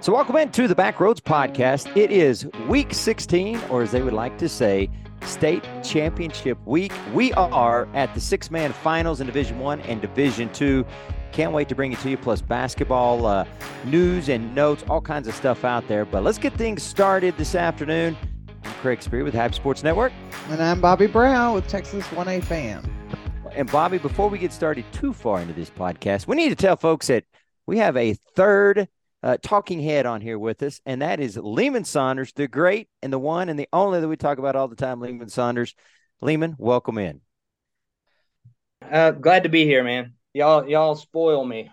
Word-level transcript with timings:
So, 0.00 0.14
welcome 0.14 0.36
into 0.36 0.68
the 0.68 0.76
Backroads 0.76 1.20
Podcast. 1.20 1.96
It 1.96 2.12
is 2.12 2.46
week 2.68 2.94
16, 2.94 3.60
or 3.68 3.82
as 3.82 3.90
they 3.90 4.00
would 4.00 4.12
like 4.12 4.38
to 4.38 4.48
say, 4.48 4.88
state 5.22 5.64
championship 5.82 6.56
week. 6.66 6.92
We 7.12 7.32
are 7.32 7.88
at 7.94 8.14
the 8.14 8.20
six 8.20 8.48
man 8.48 8.72
finals 8.72 9.20
in 9.20 9.26
Division 9.26 9.58
One 9.58 9.80
and 9.80 10.00
Division 10.00 10.52
Two. 10.52 10.86
Can't 11.32 11.52
wait 11.52 11.68
to 11.70 11.74
bring 11.74 11.92
it 11.92 11.98
to 11.98 12.10
you, 12.10 12.16
plus 12.16 12.40
basketball 12.40 13.26
uh, 13.26 13.44
news 13.86 14.28
and 14.28 14.54
notes, 14.54 14.84
all 14.88 15.00
kinds 15.00 15.26
of 15.26 15.34
stuff 15.34 15.64
out 15.64 15.88
there. 15.88 16.04
But 16.04 16.22
let's 16.22 16.38
get 16.38 16.52
things 16.52 16.84
started 16.84 17.36
this 17.36 17.56
afternoon. 17.56 18.16
I'm 18.62 18.72
Craig 18.74 19.02
Spree 19.02 19.24
with 19.24 19.34
Happy 19.34 19.54
Sports 19.54 19.82
Network. 19.82 20.12
And 20.50 20.62
I'm 20.62 20.80
Bobby 20.80 21.08
Brown 21.08 21.54
with 21.54 21.66
Texas 21.66 22.06
1A 22.08 22.44
Fan. 22.44 22.88
And 23.50 23.68
Bobby, 23.68 23.98
before 23.98 24.28
we 24.28 24.38
get 24.38 24.52
started 24.52 24.84
too 24.92 25.12
far 25.12 25.40
into 25.40 25.54
this 25.54 25.70
podcast, 25.70 26.28
we 26.28 26.36
need 26.36 26.50
to 26.50 26.56
tell 26.56 26.76
folks 26.76 27.08
that 27.08 27.24
we 27.66 27.78
have 27.78 27.96
a 27.96 28.14
third 28.36 28.86
uh, 29.22 29.36
talking 29.42 29.80
head 29.80 30.06
on 30.06 30.20
here 30.20 30.38
with 30.38 30.62
us, 30.62 30.80
and 30.86 31.02
that 31.02 31.20
is 31.20 31.36
Lehman 31.36 31.84
Saunders, 31.84 32.32
the 32.32 32.48
great 32.48 32.88
and 33.02 33.12
the 33.12 33.18
one 33.18 33.48
and 33.48 33.58
the 33.58 33.68
only 33.72 34.00
that 34.00 34.08
we 34.08 34.16
talk 34.16 34.38
about 34.38 34.56
all 34.56 34.68
the 34.68 34.76
time, 34.76 35.00
Lehman 35.00 35.28
Saunders. 35.28 35.74
Lehman, 36.20 36.54
welcome 36.58 36.98
in. 36.98 37.20
Uh, 38.82 39.10
glad 39.10 39.42
to 39.42 39.48
be 39.48 39.64
here, 39.64 39.82
man. 39.82 40.14
Y'all, 40.32 40.68
y'all 40.68 40.94
spoil 40.94 41.44
me. 41.44 41.70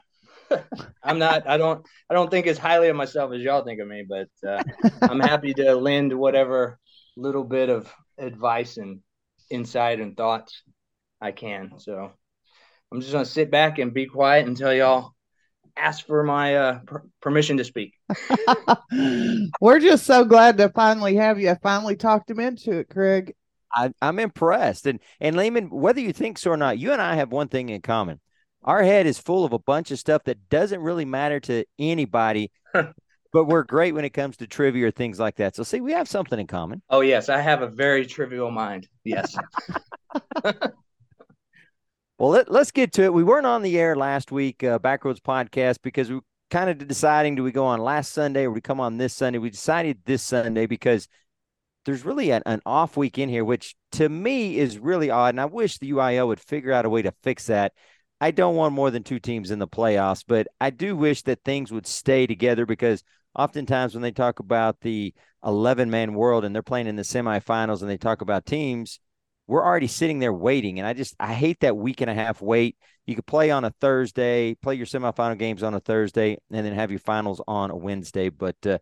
I'm 1.04 1.20
not. 1.20 1.48
I 1.48 1.58
don't. 1.58 1.86
I 2.10 2.14
don't 2.14 2.30
think 2.30 2.48
as 2.48 2.58
highly 2.58 2.90
of 2.90 2.96
myself 2.96 3.32
as 3.34 3.42
y'all 3.42 3.64
think 3.64 3.80
of 3.80 3.88
me, 3.88 4.06
but 4.08 4.30
uh, 4.48 4.64
I'm 5.02 5.20
happy 5.20 5.54
to 5.56 5.76
lend 5.76 6.14
whatever 6.18 6.80
little 7.18 7.44
bit 7.44 7.70
of 7.70 7.92
advice 8.18 8.78
and 8.78 9.00
insight 9.50 10.00
and 10.00 10.18
thoughts 10.18 10.64
I 11.22 11.32
can. 11.32 11.72
So 11.78 12.12
I'm 12.92 13.02
just 13.02 13.14
gonna 13.14 13.26
sit 13.26 13.52
back 13.52 13.80
and 13.80 13.94
be 13.94 14.06
quiet 14.06 14.48
and 14.48 14.58
tell 14.58 14.74
y'all 14.74 15.15
ask 15.78 16.06
for 16.06 16.24
my 16.24 16.56
uh, 16.56 16.80
per- 16.80 17.04
permission 17.22 17.58
to 17.58 17.64
speak. 17.64 17.94
We're 19.62 19.80
just 19.80 20.06
so 20.06 20.26
glad 20.26 20.58
to 20.58 20.70
finally 20.70 21.16
have 21.16 21.40
you. 21.40 21.50
I 21.50 21.56
finally 21.56 21.96
talked 21.96 22.30
him 22.30 22.40
into 22.40 22.80
it, 22.80 22.90
Craig. 22.90 23.34
I, 23.74 23.86
am 23.86 23.94
I'm 24.02 24.20
impressed. 24.20 24.88
And 24.88 25.00
and 25.20 25.36
Lehman, 25.36 25.70
whether 25.70 26.00
you 26.00 26.14
think 26.14 26.38
so 26.38 26.52
or 26.52 26.58
not, 26.58 26.80
you 26.80 26.94
and 26.94 27.02
I 27.02 27.16
have 27.16 27.32
one 27.32 27.48
thing 27.48 27.70
in 27.70 27.82
common. 27.82 28.20
Our 28.64 28.82
head 28.84 29.06
is 29.06 29.20
full 29.20 29.46
of 29.46 29.54
a 29.54 29.60
bunch 29.60 29.92
of 29.92 30.00
stuff 30.00 30.24
that 30.24 30.50
doesn't 30.50 30.82
really 30.82 31.06
matter 31.06 31.40
to 31.42 31.66
anybody, 31.78 32.52
but 32.74 33.46
we're 33.46 33.64
great 33.64 33.94
when 33.94 34.06
it 34.06 34.10
comes 34.10 34.38
to 34.38 34.48
trivia 34.48 34.88
or 34.88 34.92
things 34.92 35.20
like 35.20 35.36
that. 35.36 35.56
So 35.56 35.64
see, 35.64 35.82
we 35.82 35.92
have 35.92 36.08
something 36.08 36.40
in 36.40 36.48
common. 36.48 36.82
Oh 36.90 37.02
yes, 37.02 37.30
I 37.30 37.42
have 37.42 37.62
a 37.62 37.68
very 37.68 38.06
trivial 38.06 38.50
mind. 38.50 38.88
Yes. 39.04 39.36
Well, 42.18 42.30
let, 42.30 42.50
us 42.50 42.72
get 42.72 42.94
to 42.94 43.04
it. 43.04 43.14
We 43.14 43.24
weren't 43.24 43.46
on 43.46 43.62
the 43.62 43.78
air 43.78 43.94
last 43.94 44.32
week, 44.32 44.64
uh, 44.64 44.80
Backroads 44.80 45.20
podcast, 45.20 45.80
because 45.84 46.10
we 46.10 46.22
kind 46.50 46.70
of 46.70 46.88
deciding 46.88 47.36
do 47.36 47.44
we 47.44 47.52
go 47.52 47.66
on 47.66 47.82
last 47.82 48.14
Sunday 48.14 48.46
or 48.46 48.52
we 48.52 48.62
come 48.62 48.80
on 48.80 48.98
this 48.98 49.14
Sunday? 49.14 49.38
We 49.38 49.50
decided 49.50 50.00
this 50.06 50.24
Sunday 50.24 50.66
because 50.66 51.10
there's 51.84 52.06
really 52.06 52.32
an, 52.32 52.42
an 52.46 52.62
off 52.66 52.96
week 52.96 53.18
in 53.18 53.28
here, 53.28 53.44
which 53.44 53.76
to 53.94 54.08
me 54.08 54.58
is 54.58 54.80
really 54.80 55.10
odd. 55.10 55.34
And 55.34 55.42
I 55.42 55.46
wish 55.46 55.78
the 55.78 55.92
UIL 55.92 56.28
would 56.28 56.40
figure 56.40 56.72
out 56.72 56.86
a 56.86 56.90
way 56.90 57.02
to 57.02 57.14
fix 57.22 57.48
that. 57.48 57.74
I 58.22 58.32
don't 58.32 58.56
want 58.56 58.74
more 58.74 58.92
than 58.92 59.04
two 59.04 59.20
teams 59.20 59.52
in 59.52 59.60
the 59.60 59.68
playoffs, 59.68 60.24
but 60.26 60.48
I 60.62 60.70
do 60.70 60.96
wish 60.96 61.22
that 61.24 61.44
things 61.44 61.74
would 61.74 61.86
stay 61.86 62.28
together 62.28 62.66
because 62.66 63.04
oftentimes 63.38 63.94
when 63.94 64.04
they 64.04 64.12
talk 64.12 64.40
about 64.40 64.80
the 64.80 65.14
11 65.44 65.90
man 65.90 66.14
world 66.14 66.46
and 66.46 66.56
they're 66.56 66.64
playing 66.64 66.88
in 66.88 66.96
the 66.96 67.04
semifinals 67.04 67.82
and 67.82 67.90
they 67.90 67.98
talk 67.98 68.22
about 68.22 68.46
teams, 68.46 69.02
we're 69.48 69.64
already 69.64 69.88
sitting 69.88 70.20
there 70.20 70.34
waiting. 70.34 70.80
And 70.80 70.88
I 70.88 70.94
just 70.94 71.16
I 71.20 71.34
hate 71.34 71.60
that 71.62 71.78
week 71.78 72.02
and 72.02 72.10
a 72.10 72.14
half 72.14 72.42
wait. 72.42 72.78
You 73.06 73.16
could 73.16 73.28
play 73.28 73.52
on 73.52 73.66
a 73.66 73.74
Thursday, 73.82 74.56
play 74.56 74.76
your 74.76 74.88
semifinal 74.88 75.38
games 75.38 75.62
on 75.62 75.74
a 75.76 75.80
Thursday, 75.80 76.38
and 76.52 76.66
then 76.66 76.74
have 76.74 76.90
your 76.90 77.00
finals 77.00 77.42
on 77.48 77.70
a 77.70 77.76
Wednesday. 77.76 78.30
But 78.30 78.56
uh, 78.66 78.80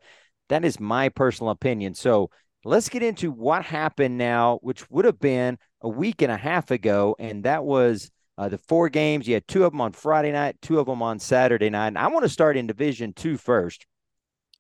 that 0.50 0.64
is 0.64 0.80
my 0.80 1.10
personal 1.10 1.52
opinion. 1.52 1.94
So 1.94 2.30
let's 2.64 2.90
get 2.90 3.04
into 3.04 3.32
what 3.32 3.66
happened 3.66 4.18
now, 4.18 4.60
which 4.62 4.90
would 4.90 5.06
have 5.06 5.20
been 5.20 5.58
a 5.82 5.90
week 5.90 6.22
and 6.22 6.32
a 6.32 6.38
half 6.38 6.72
ago, 6.72 7.16
and 7.20 7.44
that 7.44 7.66
was 7.66 8.10
uh, 8.38 8.48
the 8.48 8.58
four 8.58 8.88
games. 8.90 9.28
You 9.28 9.34
had 9.34 9.48
two 9.48 9.66
of 9.66 9.74
them 9.74 9.82
on 9.82 9.92
Friday 9.92 10.32
night, 10.32 10.56
two 10.62 10.80
of 10.80 10.86
them 10.86 11.02
on 11.02 11.20
Saturday 11.20 11.70
night. 11.70 11.88
And 11.88 11.98
I 11.98 12.08
want 12.08 12.24
to 12.24 12.30
start 12.30 12.56
in 12.56 12.68
Division 12.68 13.14
Two 13.14 13.38
first. 13.38 13.86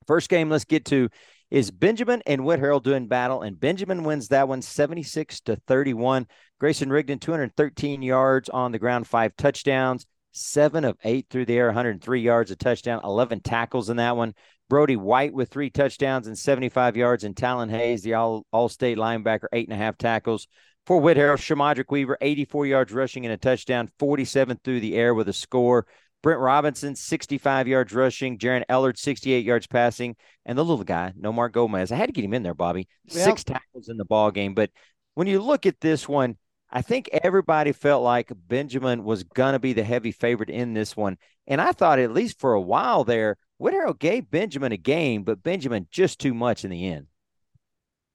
First 0.05 0.29
game, 0.29 0.49
let's 0.49 0.65
get 0.65 0.83
to 0.85 1.07
is 1.53 1.69
Benjamin 1.69 2.23
and 2.25 2.41
Whitharral 2.41 2.81
doing 2.81 3.07
battle, 3.07 3.43
and 3.43 3.59
Benjamin 3.59 4.03
wins 4.03 4.29
that 4.29 4.47
one 4.47 4.63
76 4.63 5.39
to 5.41 5.55
31. 5.67 6.25
Grayson 6.59 6.89
Rigdon, 6.89 7.19
213 7.19 8.01
yards 8.01 8.49
on 8.49 8.71
the 8.71 8.79
ground, 8.79 9.05
five 9.05 9.35
touchdowns, 9.37 10.07
seven 10.31 10.83
of 10.83 10.97
eight 11.03 11.27
through 11.29 11.45
the 11.45 11.55
air, 11.55 11.67
103 11.67 12.21
yards, 12.21 12.49
a 12.49 12.55
touchdown, 12.55 13.01
11 13.03 13.41
tackles 13.41 13.91
in 13.91 13.97
that 13.97 14.17
one. 14.17 14.33
Brody 14.67 14.95
White 14.95 15.31
with 15.31 15.49
three 15.49 15.69
touchdowns 15.69 16.25
and 16.25 16.35
75 16.35 16.97
yards, 16.97 17.23
and 17.23 17.37
Talon 17.37 17.69
Hayes, 17.69 18.01
the 18.01 18.15
all 18.15 18.47
all 18.51 18.67
state 18.67 18.97
linebacker, 18.97 19.45
eight 19.53 19.67
and 19.67 19.75
a 19.75 19.83
half 19.83 19.95
tackles. 19.95 20.47
For 20.87 20.99
Whitharral, 20.99 21.37
Shamadrick 21.37 21.91
Weaver, 21.91 22.17
84 22.19 22.65
yards 22.65 22.91
rushing 22.91 23.27
and 23.27 23.33
a 23.33 23.37
touchdown, 23.37 23.91
47 23.99 24.59
through 24.63 24.79
the 24.79 24.95
air 24.95 25.13
with 25.13 25.29
a 25.29 25.33
score. 25.33 25.85
Brent 26.23 26.39
Robinson, 26.39 26.95
65 26.95 27.67
yards 27.67 27.93
rushing. 27.93 28.39
Jaron 28.39 28.63
Ellard, 28.69 28.97
68 28.97 29.45
yards 29.45 29.67
passing. 29.67 30.15
And 30.45 30.57
the 30.57 30.65
little 30.65 30.85
guy, 30.85 31.13
Nomar 31.19 31.51
Gomez. 31.51 31.91
I 31.91 31.97
had 31.97 32.07
to 32.07 32.13
get 32.13 32.25
him 32.25 32.33
in 32.33 32.41
there, 32.41 32.55
Bobby. 32.55 32.87
Yep. 33.09 33.25
Six 33.25 33.43
tackles 33.43 33.89
in 33.89 33.97
the 33.97 34.05
ball 34.05 34.31
game. 34.31 34.55
But 34.55 34.71
when 35.13 35.27
you 35.27 35.41
look 35.41 35.65
at 35.65 35.81
this 35.81 36.07
one, 36.07 36.37
I 36.71 36.81
think 36.81 37.09
everybody 37.11 37.73
felt 37.73 38.03
like 38.03 38.31
Benjamin 38.47 39.03
was 39.03 39.23
going 39.23 39.53
to 39.53 39.59
be 39.59 39.73
the 39.73 39.83
heavy 39.83 40.11
favorite 40.11 40.49
in 40.49 40.73
this 40.73 40.97
one. 40.97 41.17
And 41.45 41.61
I 41.61 41.73
thought, 41.73 41.99
at 41.99 42.13
least 42.13 42.39
for 42.39 42.53
a 42.53 42.61
while 42.61 43.03
there, 43.03 43.37
Whitharral 43.61 43.99
gave 43.99 44.31
Benjamin 44.31 44.71
a 44.71 44.77
game, 44.77 45.23
but 45.23 45.43
Benjamin 45.43 45.87
just 45.91 46.19
too 46.19 46.33
much 46.33 46.63
in 46.63 46.71
the 46.71 46.87
end. 46.87 47.07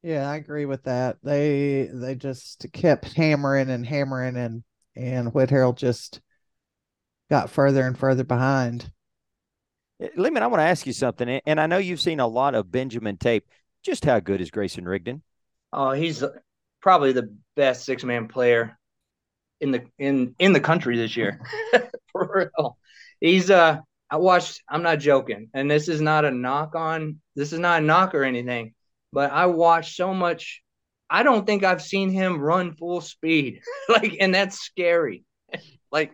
Yeah, 0.03 0.29
I 0.29 0.37
agree 0.37 0.65
with 0.65 0.85
that. 0.85 1.19
They 1.23 1.89
they 1.93 2.15
just 2.15 2.67
kept 2.73 3.13
hammering 3.13 3.69
and 3.69 3.85
hammering 3.85 4.37
and 4.37 4.65
and 4.97 5.33
Whitharral 5.33 5.77
just 5.77 6.21
got 7.31 7.51
further 7.51 7.87
and 7.87 7.99
further 7.99 8.25
behind. 8.25 8.91
Eh, 10.01 10.09
Lehman, 10.17 10.43
I 10.43 10.47
want 10.47 10.61
to 10.61 10.67
ask 10.67 10.87
you 10.87 10.93
something, 10.93 11.29
and 11.29 11.61
I 11.61 11.67
know 11.67 11.79
you've 11.79 12.01
seen 12.01 12.21
a 12.21 12.27
lot 12.27 12.55
of 12.55 12.71
Benjamin 12.71 13.17
tape. 13.17 13.47
Just 13.83 14.05
how 14.05 14.21
good 14.21 14.41
is 14.41 14.51
Grayson 14.51 14.87
Rigdon? 14.87 15.23
Oh, 15.73 15.93
he's 15.93 16.25
probably 16.81 17.13
the 17.13 17.35
best 17.57 17.85
six 17.85 18.05
man 18.05 18.29
player 18.29 18.79
in 19.61 19.71
the 19.71 19.85
in 19.99 20.35
in 20.39 20.53
the 20.53 20.61
country 20.61 20.97
this 20.97 21.17
year. 21.17 21.41
For 22.13 22.51
real, 22.57 22.79
he's 23.21 23.51
uh. 23.51 23.79
I 24.11 24.17
watched. 24.17 24.63
I'm 24.67 24.83
not 24.83 25.01
joking, 25.01 25.51
and 25.53 25.71
this 25.71 25.87
is 25.87 26.01
not 26.01 26.25
a 26.25 26.31
knock 26.31 26.75
on. 26.75 27.21
This 27.37 27.53
is 27.53 27.59
not 27.59 27.83
a 27.83 27.85
knock 27.85 28.15
or 28.15 28.25
anything, 28.25 28.73
but 29.13 29.31
I 29.31 29.45
watched 29.47 29.97
so 29.97 30.15
much. 30.15 30.63
I 31.11 31.23
don't 31.23 31.47
think 31.47 31.63
I've 31.63 31.83
seen 31.83 32.09
him 32.11 32.41
run 32.41 32.75
full 32.75 33.03
speed, 33.03 33.61
like, 33.91 34.17
and 34.19 34.35
that's 34.35 34.59
scary. 34.61 35.25
like 35.93 36.13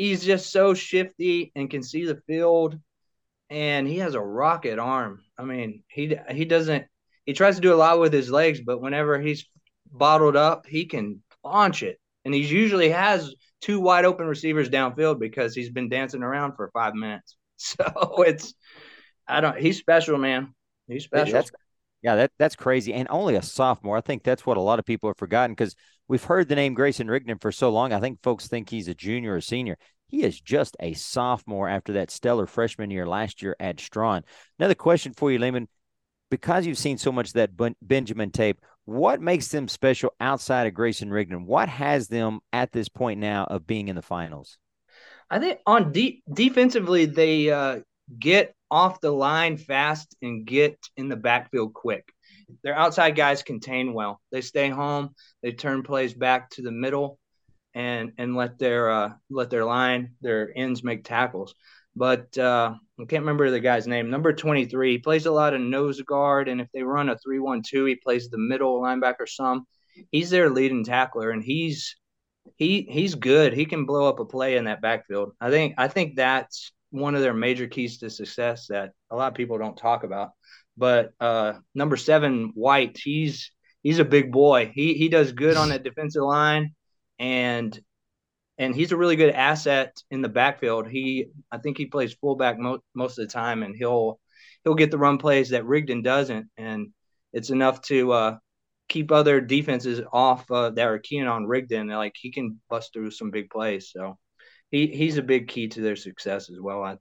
he's 0.00 0.24
just 0.24 0.50
so 0.50 0.72
shifty 0.72 1.52
and 1.54 1.68
can 1.68 1.82
see 1.82 2.06
the 2.06 2.22
field 2.26 2.78
and 3.50 3.86
he 3.86 3.98
has 3.98 4.14
a 4.14 4.20
rocket 4.20 4.78
arm. 4.78 5.22
I 5.36 5.44
mean, 5.44 5.82
he 5.88 6.16
he 6.30 6.46
doesn't 6.46 6.86
he 7.26 7.34
tries 7.34 7.56
to 7.56 7.60
do 7.60 7.74
a 7.74 7.76
lot 7.76 8.00
with 8.00 8.10
his 8.10 8.30
legs, 8.30 8.60
but 8.62 8.80
whenever 8.80 9.20
he's 9.20 9.44
bottled 9.92 10.36
up, 10.36 10.64
he 10.66 10.86
can 10.86 11.22
launch 11.44 11.82
it. 11.82 12.00
And 12.24 12.32
he 12.32 12.40
usually 12.40 12.88
has 12.88 13.34
two 13.60 13.78
wide 13.78 14.06
open 14.06 14.26
receivers 14.26 14.70
downfield 14.70 15.18
because 15.18 15.54
he's 15.54 15.68
been 15.68 15.90
dancing 15.90 16.22
around 16.22 16.54
for 16.56 16.70
5 16.72 16.94
minutes. 16.94 17.36
So 17.62 18.22
it's 18.22 18.54
I 19.28 19.42
don't 19.42 19.58
he's 19.58 19.76
special, 19.76 20.16
man. 20.16 20.54
He's 20.88 21.04
special. 21.04 21.34
That's, 21.34 21.50
yeah, 22.02 22.16
that 22.16 22.32
that's 22.38 22.56
crazy. 22.56 22.94
And 22.94 23.08
only 23.10 23.36
a 23.36 23.42
sophomore. 23.42 23.96
I 23.96 24.00
think 24.00 24.22
that's 24.22 24.46
what 24.46 24.56
a 24.56 24.62
lot 24.62 24.78
of 24.78 24.84
people 24.84 25.10
have 25.10 25.18
forgotten 25.18 25.52
because 25.52 25.74
we've 26.08 26.24
heard 26.24 26.48
the 26.48 26.56
name 26.56 26.74
Grayson 26.74 27.08
Rigdon 27.08 27.38
for 27.38 27.52
so 27.52 27.70
long. 27.70 27.92
I 27.92 28.00
think 28.00 28.22
folks 28.22 28.48
think 28.48 28.70
he's 28.70 28.88
a 28.88 28.94
junior 28.94 29.34
or 29.34 29.40
senior. 29.40 29.76
He 30.06 30.24
is 30.24 30.40
just 30.40 30.76
a 30.80 30.94
sophomore 30.94 31.68
after 31.68 31.92
that 31.94 32.10
stellar 32.10 32.46
freshman 32.46 32.90
year 32.90 33.06
last 33.06 33.42
year 33.42 33.54
at 33.60 33.78
Strawn. 33.78 34.24
Another 34.58 34.74
question 34.74 35.12
for 35.12 35.30
you, 35.30 35.38
Lehman. 35.38 35.68
Because 36.30 36.64
you've 36.64 36.78
seen 36.78 36.96
so 36.96 37.10
much 37.10 37.28
of 37.28 37.32
that 37.34 37.74
Benjamin 37.82 38.30
tape, 38.30 38.60
what 38.84 39.20
makes 39.20 39.48
them 39.48 39.66
special 39.66 40.12
outside 40.20 40.68
of 40.68 40.74
Grayson 40.74 41.10
Rigdon? 41.10 41.44
What 41.44 41.68
has 41.68 42.06
them 42.06 42.38
at 42.52 42.70
this 42.70 42.88
point 42.88 43.18
now 43.18 43.44
of 43.44 43.66
being 43.66 43.88
in 43.88 43.96
the 43.96 44.02
finals? 44.02 44.56
I 45.28 45.40
think 45.40 45.58
on 45.66 45.92
de- 45.92 46.22
defensively, 46.32 47.06
they 47.06 47.50
uh, 47.50 47.80
get 48.16 48.54
off 48.70 49.00
the 49.00 49.10
line 49.10 49.56
fast 49.56 50.16
and 50.22 50.46
get 50.46 50.78
in 50.96 51.08
the 51.08 51.16
backfield 51.16 51.74
quick. 51.74 52.12
Their 52.62 52.76
outside 52.76 53.16
guys 53.16 53.42
contain 53.42 53.94
well. 53.94 54.20
They 54.32 54.40
stay 54.40 54.68
home. 54.68 55.10
They 55.42 55.52
turn 55.52 55.82
plays 55.82 56.14
back 56.14 56.50
to 56.50 56.62
the 56.62 56.72
middle, 56.72 57.18
and 57.74 58.12
and 58.18 58.34
let 58.34 58.58
their 58.58 58.90
uh, 58.90 59.12
let 59.30 59.50
their 59.50 59.64
line 59.64 60.14
their 60.20 60.52
ends 60.56 60.82
make 60.82 61.04
tackles. 61.04 61.54
But 61.96 62.36
uh, 62.38 62.74
I 63.00 63.04
can't 63.04 63.22
remember 63.22 63.50
the 63.50 63.60
guy's 63.60 63.86
name. 63.86 64.10
Number 64.10 64.32
twenty 64.32 64.66
three. 64.66 64.92
He 64.92 64.98
plays 64.98 65.26
a 65.26 65.32
lot 65.32 65.54
of 65.54 65.60
nose 65.60 66.00
guard, 66.02 66.48
and 66.48 66.60
if 66.60 66.68
they 66.72 66.82
run 66.82 67.08
a 67.08 67.18
three 67.18 67.38
one 67.38 67.62
two, 67.62 67.84
he 67.84 67.96
plays 67.96 68.28
the 68.28 68.38
middle 68.38 68.80
linebacker 68.80 69.28
some. 69.28 69.66
He's 70.10 70.30
their 70.30 70.50
leading 70.50 70.84
tackler, 70.84 71.30
and 71.30 71.42
he's 71.42 71.96
he 72.56 72.86
he's 72.90 73.14
good. 73.14 73.52
He 73.52 73.64
can 73.64 73.86
blow 73.86 74.08
up 74.08 74.20
a 74.20 74.24
play 74.24 74.56
in 74.56 74.64
that 74.64 74.82
backfield. 74.82 75.32
I 75.40 75.50
think 75.50 75.74
I 75.78 75.88
think 75.88 76.16
that's 76.16 76.72
one 76.90 77.14
of 77.14 77.22
their 77.22 77.34
major 77.34 77.66
keys 77.66 77.98
to 77.98 78.10
success 78.10 78.66
that 78.68 78.92
a 79.10 79.16
lot 79.16 79.28
of 79.28 79.34
people 79.34 79.58
don't 79.58 79.76
talk 79.76 80.04
about. 80.04 80.30
But 80.76 81.12
uh, 81.20 81.54
number 81.74 81.96
seven, 81.96 82.52
White, 82.54 82.98
he's 83.02 83.50
he's 83.82 83.98
a 83.98 84.04
big 84.04 84.32
boy. 84.32 84.72
He 84.74 84.94
he 84.94 85.08
does 85.08 85.32
good 85.32 85.56
on 85.56 85.70
that 85.70 85.84
defensive 85.84 86.22
line, 86.22 86.74
and 87.18 87.78
and 88.58 88.74
he's 88.74 88.92
a 88.92 88.96
really 88.96 89.16
good 89.16 89.34
asset 89.34 89.96
in 90.10 90.22
the 90.22 90.28
backfield. 90.28 90.88
He 90.88 91.26
I 91.50 91.58
think 91.58 91.78
he 91.78 91.86
plays 91.86 92.14
fullback 92.14 92.58
mo- 92.58 92.82
most 92.94 93.18
of 93.18 93.26
the 93.26 93.32
time, 93.32 93.62
and 93.62 93.74
he'll 93.76 94.20
he'll 94.64 94.74
get 94.74 94.90
the 94.90 94.98
run 94.98 95.18
plays 95.18 95.50
that 95.50 95.66
Rigdon 95.66 96.02
doesn't, 96.02 96.48
and 96.56 96.88
it's 97.32 97.50
enough 97.50 97.80
to 97.82 98.12
uh, 98.12 98.38
keep 98.88 99.12
other 99.12 99.40
defenses 99.40 100.00
off 100.12 100.50
uh, 100.50 100.70
that 100.70 100.88
are 100.88 100.98
keen 100.98 101.26
on 101.26 101.46
Rigdon. 101.46 101.88
Like 101.88 102.14
he 102.20 102.30
can 102.32 102.60
bust 102.68 102.92
through 102.92 103.12
some 103.12 103.30
big 103.30 103.50
plays, 103.50 103.90
so 103.92 104.18
he 104.70 104.88
he's 104.88 105.18
a 105.18 105.22
big 105.22 105.48
key 105.48 105.68
to 105.68 105.80
their 105.80 105.96
success 105.96 106.50
as 106.50 106.60
well. 106.60 106.82
I 106.82 106.90
think. 106.90 107.00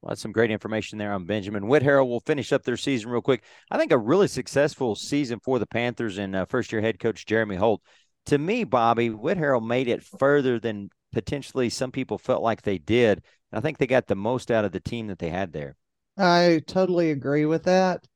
Well, 0.00 0.10
that's 0.10 0.20
some 0.20 0.32
great 0.32 0.52
information 0.52 0.98
there 0.98 1.12
on 1.12 1.24
Benjamin 1.24 1.64
Whitharral. 1.64 2.08
We'll 2.08 2.20
finish 2.20 2.52
up 2.52 2.62
their 2.62 2.76
season 2.76 3.10
real 3.10 3.20
quick. 3.20 3.42
I 3.70 3.78
think 3.78 3.90
a 3.90 3.98
really 3.98 4.28
successful 4.28 4.94
season 4.94 5.40
for 5.40 5.58
the 5.58 5.66
Panthers 5.66 6.18
and 6.18 6.36
uh, 6.36 6.44
first 6.44 6.70
year 6.70 6.80
head 6.80 7.00
coach 7.00 7.26
Jeremy 7.26 7.56
Holt. 7.56 7.82
To 8.26 8.38
me, 8.38 8.62
Bobby, 8.64 9.10
Whitharral 9.10 9.66
made 9.66 9.88
it 9.88 10.04
further 10.04 10.60
than 10.60 10.90
potentially 11.12 11.68
some 11.68 11.90
people 11.90 12.18
felt 12.18 12.42
like 12.42 12.62
they 12.62 12.78
did. 12.78 13.22
I 13.52 13.60
think 13.60 13.78
they 13.78 13.86
got 13.86 14.06
the 14.06 14.14
most 14.14 14.50
out 14.50 14.64
of 14.64 14.72
the 14.72 14.80
team 14.80 15.08
that 15.08 15.18
they 15.18 15.30
had 15.30 15.52
there. 15.52 15.76
I 16.16 16.62
totally 16.66 17.10
agree 17.10 17.46
with 17.46 17.64
that. 17.64 18.06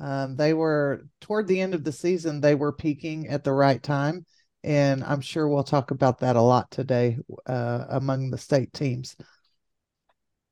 Um, 0.00 0.36
they 0.36 0.54
were 0.54 1.06
toward 1.20 1.46
the 1.46 1.60
end 1.60 1.74
of 1.74 1.84
the 1.84 1.92
season, 1.92 2.40
they 2.40 2.54
were 2.54 2.72
peaking 2.72 3.28
at 3.28 3.44
the 3.44 3.52
right 3.52 3.82
time. 3.82 4.26
And 4.64 5.04
I'm 5.04 5.20
sure 5.20 5.46
we'll 5.46 5.62
talk 5.62 5.90
about 5.90 6.20
that 6.20 6.36
a 6.36 6.40
lot 6.40 6.70
today 6.70 7.18
uh, 7.46 7.84
among 7.90 8.30
the 8.30 8.38
state 8.38 8.72
teams. 8.72 9.14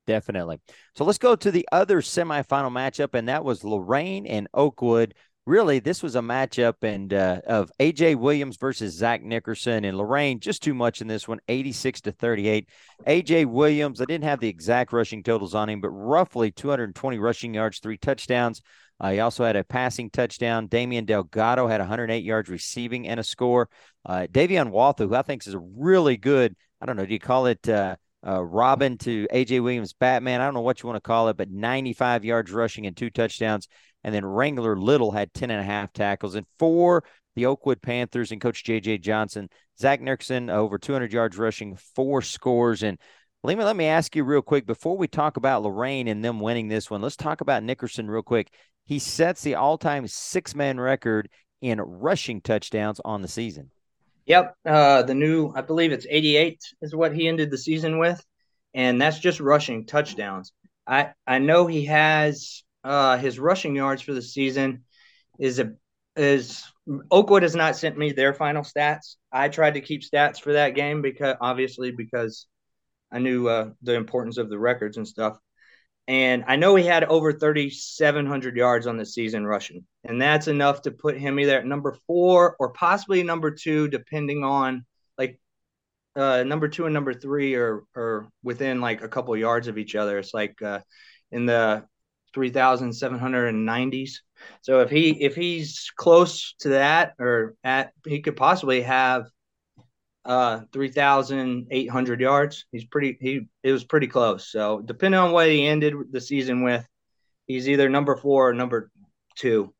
Definitely. 0.07 0.61
So 0.95 1.05
let's 1.05 1.19
go 1.19 1.35
to 1.35 1.51
the 1.51 1.67
other 1.73 2.03
semifinal 2.03 2.71
matchup, 2.71 3.15
and 3.15 3.29
that 3.29 3.45
was 3.45 3.63
Loraine 3.63 4.27
and 4.29 4.49
Oakwood. 4.53 5.15
Really, 5.45 5.81
this 5.81 6.05
was 6.05 6.15
a 6.15 6.21
matchup 6.21 6.75
and 6.83 7.13
uh, 7.13 7.41
of 7.45 7.73
AJ 7.81 8.15
Williams 8.15 8.57
versus 8.57 8.95
Zach 8.95 9.25
Nickerson 9.25 9.85
and 9.85 9.99
Loraine 9.99 10.39
Just 10.39 10.63
too 10.63 10.73
much 10.73 11.01
in 11.01 11.09
this 11.09 11.27
one, 11.27 11.41
86 11.49 12.01
to 12.03 12.13
38. 12.13 12.69
AJ 13.09 13.47
Williams, 13.47 14.01
I 14.01 14.05
didn't 14.05 14.23
have 14.23 14.39
the 14.39 14.49
exact 14.49 14.93
rushing 14.93 15.25
totals 15.25 15.57
on 15.57 15.69
him, 15.69 15.81
but 15.81 15.91
roughly 15.91 16.53
220 16.53 17.19
rushing 17.19 17.55
yards, 17.55 17.81
three 17.81 17.97
touchdowns. 17.97 18.63
Uh, 19.01 19.11
he 19.11 19.19
also 19.19 19.45
had 19.45 19.57
a 19.57 19.65
passing 19.65 20.11
touchdown. 20.11 20.69
Damian 20.69 21.07
Delgado 21.07 21.67
had 21.67 21.81
108 21.81 22.23
yards 22.23 22.49
receiving 22.49 23.09
and 23.09 23.19
a 23.19 23.25
score. 23.25 23.69
Uh, 24.07 24.29
Davion 24.31 24.71
Walthall, 24.71 25.09
who 25.09 25.17
I 25.17 25.23
think 25.23 25.45
is 25.45 25.55
a 25.55 25.59
really 25.59 26.17
good, 26.17 26.55
I 26.81 26.87
don't 26.87 26.97
know, 26.97 27.05
do 27.05 27.13
you 27.13 27.19
call 27.19 27.47
it 27.47 27.69
uh, 28.27 28.43
Robin 28.43 28.99
to 28.99 29.27
AJ 29.33 29.63
Williams, 29.63 29.93
Batman. 29.93 30.41
I 30.41 30.45
don't 30.45 30.55
know 30.55 30.61
what 30.61 30.83
you 30.83 30.87
want 30.89 30.97
to 30.97 31.07
call 31.07 31.29
it, 31.29 31.37
but 31.37 31.51
95 31.51 32.25
yards 32.25 32.51
rushing 32.53 32.87
and 32.87 32.97
two 32.97 33.11
touchdowns. 33.11 33.69
And 34.05 34.15
then 34.15 34.25
Wrangler 34.25 34.77
Little 34.77 35.11
had 35.11 35.33
10 35.33 35.51
and 35.51 35.61
a 35.61 35.65
half 35.65 35.93
tackles. 35.93 36.35
And 36.35 36.47
for 36.59 37.05
the 37.35 37.47
Oakwood 37.47 37.83
Panthers 37.83 38.33
and 38.33 38.41
Coach 38.41 38.65
JJ 38.65 39.01
Johnson, 39.01 39.49
Zach 39.79 40.01
Nickerson 40.01 40.51
over 40.51 40.79
200 40.79 41.13
yards 41.13 41.37
rushing, 41.37 41.77
four 41.77 42.23
scores. 42.23 42.83
And 42.83 42.99
me 43.45 43.55
let 43.57 43.77
me 43.77 43.87
ask 43.87 44.15
you 44.15 44.25
real 44.25 44.43
quick 44.43 44.67
before 44.67 44.97
we 44.97 45.09
talk 45.09 45.37
about 45.37 45.63
Loraine 45.63 46.09
and 46.09 46.25
them 46.25 46.41
winning 46.41 46.69
this 46.69 46.91
one. 46.91 47.03
Let's 47.03 47.17
talk 47.17 47.41
about 47.41 47.65
Nickerson 47.65 48.09
real 48.09 48.23
quick. 48.23 48.53
He 48.87 48.99
sets 48.99 49.43
the 49.43 49.55
all-time 49.55 50.07
six-man 50.07 50.79
record 50.79 51.29
in 51.61 51.81
rushing 51.81 52.41
touchdowns 52.41 53.01
on 53.05 53.23
the 53.23 53.29
season. 53.29 53.71
Yep, 54.27 54.55
uh, 54.65 55.03
the 55.03 55.15
new 55.15 55.53
I 55.55 55.63
believe 55.63 55.93
it's 55.93 56.07
88 56.09 56.61
is 56.81 56.95
what 56.95 57.15
he 57.15 57.29
ended 57.29 57.51
the 57.51 57.59
season 57.59 57.99
with, 57.99 58.25
and 58.75 59.01
that's 59.01 59.19
just 59.19 59.41
rushing 59.41 59.87
touchdowns. 59.87 60.53
I 60.87 61.13
I 61.27 61.39
know 61.39 61.67
he 61.67 61.87
has 61.87 62.63
uh, 62.85 63.19
his 63.19 63.39
rushing 63.39 63.75
yards 63.77 64.03
for 64.03 64.13
the 64.13 64.23
season 64.23 64.85
is 65.39 65.59
a 65.59 65.73
is 66.17 66.65
Oakwood 67.11 67.43
has 67.43 67.57
not 67.57 67.77
sent 67.77 67.97
me 67.99 68.13
their 68.13 68.35
final 68.35 68.63
stats. 68.63 69.17
I 69.33 69.49
tried 69.49 69.75
to 69.75 69.81
keep 69.81 70.03
stats 70.03 70.41
for 70.41 70.53
that 70.53 70.75
game 70.75 71.03
because 71.03 71.37
obviously 71.41 71.91
because 71.91 72.47
I 73.13 73.19
knew 73.19 73.49
uh, 73.49 73.71
the 73.83 73.95
importance 73.95 74.39
of 74.39 74.51
the 74.51 74.59
records 74.59 74.97
and 74.97 75.07
stuff. 75.07 75.39
And 76.09 76.45
I 76.49 76.57
know 76.57 76.75
he 76.75 76.85
had 76.85 77.05
over 77.05 77.33
3,700 77.33 78.57
yards 78.57 78.87
on 78.87 78.97
the 78.97 79.07
season 79.07 79.47
rushing. 79.47 79.87
And 80.05 80.21
that's 80.21 80.49
enough 80.49 80.83
to 80.83 80.91
put 80.91 81.17
him 81.17 81.39
either 81.39 81.59
at 81.59 81.67
number 81.67 81.97
four 82.07 82.57
or 82.59 82.73
possibly 82.73 83.23
number 83.23 83.53
two, 83.53 83.89
depending 83.89 84.43
on 84.43 84.85
like 85.17 85.39
uh, 86.17 86.43
number 86.43 86.69
two 86.69 86.87
and 86.87 86.95
number 86.95 87.15
three 87.15 87.55
are, 87.55 87.85
are 87.95 88.29
within 88.43 88.81
like 88.81 89.03
a 89.03 89.09
couple 89.09 89.37
yards 89.37 89.69
of 89.69 89.79
each 89.79 89.95
other. 89.95 90.19
It's 90.19 90.35
like 90.35 90.61
uh, 90.61 90.81
in 91.31 91.47
the 91.47 91.85
3,790s. 92.35 94.11
So 94.63 94.81
if 94.81 94.91
he 94.91 95.11
if 95.23 95.37
he's 95.37 95.91
close 95.97 96.55
to 96.61 96.71
that 96.71 97.15
or 97.19 97.55
at 97.63 97.93
he 98.07 98.21
could 98.21 98.37
possibly 98.37 98.83
have 98.83 99.27
uh 100.25 100.61
3,800 100.73 102.21
yards. 102.21 102.67
He's 102.73 102.85
pretty, 102.85 103.19
he, 103.21 103.49
it 103.63 103.73
was 103.73 103.85
pretty 103.85 104.07
close. 104.07 104.51
So, 104.51 104.81
depending 104.81 105.19
on 105.19 105.33
what 105.33 105.49
he 105.49 105.67
ended 105.67 105.95
the 106.11 106.21
season 106.21 106.63
with, 106.63 106.87
he's 107.47 107.69
either 107.69 107.89
number 107.89 108.17
four 108.17 108.51
or 108.51 108.55
number 108.55 108.91
two 109.37 109.75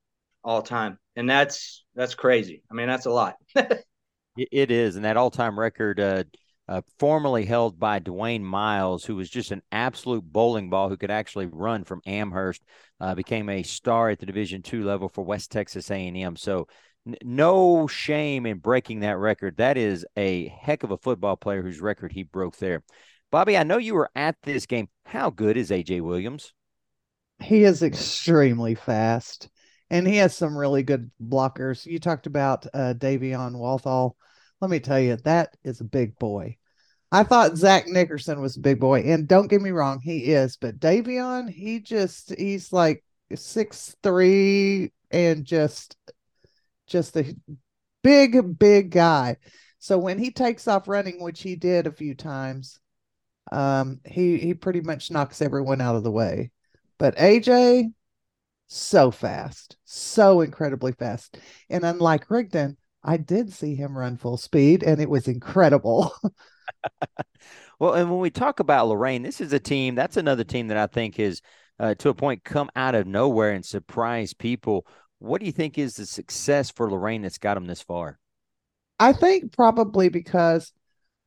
all 0.45 0.63
time. 0.63 0.99
And 1.17 1.29
that's, 1.29 1.85
that's 1.95 2.15
crazy. 2.15 2.63
I 2.71 2.75
mean, 2.75 2.89
that's 2.89 3.07
a 3.07 3.11
lot. 3.11 3.37
it 3.55 4.71
is. 4.71 4.97
And 4.97 5.05
that 5.05 5.17
all 5.17 5.31
time 5.31 5.59
record, 5.59 6.01
uh, 6.01 6.25
uh, 6.69 6.81
formerly 6.99 7.45
held 7.45 7.79
by 7.79 8.01
Dwayne 8.01 8.41
Miles, 8.41 9.05
who 9.05 9.17
was 9.17 9.29
just 9.29 9.51
an 9.51 9.63
absolute 9.73 10.25
bowling 10.25 10.71
ball 10.71 10.89
who 10.89 10.97
could 10.97 11.11
actually 11.11 11.47
run 11.47 11.85
from 11.85 12.01
Amherst, 12.07 12.63
uh, 13.01 13.15
became 13.15 13.49
a 13.49 13.63
star 13.63 14.11
at 14.11 14.21
the 14.21 14.27
Division 14.27 14.63
two 14.63 14.85
level 14.85 15.09
for 15.09 15.25
West 15.25 15.51
Texas 15.51 15.91
A&M. 15.91 16.37
So 16.37 16.69
no 17.23 17.87
shame 17.87 18.47
in 18.47 18.59
breaking 18.59 19.01
that 19.01 19.19
record. 19.19 19.57
That 19.57 19.77
is 19.77 20.07
a 20.17 20.49
heck 20.49 20.83
of 20.83 20.91
a 20.91 20.99
football 20.99 21.37
player 21.37 21.63
whose 21.63 21.81
record 21.81 22.13
he 22.13 22.23
broke 22.23 22.57
there. 22.57 22.83
Bobby, 23.31 23.57
I 23.57 23.63
know 23.63 23.79
you 23.79 23.95
were 23.95 24.11
at 24.15 24.37
this 24.43 24.67
game. 24.67 24.89
How 25.07 25.31
good 25.31 25.57
is 25.57 25.71
AJ 25.71 26.03
Williams? 26.03 26.53
He 27.41 27.65
is 27.65 27.83
extremely 27.83 28.75
fast, 28.75 29.49
and 29.91 30.07
he 30.07 30.17
has 30.17 30.37
some 30.37 30.57
really 30.57 30.83
good 30.83 31.11
blockers. 31.21 31.87
You 31.87 31.99
talked 31.99 32.27
about 32.27 32.67
uh, 32.73 32.95
Davion 32.97 33.57
Walthall. 33.57 34.17
Let 34.61 34.71
me 34.71 34.79
tell 34.79 35.01
you, 35.01 35.17
that 35.25 35.57
is 35.65 35.81
a 35.81 35.85
big 35.85 36.19
boy. 36.19 36.57
I 37.11 37.25
thought 37.25 37.57
Zach 37.57 37.89
Nickerson 37.89 38.41
was 38.41 38.57
a 38.57 38.61
big 38.61 38.79
boy, 38.79 39.01
and 39.01 39.27
don't 39.27 39.49
get 39.49 39.61
me 39.61 39.71
wrong, 39.71 40.01
he 40.01 40.33
is. 40.33 40.57
But 40.57 40.79
Davion, 40.79 41.51
he 41.51 41.81
just 41.81 42.35
he's 42.39 42.73
like 42.73 43.05
six 43.35 43.97
three 44.03 44.93
and 45.11 45.45
just 45.45 45.97
just 46.93 47.17
a 47.17 47.35
big, 48.03 48.59
big 48.59 48.91
guy. 48.91 49.37
So 49.79 49.99
when 49.99 50.19
he 50.19 50.31
takes 50.31 50.69
off 50.69 50.87
running, 50.87 51.21
which 51.21 51.43
he 51.43 51.57
did 51.57 51.87
a 51.87 51.93
few 51.93 52.15
times, 52.15 52.79
um, 53.51 54.01
he 54.05 54.39
he 54.39 54.55
pretty 54.55 54.81
much 54.81 55.11
knocks 55.11 55.43
everyone 55.43 55.81
out 55.81 55.97
of 55.97 56.05
the 56.05 56.13
way. 56.13 56.53
But 56.99 57.17
AJ, 57.17 57.93
so 58.69 59.11
fast, 59.11 59.77
so 59.85 60.41
incredibly 60.41 60.93
fast. 60.93 61.39
And 61.69 61.85
unlike 61.85 62.31
Rigdon, 62.31 62.77
I 63.03 63.17
did 63.17 63.53
see 63.53 63.75
him 63.75 63.99
run 63.99 64.17
full 64.17 64.37
speed, 64.37 64.85
and 64.85 65.01
it 65.01 65.11
was 65.11 65.27
incredible. 65.27 66.15
well, 67.81 67.95
and 67.95 68.09
when 68.09 68.21
we 68.21 68.31
talk 68.31 68.61
about 68.61 68.87
Loraine, 68.87 69.25
this 69.25 69.41
is 69.41 69.53
a 69.53 69.59
team. 69.59 69.95
That's 69.95 70.17
another 70.17 70.45
team 70.45 70.69
that 70.69 70.77
I 70.77 70.87
think 70.87 71.19
is, 71.19 71.43
uh, 71.81 71.95
to 71.97 72.11
a 72.11 72.15
point, 72.15 72.45
come 72.45 72.71
out 72.77 72.95
of 72.95 73.07
nowhere 73.07 73.51
and 73.51 73.65
surprise 73.65 74.33
people 74.33 74.87
what 75.23 75.39
do 75.39 75.47
you 75.47 75.53
think 75.53 75.79
is 75.79 75.95
the 75.95 76.05
success 76.07 76.71
for 76.71 76.91
Loraine 76.91 77.23
that's 77.23 77.39
got 77.39 77.55
them 77.55 77.67
this 77.67 77.81
far? 77.81 78.19
I 78.99 79.13
think 79.13 79.53
probably 79.53 80.09
because, 80.09 80.73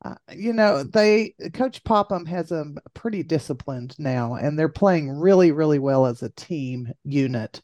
uh, 0.03 0.15
you 0.33 0.51
know, 0.51 0.83
they 0.83 1.33
Coach 1.53 1.83
Popham 1.83 2.25
has 2.25 2.49
them 2.49 2.77
pretty 2.93 3.23
disciplined 3.23 3.95
now, 3.97 4.35
and 4.35 4.59
they're 4.59 4.69
playing 4.69 5.09
really, 5.09 5.51
really 5.51 5.79
well 5.79 6.05
as 6.05 6.21
a 6.21 6.29
team 6.29 6.91
unit, 7.05 7.61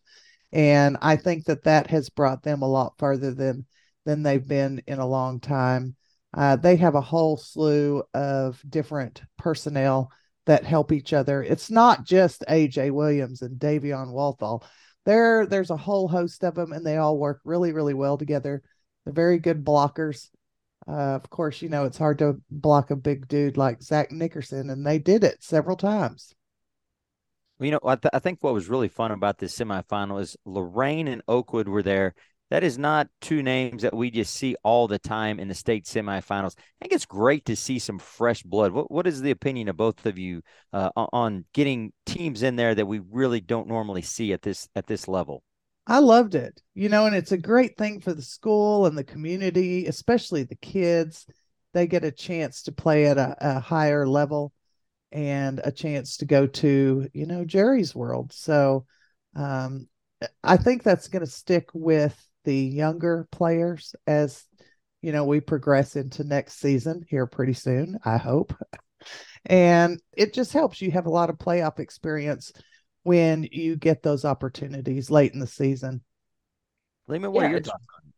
and 0.53 0.97
I 1.01 1.17
think 1.17 1.45
that 1.45 1.65
that 1.65 1.88
has 1.88 2.09
brought 2.09 2.43
them 2.43 2.61
a 2.61 2.67
lot 2.67 2.93
further 2.97 3.33
than 3.33 3.65
than 4.05 4.23
they've 4.23 4.47
been 4.47 4.81
in 4.88 5.00
a 5.00 5.07
long 5.07 5.41
time. 5.41 5.95
Uh, 6.33 6.55
they 6.55 6.77
have 6.77 6.95
a 6.95 7.01
whole 7.01 7.35
slew 7.35 8.03
of 8.13 8.61
different 8.67 9.21
personnel 9.38 10.11
that 10.45 10.63
help 10.63 10.93
each 10.93 11.11
other. 11.11 11.43
It's 11.43 11.69
not 11.69 12.05
just 12.05 12.45
AJ 12.47 12.91
Williams 12.91 13.41
and 13.41 13.59
Davion 13.59 14.11
Walthall 14.11 14.63
there 15.05 15.46
there's 15.46 15.70
a 15.70 15.77
whole 15.77 16.08
host 16.08 16.43
of 16.43 16.55
them 16.55 16.72
and 16.72 16.86
they 16.86 16.98
all 16.98 17.17
work 17.17 17.41
really 17.43 17.72
really 17.72 17.93
well 17.93 18.17
together. 18.17 18.62
They're 19.05 19.13
very 19.13 19.39
good 19.39 19.65
blockers. 19.65 20.29
Uh, 20.88 21.15
of 21.15 21.29
course 21.29 21.62
you 21.62 21.70
know 21.70 21.86
it's 21.86 21.98
hard 21.98 22.20
to 22.20 22.41
block 22.50 22.91
a 22.91 22.96
big 22.96 23.27
dude 23.27 23.58
like 23.58 23.81
zach 23.84 24.12
nickerson 24.12 24.70
and 24.70 24.86
they 24.86 25.00
did 25.00 25.24
it 25.24 25.43
several 25.43 25.77
times. 25.77 26.34
You 27.60 27.72
know 27.72 27.79
I, 27.84 27.96
th- 27.96 28.12
I 28.13 28.20
think 28.20 28.39
what 28.41 28.53
was 28.53 28.70
really 28.70 28.89
fun 28.89 29.12
about 29.12 29.38
this 29.38 29.58
semifinal 29.58 30.20
is 30.22 30.36
loraine 30.46 31.08
and 31.08 31.22
oakwood 31.27 31.67
were 31.67 31.84
there 31.84 32.15
that 32.51 32.65
is 32.65 32.77
not 32.77 33.08
two 33.22 33.41
names 33.41 33.81
that 33.81 33.96
we 33.96 34.12
just 34.12 34.36
see 34.36 34.58
all 34.62 34.86
the 34.86 35.00
time 35.00 35.39
in 35.39 35.48
the 35.48 35.55
state 35.55 35.86
semifinals. 35.86 36.53
I 36.58 36.84
think 36.84 36.91
it's 36.91 37.05
great 37.05 37.46
to 37.46 37.55
see 37.55 37.79
some 37.79 37.98
fresh 37.98 38.43
blood. 38.43 38.74
What 38.74 38.91
what 38.91 39.08
is 39.08 39.22
the 39.22 39.31
opinion 39.31 39.70
of 39.70 39.77
both 39.77 40.05
of 40.05 40.20
you 40.20 40.41
uh, 40.74 40.91
on 40.96 41.46
getting 41.53 41.93
teams 42.05 42.43
in 42.43 42.58
there 42.58 42.75
that 42.75 42.86
we 42.86 43.00
really 43.10 43.39
don't 43.39 43.70
normally 43.70 44.01
see 44.01 44.34
at 44.34 44.41
this 44.41 44.67
at 44.75 44.86
this 44.86 45.08
level? 45.08 45.43
I 45.88 46.00
loved 46.00 46.36
it, 46.36 46.62
you 46.75 46.89
know, 46.89 47.08
and 47.08 47.15
it's 47.15 47.31
a 47.31 47.38
great 47.38 47.77
thing 47.77 48.01
for 48.01 48.13
the 48.13 48.22
school 48.22 48.86
and 48.86 48.98
the 48.98 49.03
community, 49.03 49.88
especially 49.88 50.43
the 50.43 50.55
kids. 50.55 51.25
They 51.74 51.88
get 51.88 52.03
a 52.03 52.12
chance 52.12 52.63
to 52.63 52.74
play 52.74 53.05
at 53.05 53.17
a, 53.17 53.36
a 53.39 53.60
higher 53.62 54.05
level 54.05 54.51
and 55.13 55.62
a 55.63 55.72
chance 55.72 56.17
to 56.17 56.25
go 56.25 56.48
to, 56.48 57.08
you 57.13 57.25
know, 57.25 57.46
Jerry's 57.46 57.96
world. 57.96 58.34
So 58.34 58.86
um, 59.38 59.88
I 60.43 60.58
think 60.58 60.84
that's 60.84 61.08
going 61.08 61.25
to 61.25 61.31
stick 61.31 61.70
with 61.74 62.22
the 62.43 62.55
younger 62.55 63.27
players 63.31 63.95
as 64.07 64.43
you 65.01 65.12
know 65.12 65.25
we 65.25 65.39
progress 65.39 65.95
into 65.95 66.24
next 66.24 66.60
season 66.60 67.05
here 67.07 67.25
pretty 67.25 67.53
soon 67.53 68.00
i 68.05 68.17
hope. 68.17 68.53
And 69.45 70.00
it 70.15 70.33
just 70.33 70.53
helps 70.53 70.81
you 70.81 70.91
have 70.91 71.05
a 71.05 71.12
lot 71.12 71.29
of 71.29 71.38
playoff 71.38 71.79
experience 71.79 72.51
when 73.03 73.48
you 73.51 73.75
get 73.75 74.03
those 74.03 74.25
opportunities 74.25 75.10
late 75.10 75.33
in 75.33 75.39
the 75.39 75.48
season. 75.48 76.01
Lehman, 77.07 77.31
what 77.31 77.41
yeah, 77.41 77.48
are 77.48 77.50
your 77.50 77.60
it's, 77.60 77.69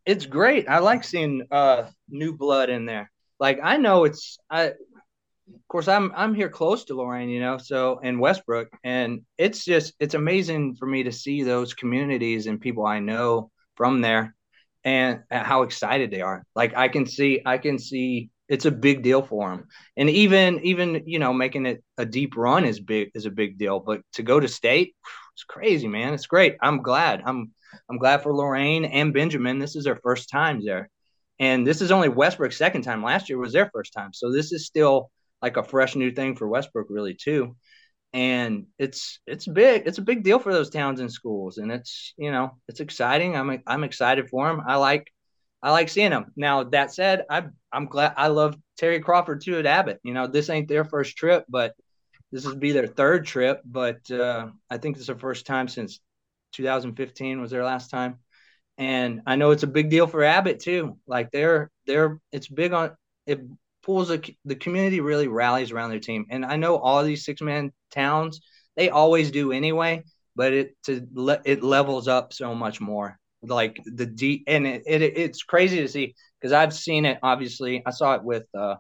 it's 0.06 0.26
great. 0.26 0.68
I 0.68 0.80
like 0.80 1.04
seeing 1.04 1.48
uh 1.52 1.86
new 2.10 2.36
blood 2.36 2.70
in 2.70 2.86
there. 2.86 3.10
Like 3.40 3.60
i 3.64 3.78
know 3.78 4.06
it's 4.06 4.38
i 4.50 4.66
of 4.66 5.68
course 5.68 5.90
i'm 5.90 6.14
i'm 6.16 6.34
here 6.34 6.48
close 6.48 6.86
to 6.86 6.94
loraine 6.94 7.30
you 7.30 7.42
know 7.42 7.58
so 7.58 8.00
in 8.00 8.18
westbrook 8.18 8.70
and 8.86 9.22
it's 9.38 9.66
just 9.66 9.94
it's 10.00 10.14
amazing 10.14 10.76
for 10.76 10.86
me 10.86 11.04
to 11.04 11.12
see 11.12 11.44
those 11.44 11.74
communities 11.74 12.48
and 12.48 12.62
people 12.62 12.86
i 12.86 13.00
know 13.00 13.52
from 13.76 14.02
there 14.02 14.36
and 14.84 15.24
how 15.30 15.64
excited 15.64 16.12
they 16.12 16.22
are. 16.22 16.44
Like 16.56 16.76
I 16.76 16.88
can 16.88 17.06
see, 17.06 17.42
I 17.46 17.58
can 17.58 17.80
see 17.80 18.30
it's 18.50 18.66
a 18.66 18.72
big 18.72 19.04
deal 19.04 19.22
for 19.22 19.50
them. 19.50 19.68
And 19.96 20.10
even, 20.10 20.60
even, 20.66 21.04
you 21.06 21.20
know, 21.20 21.34
making 21.34 21.66
it 21.66 21.84
a 21.98 22.06
deep 22.06 22.36
run 22.36 22.66
is 22.66 22.80
big, 22.80 23.12
is 23.16 23.26
a 23.26 23.32
big 23.32 23.58
deal, 23.58 23.80
but 23.80 24.02
to 24.14 24.24
go 24.24 24.40
to 24.40 24.48
state, 24.48 24.96
it's 25.34 25.44
crazy, 25.44 25.88
man. 25.88 26.14
It's 26.14 26.28
great. 26.28 26.58
I'm 26.62 26.82
glad. 26.82 27.22
I'm, 27.26 27.52
I'm 27.90 27.98
glad 27.98 28.22
for 28.22 28.34
Loraine 28.34 28.86
and 28.86 29.14
Benjamin. 29.14 29.60
This 29.60 29.76
is 29.76 29.86
their 29.86 30.00
first 30.04 30.30
time 30.30 30.64
there. 30.64 30.90
And 31.40 31.66
this 31.66 31.82
is 31.82 31.92
only 31.92 32.10
Westbrook's 32.10 32.58
second 32.58 32.84
time. 32.84 33.04
Last 33.04 33.30
year 33.30 33.40
was 33.40 33.54
their 33.54 33.70
first 33.74 33.94
time. 33.94 34.14
So 34.14 34.32
this 34.32 34.52
is 34.52 34.66
still 34.66 35.10
like 35.42 35.58
a 35.58 35.64
fresh 35.64 35.96
new 35.96 36.12
thing 36.12 36.36
for 36.36 36.48
Westbrook, 36.48 36.88
really, 36.90 37.16
too 37.16 37.56
and 38.14 38.68
it's 38.78 39.20
it's 39.26 39.48
big 39.48 39.84
it's 39.88 39.98
a 39.98 40.04
big 40.04 40.24
deal 40.24 40.40
for 40.40 40.54
those 40.54 40.70
towns 40.70 41.00
and 41.00 41.12
schools 41.12 41.58
and 41.58 41.72
it's 41.72 42.14
you 42.18 42.32
know 42.32 42.58
it's 42.68 42.80
exciting. 42.80 43.36
I'm 43.36 43.62
i'm 43.68 43.84
excited 43.84 44.30
for 44.30 44.48
them 44.48 44.62
i 44.68 44.76
like 44.76 45.12
i 45.62 45.72
like 45.72 45.90
seeing 45.90 46.12
them 46.12 46.32
now 46.36 46.64
that 46.66 46.94
said 46.94 47.26
i 47.30 47.44
i'm 47.72 47.86
glad 47.88 48.14
i 48.18 48.28
love 48.28 48.56
terry 48.78 49.00
crawford 49.00 49.42
too 49.42 49.58
at 49.58 49.66
abbott. 49.66 50.00
You 50.04 50.14
know 50.14 50.28
this 50.28 50.50
ain't 50.50 50.68
their 50.68 50.86
first 50.86 51.18
trip 51.18 51.46
but 51.50 51.74
this 52.32 52.46
would 52.46 52.60
be 52.60 52.72
their 52.72 52.88
third 52.88 53.26
trip 53.26 53.62
but 53.66 54.10
uh, 54.12 54.48
i 54.70 54.78
think 54.78 54.98
it's 54.98 55.08
the 55.08 55.16
first 55.16 55.46
time 55.46 55.68
since 55.68 56.00
2015 56.54 57.42
was 57.42 57.52
their 57.52 57.64
last 57.64 57.90
time. 57.90 58.20
And 58.78 59.22
i 59.28 59.36
know 59.36 59.52
it's 59.52 59.64
a 59.64 59.68
big 59.68 59.90
deal 59.90 60.08
for 60.08 60.24
abbott 60.24 60.60
too. 60.60 60.98
Like 61.06 61.32
they're 61.32 61.70
they're 61.86 62.20
it's 62.32 62.48
big 62.48 62.74
on 62.74 62.92
it 63.28 63.42
pulls 63.84 64.10
a, 64.10 64.22
the 64.46 64.56
community 64.56 65.02
really 65.02 65.28
rallies 65.28 65.72
around 65.72 65.92
their 65.92 66.00
team. 66.00 66.26
And 66.30 66.46
I 66.46 66.56
know 66.56 66.78
all 66.78 67.04
these 67.04 67.26
six 67.26 67.42
man 67.42 67.72
towns, 67.92 68.42
they 68.76 68.90
always 68.90 69.32
do 69.32 69.52
anyway, 69.52 70.04
but 70.36 70.54
it 70.54 70.76
to 70.86 71.06
let 71.14 71.42
it 71.46 71.64
levels 71.64 72.08
up 72.08 72.34
so 72.34 72.56
much 72.56 72.82
more. 72.82 73.20
Like 73.42 73.78
the 73.86 74.06
D 74.06 74.44
and 74.48 74.66
it, 74.66 74.84
it 74.86 75.02
it's 75.18 75.44
crazy 75.44 75.82
to 75.82 75.88
see 75.88 76.16
because 76.40 76.54
I've 76.54 76.74
seen 76.74 77.06
it. 77.06 77.20
Obviously, 77.22 77.84
I 77.86 77.92
saw 77.92 78.16
it 78.16 78.24
with 78.24 78.46
uh, 78.58 78.76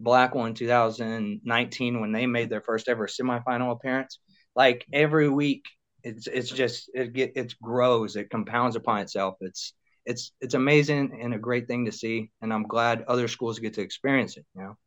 Blackwell 0.00 0.46
in 0.46 0.54
2019 0.54 2.00
when 2.00 2.12
they 2.12 2.26
made 2.26 2.50
their 2.50 2.60
first 2.60 2.88
ever 2.88 3.06
semifinal 3.06 3.72
appearance. 3.72 4.18
Like 4.56 4.84
every 4.92 5.28
week, 5.28 5.64
it's 6.02 6.26
it's 6.26 6.50
just 6.50 6.90
it 6.94 7.12
get 7.12 7.32
it 7.36 7.54
grows, 7.62 8.16
it 8.16 8.28
compounds 8.28 8.74
upon 8.74 9.00
itself. 9.00 9.36
It's 9.40 9.72
it's 10.08 10.32
it's 10.40 10.54
amazing 10.54 11.20
and 11.22 11.34
a 11.34 11.38
great 11.38 11.68
thing 11.68 11.84
to 11.84 11.92
see, 11.92 12.30
and 12.40 12.52
I'm 12.52 12.64
glad 12.64 13.04
other 13.06 13.28
schools 13.28 13.58
get 13.58 13.74
to 13.74 13.82
experience 13.82 14.36
it. 14.36 14.46
You 14.56 14.62
know. 14.62 14.78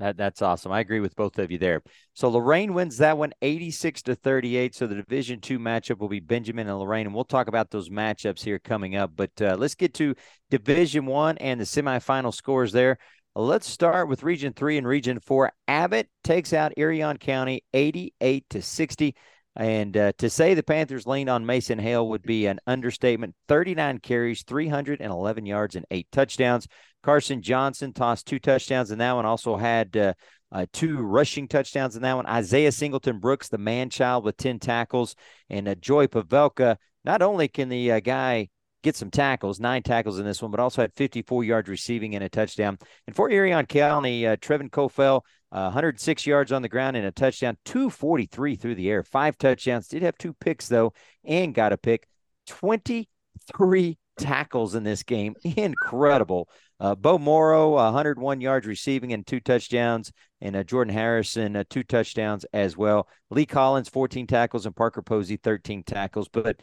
That, 0.00 0.16
that's 0.16 0.42
awesome. 0.42 0.72
I 0.72 0.80
agree 0.80 0.98
with 0.98 1.14
both 1.14 1.38
of 1.38 1.52
you 1.52 1.58
there. 1.58 1.80
So 2.14 2.28
Loraine 2.28 2.72
wins 2.72 2.98
that 2.98 3.16
one 3.16 3.32
86 3.42 4.02
to 4.02 4.16
38. 4.16 4.74
So 4.74 4.88
the 4.88 4.96
division 4.96 5.40
two 5.40 5.60
matchup 5.60 5.98
will 5.98 6.08
be 6.08 6.18
Benjamin 6.18 6.66
and 6.66 6.76
Loraine 6.76 7.06
And 7.06 7.14
we'll 7.14 7.24
talk 7.24 7.46
about 7.46 7.70
those 7.70 7.90
matchups 7.90 8.42
here 8.42 8.58
coming 8.58 8.96
up. 8.96 9.12
But 9.14 9.30
uh, 9.40 9.54
let's 9.56 9.76
get 9.76 9.94
to 9.94 10.16
division 10.50 11.06
one 11.06 11.38
and 11.38 11.60
the 11.60 11.64
semifinal 11.64 12.34
scores 12.34 12.72
there. 12.72 12.98
Let's 13.36 13.68
start 13.68 14.08
with 14.08 14.24
region 14.24 14.52
three 14.52 14.78
and 14.78 14.86
region 14.86 15.20
four. 15.20 15.52
Abbott 15.68 16.08
takes 16.24 16.52
out 16.52 16.72
Irion 16.76 17.18
County 17.18 17.62
88 17.72 18.44
to 18.50 18.62
60. 18.62 19.14
And 19.56 19.96
uh, 19.96 20.12
to 20.18 20.28
say 20.28 20.54
the 20.54 20.62
Panthers 20.62 21.06
leaned 21.06 21.30
on 21.30 21.46
Mason 21.46 21.78
Hale 21.78 22.08
would 22.08 22.22
be 22.22 22.46
an 22.46 22.58
understatement. 22.66 23.34
39 23.48 23.98
carries, 23.98 24.42
311 24.42 25.46
yards, 25.46 25.76
and 25.76 25.86
eight 25.90 26.08
touchdowns. 26.10 26.66
Carson 27.02 27.40
Johnson 27.40 27.92
tossed 27.92 28.26
two 28.26 28.38
touchdowns 28.38 28.90
in 28.90 28.98
that 28.98 29.12
one. 29.12 29.26
Also 29.26 29.56
had 29.56 29.96
uh, 29.96 30.14
uh, 30.50 30.66
two 30.72 30.96
rushing 30.96 31.46
touchdowns 31.46 31.94
in 31.94 32.02
that 32.02 32.16
one. 32.16 32.26
Isaiah 32.26 32.72
Singleton 32.72 33.20
Brooks, 33.20 33.48
the 33.48 33.58
man 33.58 33.90
child, 33.90 34.24
with 34.24 34.36
10 34.36 34.58
tackles. 34.58 35.14
And 35.50 35.68
uh, 35.68 35.74
Joy 35.76 36.06
Pavelka, 36.06 36.76
not 37.04 37.22
only 37.22 37.46
can 37.46 37.68
the 37.68 37.92
uh, 37.92 38.00
guy 38.00 38.48
get 38.82 38.96
some 38.96 39.10
tackles, 39.10 39.60
nine 39.60 39.82
tackles 39.82 40.18
in 40.18 40.24
this 40.24 40.42
one, 40.42 40.50
but 40.50 40.60
also 40.60 40.82
had 40.82 40.92
54 40.94 41.44
yards 41.44 41.68
receiving 41.68 42.14
and 42.14 42.22
a 42.22 42.28
touchdown. 42.28 42.78
And 43.06 43.16
for 43.16 43.30
Irion 43.30 43.66
County, 43.66 44.26
uh, 44.26 44.36
Trevin 44.36 44.70
Kofel, 44.70 45.22
uh, 45.54 45.70
106 45.70 46.26
yards 46.26 46.50
on 46.50 46.62
the 46.62 46.68
ground 46.68 46.96
and 46.96 47.06
a 47.06 47.12
touchdown, 47.12 47.56
243 47.64 48.56
through 48.56 48.74
the 48.74 48.90
air, 48.90 49.04
five 49.04 49.38
touchdowns. 49.38 49.86
Did 49.86 50.02
have 50.02 50.18
two 50.18 50.32
picks 50.32 50.66
though, 50.66 50.92
and 51.24 51.54
got 51.54 51.72
a 51.72 51.78
pick. 51.78 52.08
23 52.48 53.96
tackles 54.18 54.74
in 54.74 54.82
this 54.82 55.04
game, 55.04 55.36
incredible. 55.44 56.48
Uh, 56.80 56.96
Bo 56.96 57.18
Morrow, 57.18 57.74
101 57.74 58.40
yards 58.40 58.66
receiving 58.66 59.12
and 59.12 59.24
two 59.24 59.38
touchdowns, 59.38 60.10
and 60.40 60.56
uh, 60.56 60.64
Jordan 60.64 60.92
Harrison, 60.92 61.54
uh, 61.54 61.62
two 61.70 61.84
touchdowns 61.84 62.44
as 62.52 62.76
well. 62.76 63.08
Lee 63.30 63.46
Collins, 63.46 63.88
14 63.88 64.26
tackles, 64.26 64.66
and 64.66 64.74
Parker 64.74 65.02
Posey, 65.02 65.36
13 65.36 65.84
tackles. 65.84 66.28
But 66.28 66.60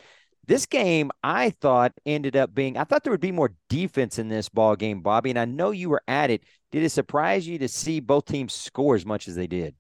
this 0.48 0.66
game, 0.66 1.12
I 1.24 1.52
thought, 1.52 1.94
ended 2.06 2.36
up 2.36 2.54
being. 2.54 2.78
I 2.78 2.84
thought 2.84 3.04
there 3.04 3.12
would 3.12 3.20
be 3.20 3.32
more 3.32 3.54
defense 3.70 4.20
in 4.20 4.28
this 4.28 4.50
ball 4.50 4.76
game, 4.76 5.02
Bobby. 5.02 5.30
And 5.30 5.40
I 5.40 5.46
know 5.46 5.72
you 5.72 5.90
were 5.90 6.04
at 6.08 6.30
it. 6.30 6.44
Did 6.72 6.84
it 6.84 6.90
surprise 6.90 7.48
you 7.48 7.58
to 7.60 7.68
see 7.68 8.00
both 8.00 8.26
teams 8.26 8.54
score 8.54 8.96
as 8.96 9.06
much 9.06 9.28
as 9.28 9.36
they 9.36 9.48
did? 9.48 9.76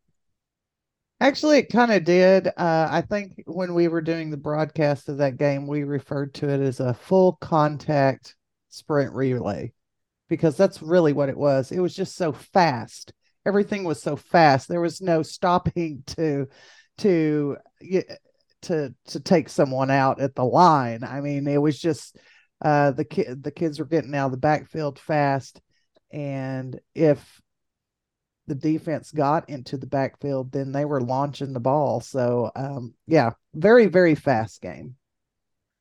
Actually, 1.19 1.59
it 1.59 1.71
kind 1.71 1.91
of 1.91 2.03
did. 2.03 2.47
Uh, 2.47 2.87
I 2.89 3.01
think 3.01 3.43
when 3.45 3.73
we 3.73 3.87
were 3.87 4.01
doing 4.01 4.31
the 4.31 4.37
broadcast 4.37 5.07
of 5.07 5.17
that 5.17 5.37
game, 5.37 5.67
we 5.67 5.83
referred 5.83 6.33
to 6.35 6.49
it 6.49 6.59
as 6.59 6.79
a 6.79 6.95
full 6.95 7.33
contact 7.33 8.35
sprint 8.69 9.13
relay 9.13 9.71
because 10.29 10.57
that's 10.57 10.81
really 10.81 11.13
what 11.13 11.29
it 11.29 11.37
was. 11.37 11.71
It 11.71 11.79
was 11.79 11.95
just 11.95 12.15
so 12.15 12.31
fast. 12.31 13.13
Everything 13.45 13.83
was 13.83 14.01
so 14.01 14.15
fast. 14.15 14.67
There 14.67 14.81
was 14.81 15.01
no 15.01 15.21
stopping 15.23 16.03
to 16.07 16.47
to 16.99 17.57
to 18.63 18.93
to 19.07 19.19
take 19.19 19.49
someone 19.49 19.91
out 19.91 20.21
at 20.21 20.35
the 20.35 20.45
line. 20.45 21.03
I 21.03 21.21
mean, 21.21 21.47
it 21.47 21.61
was 21.61 21.79
just 21.79 22.17
uh, 22.61 22.91
the 22.91 23.05
kid 23.05 23.43
the 23.43 23.51
kids 23.51 23.79
were 23.79 23.85
getting 23.85 24.15
out 24.15 24.27
of 24.27 24.31
the 24.31 24.37
backfield 24.37 24.99
fast, 24.99 25.61
and 26.11 26.79
if 26.93 27.41
the 28.47 28.55
defense 28.55 29.11
got 29.11 29.49
into 29.49 29.77
the 29.77 29.87
backfield, 29.87 30.51
then 30.51 30.71
they 30.71 30.85
were 30.85 31.01
launching 31.01 31.53
the 31.53 31.59
ball. 31.59 32.01
So 32.01 32.51
um, 32.55 32.93
yeah, 33.07 33.31
very 33.53 33.87
very 33.87 34.15
fast 34.15 34.61
game. 34.61 34.95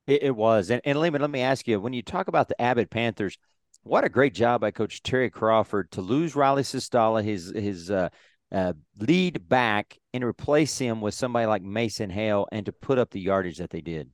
It, 0.06 0.22
it 0.22 0.36
was, 0.36 0.70
and 0.70 0.80
and 0.84 0.98
Lehman, 0.98 1.20
let 1.20 1.30
me 1.30 1.40
ask 1.40 1.68
you: 1.68 1.80
when 1.80 1.92
you 1.92 2.02
talk 2.02 2.28
about 2.28 2.48
the 2.48 2.60
Abbott 2.60 2.90
Panthers, 2.90 3.38
what 3.82 4.04
a 4.04 4.08
great 4.08 4.34
job 4.34 4.60
by 4.60 4.70
Coach 4.70 5.02
Terry 5.02 5.30
Crawford 5.30 5.90
to 5.92 6.00
lose 6.00 6.36
Riley 6.36 6.62
Sistala, 6.62 7.22
his 7.22 7.52
his 7.54 7.90
uh, 7.90 8.08
uh, 8.52 8.72
lead 8.98 9.48
back 9.48 9.98
and 10.12 10.24
replace 10.24 10.78
him 10.78 11.00
with 11.00 11.14
somebody 11.14 11.46
like 11.46 11.62
Mason 11.62 12.10
Hale 12.10 12.46
and 12.52 12.66
to 12.66 12.72
put 12.72 12.98
up 12.98 13.10
the 13.10 13.20
yardage 13.20 13.58
that 13.58 13.70
they 13.70 13.80
did. 13.80 14.10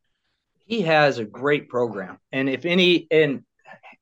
He 0.67 0.83
has 0.83 1.19
a 1.19 1.25
great 1.25 1.69
program. 1.69 2.19
And 2.33 2.49
if 2.49 2.65
any, 2.65 3.07
and 3.11 3.45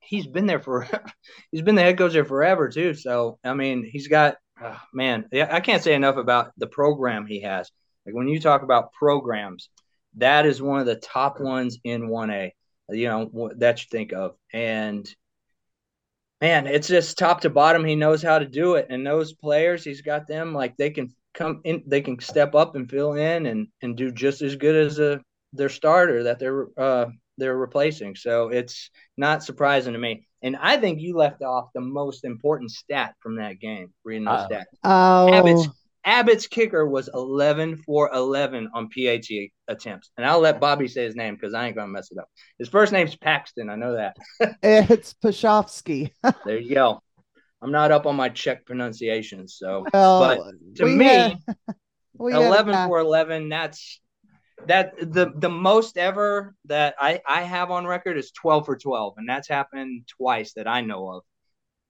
he's 0.00 0.26
been 0.26 0.46
there 0.46 0.60
for, 0.60 0.88
he's 1.50 1.62
been 1.62 1.74
the 1.74 1.82
head 1.82 1.98
coach 1.98 2.12
there 2.12 2.24
forever 2.24 2.68
too. 2.68 2.94
So, 2.94 3.38
I 3.44 3.54
mean, 3.54 3.84
he's 3.84 4.08
got, 4.08 4.36
oh, 4.62 4.80
man, 4.92 5.26
I 5.32 5.60
can't 5.60 5.82
say 5.82 5.94
enough 5.94 6.16
about 6.16 6.52
the 6.56 6.66
program 6.66 7.26
he 7.26 7.42
has. 7.42 7.70
Like 8.06 8.14
when 8.14 8.28
you 8.28 8.40
talk 8.40 8.62
about 8.62 8.92
programs, 8.92 9.68
that 10.16 10.46
is 10.46 10.62
one 10.62 10.80
of 10.80 10.86
the 10.86 10.96
top 10.96 11.40
ones 11.40 11.78
in 11.84 12.08
1A, 12.08 12.50
you 12.90 13.08
know, 13.08 13.50
that 13.56 13.80
you 13.80 13.86
think 13.90 14.12
of. 14.12 14.34
And 14.52 15.08
man, 16.44 16.66
it's 16.66 16.88
just 16.88 17.16
top 17.16 17.40
to 17.40 17.48
bottom. 17.48 17.86
He 17.86 17.96
knows 17.96 18.22
how 18.22 18.38
to 18.38 18.44
do 18.44 18.74
it, 18.74 18.88
and 18.90 19.06
those 19.06 19.32
players, 19.32 19.82
he's 19.82 20.02
got 20.02 20.26
them 20.26 20.52
like 20.52 20.76
they 20.76 20.90
can 20.90 21.08
come 21.32 21.62
in, 21.64 21.82
they 21.86 22.02
can 22.02 22.20
step 22.20 22.54
up 22.54 22.76
and 22.76 22.90
fill 22.90 23.14
in 23.14 23.46
and 23.46 23.68
and 23.80 23.96
do 23.96 24.12
just 24.12 24.42
as 24.42 24.54
good 24.54 24.76
as 24.76 24.98
a 24.98 25.22
their 25.54 25.70
starter 25.70 26.24
that 26.24 26.38
they're 26.38 26.66
uh, 26.76 27.06
they're 27.38 27.56
replacing. 27.56 28.14
So 28.14 28.48
it's 28.50 28.90
not 29.16 29.42
surprising 29.42 29.94
to 29.94 29.98
me. 29.98 30.26
And 30.42 30.54
I 30.60 30.76
think 30.76 31.00
you 31.00 31.16
left 31.16 31.42
off 31.42 31.70
the 31.74 31.80
most 31.80 32.24
important 32.24 32.70
stat 32.70 33.14
from 33.20 33.36
that 33.36 33.58
game, 33.58 33.94
reading 34.04 34.26
those 34.26 34.40
uh, 34.40 34.48
stats. 34.48 34.64
Oh. 34.84 35.32
Abbott's, 35.32 35.68
Abbott's 36.04 36.46
kicker 36.46 36.86
was 36.86 37.08
11 37.12 37.78
for 37.78 38.10
11 38.12 38.70
on 38.74 38.88
PAT 38.90 39.24
attempts. 39.68 40.10
And 40.16 40.26
I'll 40.26 40.40
let 40.40 40.60
Bobby 40.60 40.88
say 40.88 41.04
his 41.04 41.16
name 41.16 41.34
because 41.34 41.54
I 41.54 41.66
ain't 41.66 41.76
going 41.76 41.88
to 41.88 41.92
mess 41.92 42.10
it 42.10 42.18
up. 42.18 42.28
His 42.58 42.68
first 42.68 42.92
name's 42.92 43.16
Paxton. 43.16 43.70
I 43.70 43.76
know 43.76 43.94
that. 43.94 44.16
it's 44.62 45.14
Pashovsky. 45.14 46.10
there 46.44 46.58
you 46.58 46.74
go. 46.74 47.00
I'm 47.62 47.72
not 47.72 47.92
up 47.92 48.06
on 48.06 48.16
my 48.16 48.28
Czech 48.28 48.66
pronunciations. 48.66 49.56
So, 49.58 49.86
well, 49.94 50.20
but 50.20 50.76
to 50.76 50.86
me, 50.86 51.04
had, 51.04 51.38
11 52.18 52.88
for 52.88 52.98
11, 52.98 53.48
that's 53.48 54.00
that 54.66 54.96
the 54.98 55.32
the 55.36 55.48
most 55.48 55.98
ever 55.98 56.54
that 56.66 56.94
I 56.98 57.20
I 57.26 57.42
have 57.42 57.70
on 57.70 57.86
record 57.86 58.16
is 58.16 58.30
12 58.32 58.66
for 58.66 58.76
12 58.76 59.14
and 59.16 59.28
that's 59.28 59.48
happened 59.48 60.06
twice 60.16 60.52
that 60.54 60.68
I 60.68 60.80
know 60.80 61.08
of. 61.08 61.22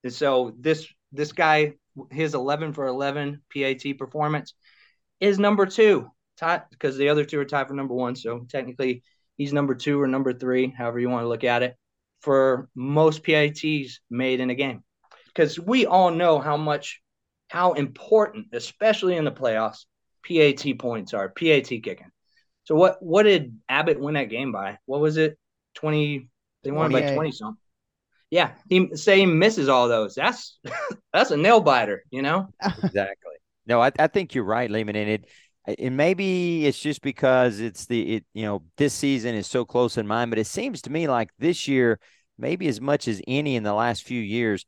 And 0.03 0.13
so 0.13 0.53
this 0.59 0.87
this 1.11 1.31
guy 1.31 1.73
his 2.11 2.33
11 2.33 2.73
for 2.73 2.85
11 2.87 3.41
PAT 3.53 3.97
performance 3.97 4.53
is 5.19 5.39
number 5.39 5.65
2 5.65 6.09
tied 6.37 6.63
because 6.69 6.97
the 6.97 7.09
other 7.09 7.23
two 7.23 7.39
are 7.39 7.45
tied 7.45 7.67
for 7.67 7.73
number 7.73 7.93
1 7.93 8.15
so 8.15 8.45
technically 8.49 9.03
he's 9.37 9.53
number 9.53 9.75
2 9.75 10.01
or 10.01 10.07
number 10.07 10.33
3 10.33 10.73
however 10.77 10.99
you 10.99 11.09
want 11.09 11.23
to 11.23 11.29
look 11.29 11.43
at 11.43 11.63
it 11.63 11.75
for 12.25 12.69
most 12.73 13.23
PATs 13.23 13.99
made 14.09 14.39
in 14.39 14.49
a 14.49 14.55
game. 14.55 14.83
Cuz 15.35 15.59
we 15.59 15.85
all 15.85 16.09
know 16.09 16.39
how 16.39 16.57
much 16.57 17.01
how 17.49 17.73
important 17.73 18.47
especially 18.51 19.15
in 19.15 19.25
the 19.25 19.31
playoffs 19.31 19.85
PAT 20.27 20.79
points 20.79 21.13
are, 21.13 21.29
PAT 21.29 21.67
kicking. 21.67 22.11
So 22.63 22.73
what 22.73 22.97
what 23.01 23.23
did 23.23 23.59
Abbott 23.69 23.99
win 23.99 24.15
that 24.15 24.31
game 24.31 24.51
by? 24.51 24.79
What 24.85 25.01
was 25.01 25.17
it? 25.17 25.37
Twenty. 25.75 26.29
They 26.63 26.71
won 26.71 26.91
by 26.91 27.13
twenty 27.13 27.31
something. 27.31 27.61
Yeah, 28.31 28.51
he 28.69 28.89
say 28.95 29.19
he 29.19 29.25
misses 29.25 29.69
all 29.69 29.87
those. 29.87 30.15
That's 30.15 30.57
that's 31.13 31.31
a 31.31 31.37
nail 31.37 31.61
biter, 31.61 32.03
you 32.11 32.21
know. 32.21 32.47
exactly. 32.61 33.33
No, 33.67 33.81
I, 33.81 33.91
I 33.97 34.07
think 34.07 34.35
you're 34.35 34.43
right, 34.43 34.69
Lehman, 34.69 34.95
and 34.95 35.09
it 35.09 35.79
and 35.79 35.97
maybe 35.97 36.65
it's 36.65 36.79
just 36.79 37.01
because 37.01 37.59
it's 37.59 37.85
the 37.85 38.17
it 38.17 38.25
you 38.33 38.43
know 38.43 38.63
this 38.77 38.93
season 38.93 39.35
is 39.35 39.47
so 39.47 39.65
close 39.65 39.97
in 39.97 40.07
mind, 40.07 40.31
but 40.31 40.39
it 40.39 40.47
seems 40.47 40.81
to 40.83 40.91
me 40.91 41.07
like 41.07 41.29
this 41.39 41.67
year, 41.67 41.99
maybe 42.37 42.67
as 42.67 42.79
much 42.79 43.07
as 43.07 43.21
any 43.27 43.55
in 43.55 43.63
the 43.63 43.73
last 43.73 44.03
few 44.03 44.21
years, 44.21 44.65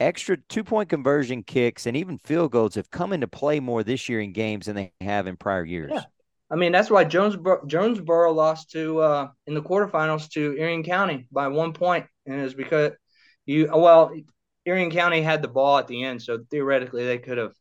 extra 0.00 0.36
two 0.48 0.64
point 0.64 0.88
conversion 0.88 1.42
kicks 1.42 1.86
and 1.86 1.96
even 1.96 2.18
field 2.18 2.52
goals 2.52 2.74
have 2.74 2.90
come 2.90 3.12
into 3.12 3.28
play 3.28 3.60
more 3.60 3.82
this 3.82 4.08
year 4.08 4.20
in 4.20 4.32
games 4.32 4.66
than 4.66 4.76
they 4.76 4.92
have 5.00 5.26
in 5.26 5.36
prior 5.36 5.64
years. 5.64 5.90
Yeah. 5.94 6.02
I 6.50 6.56
mean, 6.56 6.72
that's 6.72 6.90
why 6.90 7.04
Jonesboro, 7.04 7.66
Jonesboro 7.66 8.32
lost 8.32 8.70
to 8.70 9.00
uh, 9.00 9.28
in 9.46 9.54
the 9.54 9.62
quarterfinals 9.62 10.30
to 10.30 10.56
Irion 10.58 10.84
County 10.84 11.26
by 11.30 11.48
one 11.48 11.72
point, 11.72 12.06
and 12.26 12.40
it's 12.40 12.54
because 12.54 12.92
you 13.44 13.70
well, 13.72 14.12
Irion 14.66 14.90
County 14.90 15.20
had 15.20 15.42
the 15.42 15.48
ball 15.48 15.78
at 15.78 15.86
the 15.88 16.04
end, 16.04 16.22
so 16.22 16.44
theoretically 16.50 17.04
they 17.04 17.18
could 17.18 17.38
have 17.38 17.52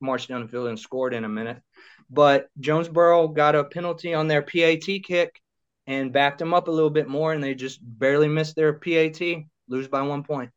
marched 0.00 0.28
down 0.28 0.42
the 0.42 0.48
field 0.48 0.68
and 0.68 0.78
scored 0.78 1.14
in 1.14 1.24
a 1.24 1.28
minute. 1.28 1.60
But 2.08 2.48
Jonesboro 2.60 3.28
got 3.28 3.56
a 3.56 3.64
penalty 3.64 4.14
on 4.14 4.28
their 4.28 4.42
PAT 4.42 4.86
kick 5.04 5.40
and 5.88 6.12
backed 6.12 6.38
them 6.38 6.54
up 6.54 6.68
a 6.68 6.72
little 6.72 6.90
bit 6.90 7.08
more, 7.08 7.32
and 7.32 7.42
they 7.42 7.54
just 7.54 7.80
barely 7.82 8.28
missed 8.28 8.54
their 8.54 8.74
PAT, 8.74 9.20
lose 9.68 9.88
by 9.88 10.02
one 10.02 10.22
point. 10.22 10.50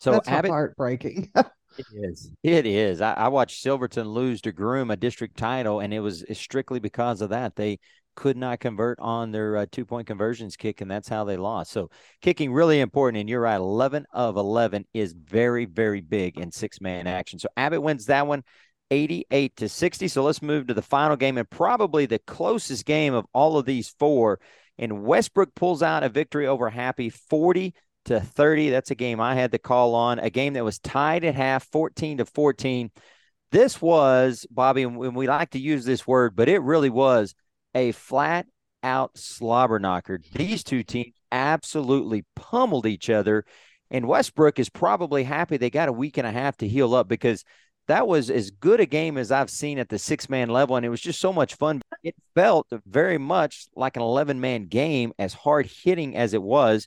So 0.00 0.12
That's 0.12 0.28
Abbott, 0.28 0.50
heartbreaking. 0.50 1.32
It 1.78 1.86
is. 1.92 2.30
It 2.42 2.66
is. 2.66 3.00
I, 3.00 3.12
I, 3.14 3.28
watched 3.28 3.60
Silverton 3.60 4.08
lose 4.08 4.40
to 4.42 4.52
Groom 4.52 4.90
a 4.90 4.96
district 4.96 5.36
title, 5.36 5.80
and 5.80 5.94
it 5.94 6.00
was 6.00 6.24
strictly 6.32 6.80
because 6.80 7.20
of 7.20 7.30
that. 7.30 7.56
They 7.56 7.78
could 8.16 8.36
not 8.36 8.58
convert 8.58 8.98
on 8.98 9.30
their 9.30 9.56
uh, 9.56 9.66
two 9.70 9.84
point 9.84 10.08
conversions 10.08 10.56
kick, 10.56 10.80
and 10.80 10.90
that's 10.90 11.08
how 11.08 11.22
they 11.24 11.36
lost. 11.36 11.70
So, 11.70 11.90
kicking 12.20 12.52
really 12.52 12.80
important. 12.80 13.20
And 13.20 13.28
you're 13.28 13.40
right, 13.40 13.56
11 13.56 14.06
of 14.12 14.36
11 14.36 14.86
is 14.92 15.12
very, 15.12 15.66
very 15.66 16.00
big 16.00 16.38
in 16.38 16.50
six 16.50 16.80
man 16.80 17.06
action. 17.06 17.38
So, 17.38 17.48
Abbott 17.56 17.82
wins 17.82 18.06
that 18.06 18.26
one 18.26 18.42
88 18.90 19.56
to 19.56 19.68
60. 19.68 20.08
So, 20.08 20.24
let's 20.24 20.42
move 20.42 20.66
to 20.66 20.74
the 20.74 20.82
final 20.82 21.16
game 21.16 21.38
and 21.38 21.48
probably 21.48 22.06
the 22.06 22.18
closest 22.18 22.84
game 22.84 23.14
of 23.14 23.24
all 23.32 23.56
of 23.56 23.66
these 23.66 23.94
four. 24.00 24.40
And 24.78 25.04
Westbrook 25.04 25.54
pulls 25.54 25.82
out 25.82 26.02
a 26.02 26.08
victory 26.08 26.48
over 26.48 26.70
Happy 26.70 27.10
40 27.10 27.72
to 28.08 28.20
30. 28.20 28.70
That's 28.70 28.90
a 28.90 28.94
game 28.94 29.20
I 29.20 29.34
had 29.34 29.52
to 29.52 29.58
call 29.58 29.94
on, 29.94 30.18
a 30.18 30.30
game 30.30 30.54
that 30.54 30.64
was 30.64 30.78
tied 30.78 31.24
at 31.24 31.34
half, 31.34 31.66
14 31.70 32.18
to 32.18 32.24
14. 32.24 32.90
This 33.50 33.80
was, 33.80 34.46
Bobby, 34.50 34.82
and 34.82 34.96
we 34.96 35.26
like 35.26 35.50
to 35.50 35.58
use 35.58 35.84
this 35.84 36.06
word, 36.06 36.36
but 36.36 36.48
it 36.48 36.60
really 36.62 36.90
was 36.90 37.34
a 37.74 37.92
flat 37.92 38.46
out 38.82 39.16
slobber 39.16 39.78
knocker. 39.78 40.20
These 40.34 40.64
two 40.64 40.82
teams 40.82 41.14
absolutely 41.32 42.24
pummeled 42.36 42.86
each 42.86 43.10
other. 43.10 43.44
And 43.90 44.06
Westbrook 44.06 44.58
is 44.58 44.68
probably 44.68 45.24
happy 45.24 45.56
they 45.56 45.70
got 45.70 45.88
a 45.88 45.92
week 45.92 46.18
and 46.18 46.26
a 46.26 46.32
half 46.32 46.58
to 46.58 46.68
heal 46.68 46.94
up 46.94 47.08
because 47.08 47.44
that 47.86 48.06
was 48.06 48.28
as 48.28 48.50
good 48.50 48.80
a 48.80 48.86
game 48.86 49.16
as 49.16 49.32
I've 49.32 49.48
seen 49.50 49.78
at 49.78 49.88
the 49.88 49.98
six 49.98 50.28
man 50.28 50.50
level. 50.50 50.76
And 50.76 50.84
it 50.84 50.90
was 50.90 51.00
just 51.00 51.20
so 51.20 51.32
much 51.32 51.54
fun. 51.54 51.80
It 52.02 52.14
felt 52.34 52.66
very 52.86 53.18
much 53.18 53.66
like 53.74 53.96
an 53.96 54.02
11 54.02 54.40
man 54.40 54.66
game, 54.66 55.12
as 55.18 55.32
hard 55.32 55.66
hitting 55.66 56.14
as 56.16 56.34
it 56.34 56.42
was. 56.42 56.86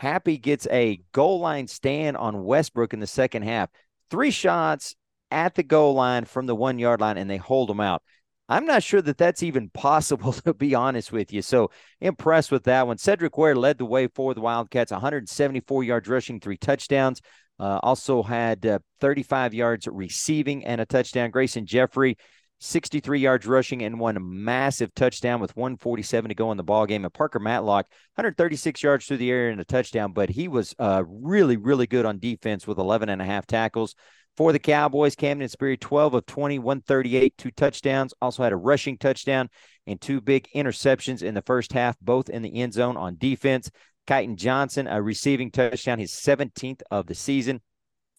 Happy 0.00 0.38
gets 0.38 0.66
a 0.70 0.98
goal 1.12 1.40
line 1.40 1.66
stand 1.66 2.16
on 2.16 2.42
Westbrook 2.42 2.94
in 2.94 3.00
the 3.00 3.06
second 3.06 3.42
half. 3.42 3.68
Three 4.10 4.30
shots 4.30 4.96
at 5.30 5.56
the 5.56 5.62
goal 5.62 5.92
line 5.92 6.24
from 6.24 6.46
the 6.46 6.54
one 6.56 6.78
yard 6.78 7.02
line, 7.02 7.18
and 7.18 7.28
they 7.28 7.36
hold 7.36 7.68
them 7.68 7.80
out. 7.80 8.02
I'm 8.48 8.64
not 8.64 8.82
sure 8.82 9.02
that 9.02 9.18
that's 9.18 9.42
even 9.42 9.68
possible, 9.74 10.32
to 10.32 10.54
be 10.54 10.74
honest 10.74 11.12
with 11.12 11.34
you. 11.34 11.42
So 11.42 11.70
impressed 12.00 12.50
with 12.50 12.64
that 12.64 12.86
one. 12.86 12.96
Cedric 12.96 13.36
Ware 13.36 13.54
led 13.54 13.76
the 13.76 13.84
way 13.84 14.06
for 14.06 14.32
the 14.32 14.40
Wildcats, 14.40 14.90
174 14.90 15.84
yards 15.84 16.08
rushing, 16.08 16.40
three 16.40 16.56
touchdowns. 16.56 17.20
Uh, 17.58 17.78
also 17.82 18.22
had 18.22 18.64
uh, 18.64 18.78
35 19.00 19.52
yards 19.52 19.86
receiving 19.86 20.64
and 20.64 20.80
a 20.80 20.86
touchdown. 20.86 21.30
Grayson 21.30 21.66
Jeffrey 21.66 22.16
63 22.60 23.18
yards 23.18 23.46
rushing 23.46 23.82
and 23.82 23.98
one 23.98 24.18
massive 24.20 24.94
touchdown 24.94 25.40
with 25.40 25.56
147 25.56 26.28
to 26.28 26.34
go 26.34 26.50
in 26.50 26.56
the 26.56 26.62
ball 26.62 26.86
game. 26.86 27.04
And 27.04 27.12
Parker 27.12 27.38
Matlock, 27.38 27.86
136 28.14 28.82
yards 28.82 29.06
through 29.06 29.16
the 29.16 29.30
air 29.30 29.48
and 29.48 29.60
a 29.60 29.64
touchdown, 29.64 30.12
but 30.12 30.28
he 30.30 30.46
was 30.46 30.74
uh, 30.78 31.02
really, 31.06 31.56
really 31.56 31.86
good 31.86 32.04
on 32.04 32.18
defense 32.18 32.66
with 32.66 32.78
11 32.78 33.08
and 33.08 33.22
a 33.22 33.24
half 33.24 33.46
tackles. 33.46 33.94
For 34.36 34.52
the 34.52 34.58
Cowboys, 34.58 35.16
Camden 35.16 35.48
Spirit, 35.48 35.80
12 35.80 36.14
of 36.14 36.26
20, 36.26 36.58
138, 36.60 37.36
two 37.36 37.50
touchdowns. 37.50 38.14
Also 38.22 38.42
had 38.42 38.52
a 38.52 38.56
rushing 38.56 38.96
touchdown 38.96 39.48
and 39.86 40.00
two 40.00 40.20
big 40.20 40.48
interceptions 40.54 41.22
in 41.22 41.34
the 41.34 41.42
first 41.42 41.72
half, 41.72 41.98
both 42.00 42.28
in 42.28 42.42
the 42.42 42.60
end 42.60 42.72
zone 42.72 42.96
on 42.96 43.16
defense. 43.18 43.70
Kyton 44.06 44.36
Johnson, 44.36 44.86
a 44.86 45.02
receiving 45.02 45.50
touchdown, 45.50 45.98
his 45.98 46.12
17th 46.12 46.82
of 46.90 47.06
the 47.06 47.14
season. 47.14 47.60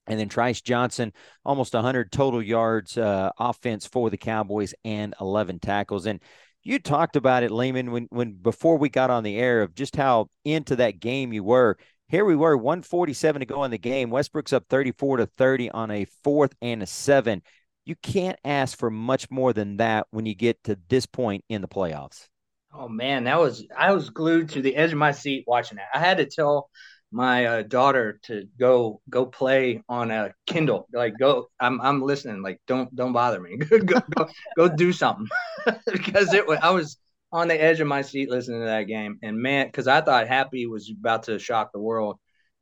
And 0.07 0.19
then 0.19 0.29
Trice 0.29 0.61
Johnson, 0.61 1.13
almost 1.45 1.73
100 1.73 2.11
total 2.11 2.41
yards 2.41 2.97
uh, 2.97 3.31
offense 3.37 3.85
for 3.85 4.09
the 4.09 4.17
Cowboys 4.17 4.73
and 4.83 5.13
11 5.21 5.59
tackles. 5.59 6.05
And 6.05 6.19
you 6.63 6.79
talked 6.79 7.15
about 7.15 7.43
it, 7.43 7.51
Lehman, 7.51 7.91
when 7.91 8.07
when 8.09 8.33
before 8.33 8.77
we 8.77 8.89
got 8.89 9.09
on 9.09 9.23
the 9.23 9.37
air 9.37 9.61
of 9.61 9.73
just 9.73 9.95
how 9.95 10.29
into 10.45 10.75
that 10.77 10.99
game 10.99 11.33
you 11.33 11.43
were. 11.43 11.77
Here 12.07 12.25
we 12.25 12.35
were, 12.35 12.57
147 12.57 13.39
to 13.39 13.45
go 13.45 13.63
in 13.63 13.71
the 13.71 13.77
game. 13.77 14.09
Westbrook's 14.09 14.51
up 14.51 14.65
34 14.69 15.17
to 15.17 15.25
30 15.25 15.71
on 15.71 15.91
a 15.91 16.05
fourth 16.23 16.53
and 16.61 16.83
a 16.83 16.85
seven. 16.85 17.41
You 17.85 17.95
can't 17.95 18.37
ask 18.43 18.77
for 18.77 18.91
much 18.91 19.31
more 19.31 19.53
than 19.53 19.77
that 19.77 20.07
when 20.11 20.25
you 20.25 20.35
get 20.35 20.61
to 20.65 20.77
this 20.89 21.05
point 21.05 21.45
in 21.47 21.61
the 21.61 21.69
playoffs. 21.69 22.27
Oh 22.73 22.87
man, 22.87 23.23
that 23.25 23.39
was 23.39 23.65
I 23.77 23.93
was 23.93 24.09
glued 24.09 24.49
to 24.49 24.61
the 24.61 24.75
edge 24.75 24.91
of 24.91 24.97
my 24.97 25.11
seat 25.11 25.45
watching 25.47 25.77
that. 25.77 25.87
I 25.93 25.99
had 25.99 26.17
to 26.17 26.25
tell 26.25 26.69
my 27.11 27.45
uh, 27.45 27.61
daughter 27.63 28.19
to 28.23 28.47
go 28.57 29.01
go 29.09 29.25
play 29.25 29.83
on 29.89 30.11
a 30.11 30.33
Kindle. 30.45 30.87
Like 30.93 31.17
go, 31.19 31.49
I'm 31.59 31.81
I'm 31.81 32.01
listening. 32.01 32.41
Like 32.41 32.61
don't 32.67 32.93
don't 32.95 33.13
bother 33.13 33.39
me. 33.39 33.57
go, 33.57 33.79
go 33.79 34.27
go 34.55 34.69
do 34.69 34.93
something 34.93 35.27
because 35.91 36.33
it 36.33 36.47
was 36.47 36.59
I 36.61 36.71
was 36.71 36.97
on 37.31 37.47
the 37.47 37.61
edge 37.61 37.79
of 37.79 37.87
my 37.87 38.01
seat 38.01 38.29
listening 38.29 38.61
to 38.61 38.67
that 38.67 38.83
game. 38.83 39.19
And 39.21 39.37
man, 39.37 39.67
because 39.67 39.87
I 39.87 40.01
thought 40.01 40.27
Happy 40.27 40.65
was 40.65 40.91
about 40.91 41.23
to 41.23 41.39
shock 41.39 41.71
the 41.73 41.79
world, 41.79 42.17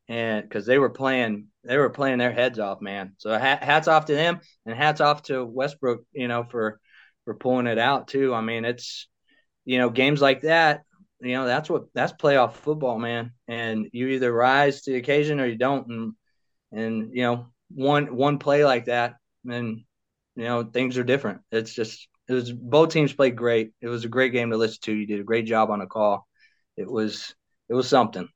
and 0.08 0.42
because 0.42 0.66
they 0.66 0.78
were 0.78 0.90
playing 0.90 1.46
they 1.62 1.76
were 1.76 1.90
playing 1.90 2.18
their 2.18 2.32
heads 2.32 2.58
off, 2.58 2.80
man. 2.80 3.12
So 3.18 3.36
hats 3.38 3.86
off 3.86 4.06
to 4.06 4.14
them, 4.14 4.40
and 4.66 4.74
hats 4.74 5.00
off 5.00 5.22
to 5.24 5.44
Westbrook, 5.44 6.02
you 6.12 6.26
know, 6.26 6.44
for 6.50 6.80
for 7.24 7.34
pulling 7.34 7.68
it 7.68 7.78
out 7.78 8.08
too. 8.08 8.34
I 8.34 8.40
mean, 8.40 8.64
it's 8.64 9.08
you 9.64 9.78
know 9.78 9.90
games 9.90 10.20
like 10.20 10.42
that 10.42 10.82
you 11.20 11.34
know 11.34 11.46
that's 11.46 11.68
what 11.68 11.84
that's 11.94 12.12
playoff 12.12 12.54
football, 12.54 12.98
man. 12.98 13.32
And 13.48 13.88
you 13.92 14.08
either 14.08 14.32
rise 14.32 14.82
to 14.82 14.92
the 14.92 14.98
occasion 14.98 15.40
or 15.40 15.46
you 15.46 15.56
don't. 15.56 15.86
And 15.88 16.12
and 16.72 17.10
you 17.12 17.22
know 17.22 17.46
one 17.70 18.14
one 18.14 18.38
play 18.38 18.64
like 18.64 18.86
that, 18.86 19.16
and 19.48 19.82
you 20.36 20.44
know 20.44 20.64
things 20.64 20.98
are 20.98 21.04
different. 21.04 21.40
It's 21.50 21.72
just 21.72 22.08
it 22.28 22.34
was 22.34 22.52
both 22.52 22.90
teams 22.90 23.12
played 23.12 23.36
great. 23.36 23.72
It 23.80 23.88
was 23.88 24.04
a 24.04 24.08
great 24.08 24.32
game 24.32 24.50
to 24.50 24.56
listen 24.56 24.78
to. 24.82 24.94
You 24.94 25.06
did 25.06 25.20
a 25.20 25.24
great 25.24 25.46
job 25.46 25.70
on 25.70 25.80
the 25.80 25.86
call. 25.86 26.26
It 26.76 26.90
was 26.90 27.34
it 27.68 27.74
was 27.74 27.88
something. 27.88 28.28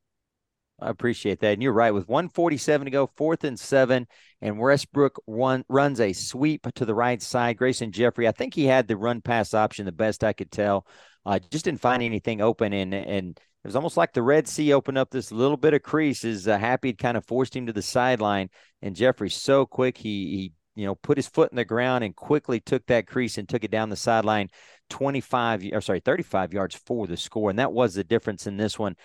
I 0.79 0.89
appreciate 0.89 1.39
that. 1.39 1.53
And 1.53 1.63
you're 1.63 1.71
right. 1.71 1.93
With 1.93 2.09
147 2.09 2.85
to 2.85 2.91
go, 2.91 3.07
fourth 3.15 3.45
and 3.45 3.57
seven, 3.57 4.07
and 4.41 4.59
Westbrook 4.59 5.21
one, 5.25 5.63
runs 5.69 6.01
a 6.01 6.11
sweep 6.11 6.67
to 6.75 6.83
the 6.83 6.93
right 6.93 7.21
side. 7.21 7.57
Grayson 7.57 7.93
Jeffrey, 7.93 8.27
I 8.27 8.33
think 8.33 8.53
he 8.53 8.65
had 8.65 8.87
the 8.87 8.97
run 8.97 9.21
pass 9.21 9.53
option 9.53 9.85
the 9.85 9.93
best 9.93 10.23
I 10.23 10.33
could 10.33 10.51
tell 10.51 10.85
Uh, 11.25 11.39
just 11.49 11.65
didn't 11.65 11.81
find 11.81 12.03
anything 12.03 12.41
open, 12.41 12.73
and 12.73 12.93
and 12.93 13.37
it 13.37 13.67
was 13.67 13.75
almost 13.75 13.97
like 13.97 14.13
the 14.13 14.21
Red 14.21 14.47
Sea 14.47 14.73
opened 14.73 14.97
up 14.97 15.09
this 15.09 15.31
little 15.31 15.57
bit 15.57 15.73
of 15.73 15.81
crease. 15.81 16.23
As 16.23 16.47
uh, 16.47 16.57
Happy 16.57 16.93
kind 16.93 17.17
of 17.17 17.25
forced 17.25 17.55
him 17.55 17.65
to 17.65 17.73
the 17.73 17.81
sideline, 17.81 18.49
and 18.81 18.95
Jeffrey 18.95 19.29
so 19.29 19.65
quick 19.65 19.97
he 19.97 20.25
he 20.35 20.53
you 20.75 20.85
know 20.85 20.95
put 20.95 21.17
his 21.17 21.27
foot 21.27 21.51
in 21.51 21.55
the 21.55 21.65
ground 21.65 22.03
and 22.03 22.15
quickly 22.15 22.59
took 22.59 22.85
that 22.87 23.07
crease 23.07 23.37
and 23.37 23.49
took 23.49 23.63
it 23.63 23.71
down 23.71 23.89
the 23.89 23.95
sideline, 23.95 24.49
twenty 24.89 25.21
five 25.21 25.63
or 25.73 25.81
sorry 25.81 25.99
thirty 25.99 26.23
five 26.23 26.53
yards 26.53 26.75
for 26.75 27.07
the 27.07 27.17
score, 27.17 27.49
and 27.49 27.59
that 27.59 27.73
was 27.73 27.95
the 27.95 28.03
difference 28.03 28.45
in 28.45 28.57
this 28.57 28.77
one 28.77 28.95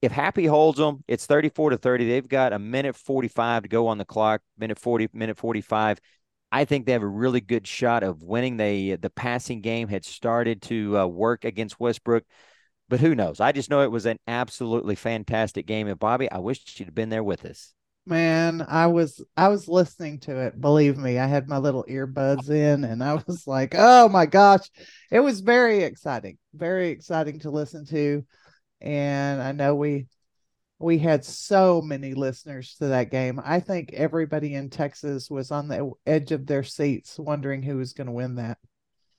if 0.00 0.12
Happy 0.12 0.46
holds 0.46 0.78
them, 0.78 1.02
it's 1.08 1.26
34 1.26 1.70
to 1.70 1.76
30. 1.76 2.08
They've 2.08 2.28
got 2.28 2.52
a 2.52 2.58
minute 2.58 2.94
45 2.94 3.64
to 3.64 3.68
go 3.68 3.88
on 3.88 3.98
the 3.98 4.04
clock, 4.04 4.42
minute 4.56 4.78
40, 4.78 5.08
minute 5.12 5.36
45. 5.36 5.98
I 6.50 6.64
think 6.64 6.86
they 6.86 6.92
have 6.92 7.02
a 7.02 7.06
really 7.06 7.40
good 7.40 7.66
shot 7.66 8.02
of 8.02 8.22
winning. 8.22 8.56
They 8.56 8.96
the 8.96 9.10
passing 9.10 9.60
game 9.60 9.88
had 9.88 10.04
started 10.04 10.62
to 10.62 10.98
uh, 10.98 11.06
work 11.06 11.44
against 11.44 11.78
Westbrook, 11.78 12.24
but 12.88 13.00
who 13.00 13.14
knows? 13.14 13.40
I 13.40 13.52
just 13.52 13.70
know 13.70 13.82
it 13.82 13.90
was 13.90 14.06
an 14.06 14.18
absolutely 14.26 14.94
fantastic 14.94 15.66
game. 15.66 15.88
And 15.88 15.98
Bobby, 15.98 16.30
I 16.30 16.38
wish 16.38 16.78
you'd 16.78 16.86
have 16.86 16.94
been 16.94 17.10
there 17.10 17.24
with 17.24 17.44
us. 17.44 17.74
Man, 18.06 18.64
I 18.66 18.86
was 18.86 19.22
I 19.36 19.48
was 19.48 19.68
listening 19.68 20.20
to 20.20 20.46
it. 20.46 20.58
Believe 20.58 20.96
me, 20.96 21.18
I 21.18 21.26
had 21.26 21.48
my 21.48 21.58
little 21.58 21.84
earbuds 21.84 22.48
in, 22.48 22.84
and 22.84 23.04
I 23.04 23.22
was 23.26 23.46
like, 23.46 23.74
"Oh 23.76 24.08
my 24.08 24.24
gosh!" 24.24 24.70
It 25.10 25.20
was 25.20 25.40
very 25.40 25.82
exciting, 25.82 26.38
very 26.54 26.88
exciting 26.88 27.40
to 27.40 27.50
listen 27.50 27.84
to 27.86 28.24
and 28.80 29.42
I 29.42 29.52
know 29.52 29.74
we 29.74 30.06
we 30.78 30.98
had 30.98 31.24
so 31.24 31.82
many 31.82 32.14
listeners 32.14 32.76
to 32.76 32.88
that 32.88 33.10
game. 33.10 33.40
I 33.44 33.60
think 33.60 33.92
everybody 33.92 34.54
in 34.54 34.70
Texas 34.70 35.28
was 35.28 35.50
on 35.50 35.68
the 35.68 35.92
edge 36.06 36.30
of 36.30 36.46
their 36.46 36.62
seats 36.62 37.18
wondering 37.18 37.62
who 37.62 37.78
was 37.78 37.92
going 37.92 38.06
to 38.06 38.12
win 38.12 38.36
that. 38.36 38.58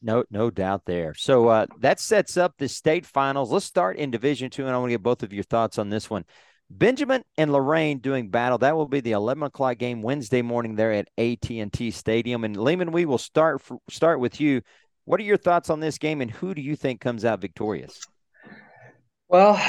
No, 0.02 0.24
no 0.32 0.50
doubt 0.50 0.84
there. 0.86 1.14
So 1.14 1.50
uh, 1.50 1.66
that 1.80 2.00
sets 2.00 2.38
up 2.38 2.54
the 2.58 2.70
state 2.70 3.06
finals. 3.06 3.52
Let's 3.52 3.66
start 3.66 3.98
in 3.98 4.12
Division 4.12 4.50
Two, 4.50 4.66
and 4.66 4.74
I 4.74 4.78
want 4.78 4.90
to 4.90 4.94
get 4.94 5.04
both 5.04 5.24
of 5.24 5.34
your 5.34 5.44
thoughts 5.44 5.78
on 5.78 5.90
this 5.90 6.10
one. 6.10 6.24
Benjamin 6.70 7.24
and 7.38 7.52
Loraine 7.52 8.00
doing 8.02 8.30
battle. 8.30 8.60
That 8.60 8.76
will 8.76 8.88
be 8.88 9.02
the 9.02 9.14
11 9.14 9.44
o'clock 9.44 9.78
game 9.78 10.02
Wednesday 10.02 10.42
morning 10.42 10.76
there 10.76 10.94
at 10.94 11.10
AT&T 11.18 11.92
Stadium. 11.92 12.44
And 12.44 12.56
Lehman, 12.56 12.92
we 12.92 13.06
will 13.06 13.18
start 13.18 13.62
start 13.90 14.20
with 14.20 14.40
you. 14.40 14.62
What 15.04 15.20
are 15.20 15.24
your 15.24 15.38
thoughts 15.38 15.70
on 15.70 15.80
this 15.80 15.98
game, 15.98 16.22
and 16.22 16.32
who 16.32 16.54
do 16.54 16.62
you 16.62 16.76
think 16.76 17.02
comes 17.02 17.26
out 17.26 17.42
victorious? 17.42 18.00
Well, 19.28 19.60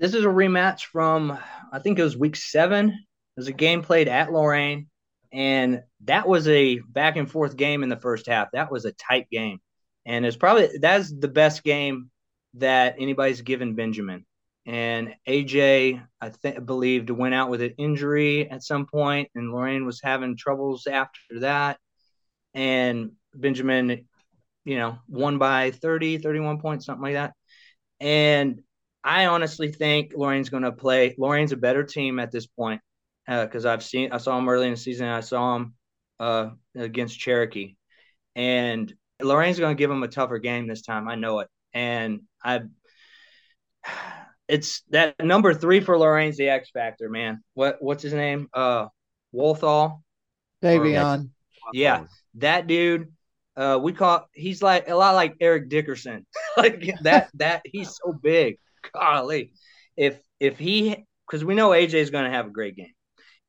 this 0.00 0.14
is 0.14 0.24
a 0.24 0.28
rematch 0.28 0.84
from 0.86 1.38
I 1.72 1.78
think 1.78 1.98
it 1.98 2.02
was 2.02 2.16
week 2.16 2.34
seven. 2.34 2.88
It 2.88 3.40
was 3.40 3.46
a 3.46 3.52
game 3.52 3.82
played 3.82 4.08
at 4.08 4.32
Loraine, 4.32 4.86
and 5.32 5.82
that 6.04 6.26
was 6.26 6.48
a 6.48 6.80
back 6.80 7.16
and 7.16 7.30
forth 7.30 7.56
game 7.56 7.84
in 7.84 7.88
the 7.88 7.96
first 7.96 8.26
half. 8.26 8.48
That 8.52 8.72
was 8.72 8.84
a 8.84 8.92
tight 8.92 9.28
game, 9.30 9.60
and 10.04 10.26
it's 10.26 10.36
probably 10.36 10.78
that's 10.80 11.12
the 11.12 11.28
best 11.28 11.62
game 11.62 12.10
that 12.54 12.96
anybody's 12.98 13.42
given 13.42 13.76
Benjamin. 13.76 14.26
And 14.66 15.14
AJ, 15.28 16.02
I 16.20 16.28
think, 16.30 16.66
believed 16.66 17.10
went 17.10 17.34
out 17.34 17.50
with 17.50 17.62
an 17.62 17.74
injury 17.78 18.50
at 18.50 18.64
some 18.64 18.86
point, 18.86 19.28
and 19.34 19.52
Loraine 19.52 19.86
was 19.86 20.00
having 20.02 20.36
troubles 20.36 20.86
after 20.86 21.40
that. 21.40 21.78
And 22.52 23.12
Benjamin 23.32 24.08
you 24.64 24.76
know, 24.76 24.98
won 25.08 25.38
by 25.38 25.70
30, 25.70 26.18
31 26.18 26.60
points, 26.60 26.86
something 26.86 27.02
like 27.02 27.14
that. 27.14 27.34
And 27.98 28.62
I 29.02 29.26
honestly 29.26 29.72
think 29.72 30.12
Loraine's 30.14 30.50
going 30.50 30.62
to 30.62 30.72
play. 30.72 31.14
Loraine's 31.18 31.52
a 31.52 31.56
better 31.56 31.84
team 31.84 32.18
at 32.18 32.30
this 32.30 32.46
point 32.46 32.80
because 33.26 33.66
uh, 33.66 33.72
I've 33.72 33.82
seen, 33.82 34.12
I 34.12 34.18
saw 34.18 34.38
him 34.38 34.48
early 34.48 34.66
in 34.66 34.72
the 34.72 34.76
season. 34.76 35.06
I 35.06 35.20
saw 35.20 35.56
him 35.56 35.74
uh, 36.18 36.50
against 36.76 37.18
Cherokee, 37.18 37.76
and 38.36 38.92
Loraine's 39.22 39.58
going 39.58 39.76
to 39.76 39.78
give 39.78 39.90
him 39.90 40.02
a 40.02 40.08
tougher 40.08 40.38
game 40.38 40.66
this 40.66 40.82
time. 40.82 41.08
I 41.08 41.14
know 41.14 41.40
it, 41.40 41.48
and 41.72 42.22
I. 42.44 42.62
It's 44.48 44.82
that 44.90 45.14
number 45.22 45.54
three 45.54 45.78
for 45.78 45.96
Loraine's 45.96 46.36
the 46.36 46.48
X 46.48 46.70
factor, 46.70 47.08
man. 47.08 47.44
What 47.54 47.76
what's 47.78 48.02
his 48.02 48.12
name? 48.12 48.48
Uh, 48.52 48.88
Walthall. 49.30 50.02
Davion. 50.60 51.30
Yeah, 51.72 52.06
that 52.34 52.66
dude 52.66 53.12
uh, 53.56 53.78
we 53.80 53.92
call 53.92 54.28
he's 54.32 54.62
like 54.62 54.88
a 54.88 54.94
lot 54.94 55.14
like 55.14 55.34
Eric 55.40 55.68
Dickerson, 55.68 56.24
like 56.56 56.82
that. 57.02 57.28
That 57.34 57.62
he's 57.64 57.90
so 58.02 58.12
big. 58.12 58.58
Golly, 58.92 59.52
if 59.96 60.20
if 60.38 60.58
he 60.58 61.06
because 61.26 61.44
we 61.44 61.54
know 61.54 61.70
AJ 61.70 61.94
is 61.94 62.10
going 62.10 62.24
to 62.24 62.30
have 62.30 62.46
a 62.46 62.50
great 62.50 62.76
game. 62.76 62.92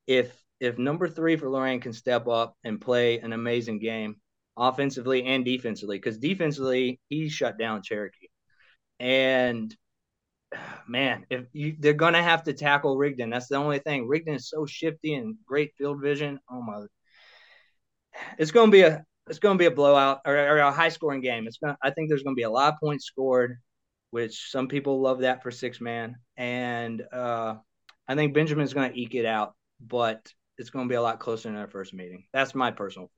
If 0.07 0.35
if 0.59 0.77
number 0.77 1.07
three 1.07 1.35
for 1.35 1.47
Loraine 1.47 1.81
can 1.81 1.93
step 1.93 2.27
up 2.27 2.55
and 2.63 2.79
play 2.79 3.19
an 3.19 3.33
amazing 3.33 3.79
game 3.79 4.17
offensively 4.57 5.25
and 5.25 5.43
defensively, 5.43 5.97
because 5.97 6.17
defensively 6.17 6.99
he 7.09 7.29
shut 7.29 7.57
down 7.57 7.81
Cherokee, 7.81 8.27
and 8.99 9.75
man, 10.87 11.25
if 11.29 11.45
you, 11.53 11.75
they're 11.79 11.93
going 11.93 12.13
to 12.13 12.21
have 12.21 12.43
to 12.43 12.53
tackle 12.53 12.97
Rigdon, 12.97 13.29
that's 13.29 13.47
the 13.47 13.55
only 13.55 13.79
thing. 13.79 14.07
Rigdon 14.07 14.35
is 14.35 14.49
so 14.49 14.65
shifty 14.65 15.15
and 15.15 15.35
great 15.45 15.73
field 15.77 16.01
vision. 16.01 16.39
Oh 16.49 16.61
my, 16.61 16.85
it's 18.37 18.51
going 18.51 18.67
to 18.67 18.71
be 18.71 18.81
a 18.81 19.03
it's 19.27 19.39
going 19.39 19.57
to 19.57 19.61
be 19.61 19.67
a 19.67 19.71
blowout 19.71 20.19
or, 20.25 20.35
or 20.35 20.57
a 20.57 20.71
high 20.71 20.89
scoring 20.89 21.21
game. 21.21 21.47
It's 21.47 21.57
going. 21.57 21.75
I 21.81 21.91
think 21.91 22.09
there's 22.09 22.23
going 22.23 22.35
to 22.35 22.39
be 22.39 22.43
a 22.43 22.49
lot 22.49 22.73
of 22.73 22.79
points 22.79 23.05
scored, 23.05 23.57
which 24.11 24.51
some 24.51 24.67
people 24.67 25.01
love 25.01 25.19
that 25.19 25.41
for 25.41 25.51
six 25.51 25.81
man, 25.81 26.17
and 26.37 27.01
uh, 27.11 27.55
I 28.07 28.15
think 28.15 28.33
Benjamin's 28.33 28.73
going 28.73 28.91
to 28.91 28.99
eke 28.99 29.15
it 29.15 29.25
out, 29.25 29.55
but 29.79 30.31
it's 30.57 30.69
going 30.69 30.87
to 30.87 30.89
be 30.89 30.95
a 30.95 31.01
lot 31.01 31.19
closer 31.19 31.49
than 31.49 31.57
our 31.57 31.67
first 31.67 31.93
meeting. 31.93 32.25
That's 32.33 32.53
my 32.53 32.71
personal. 32.71 33.09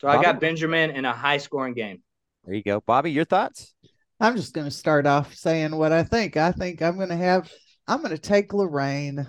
So 0.00 0.08
Bobby? 0.08 0.18
I 0.18 0.22
got 0.22 0.40
Benjamin 0.40 0.90
in 0.90 1.04
a 1.04 1.12
high 1.12 1.38
scoring 1.38 1.74
game. 1.74 2.02
There 2.44 2.54
you 2.54 2.62
go, 2.62 2.80
Bobby. 2.80 3.10
Your 3.10 3.24
thoughts? 3.24 3.74
I'm 4.20 4.36
just 4.36 4.52
going 4.52 4.66
to 4.66 4.70
start 4.70 5.06
off 5.06 5.34
saying 5.34 5.74
what 5.74 5.92
I 5.92 6.02
think. 6.02 6.36
I 6.36 6.52
think 6.52 6.82
I'm 6.82 6.96
going 6.96 7.08
to 7.08 7.16
have. 7.16 7.50
I'm 7.86 7.98
going 7.98 8.10
to 8.10 8.18
take 8.18 8.52
Loraine 8.52 9.26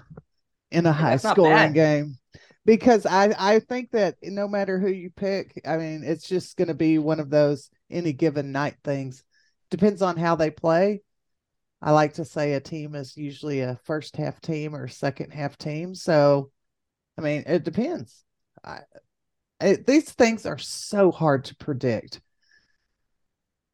in 0.72 0.86
a 0.86 0.92
high 0.92 1.18
scoring 1.18 1.74
game 1.74 2.18
because 2.66 3.06
I 3.06 3.34
I 3.38 3.60
think 3.60 3.92
that 3.92 4.16
no 4.22 4.48
matter 4.48 4.80
who 4.80 4.90
you 4.90 5.12
pick, 5.12 5.62
I 5.66 5.78
mean, 5.78 6.04
it's 6.04 6.28
just 6.28 6.58
going 6.58 6.68
to 6.68 6.74
be 6.74 6.98
one 6.98 7.20
of 7.20 7.30
those 7.30 7.70
any 7.90 8.14
given 8.14 8.52
night 8.52 8.76
things. 8.84 9.24
Depends 9.70 10.02
on 10.02 10.18
how 10.18 10.36
they 10.36 10.50
play. 10.52 11.02
I 11.82 11.92
like 11.92 12.16
to 12.16 12.26
say 12.26 12.54
a 12.54 12.60
team 12.60 12.96
is 12.96 13.16
usually 13.16 13.62
a 13.62 13.80
first 13.86 14.18
half 14.18 14.42
team 14.42 14.76
or 14.76 14.88
second 14.88 15.32
half 15.32 15.58
team. 15.58 15.96
So, 15.96 16.52
I 17.18 17.22
mean, 17.22 17.44
it 17.48 17.64
depends. 17.64 18.24
I, 18.64 18.80
it, 19.62 19.88
these 19.88 20.12
things 20.12 20.46
are 20.46 20.58
so 20.58 21.12
hard 21.12 21.46
to 21.46 21.56
predict. 21.56 22.20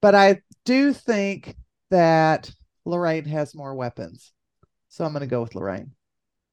But 0.01 0.13
I 0.13 0.41
do 0.65 0.93
think 0.93 1.55
that 1.89 2.51
Loraine 2.86 3.25
has 3.25 3.55
more 3.55 3.73
weapons. 3.73 4.34
So 4.89 5.03
I'm 5.03 5.12
going 5.12 5.21
to 5.21 5.27
go 5.27 5.41
with 5.41 5.53
Loraine. 5.53 5.91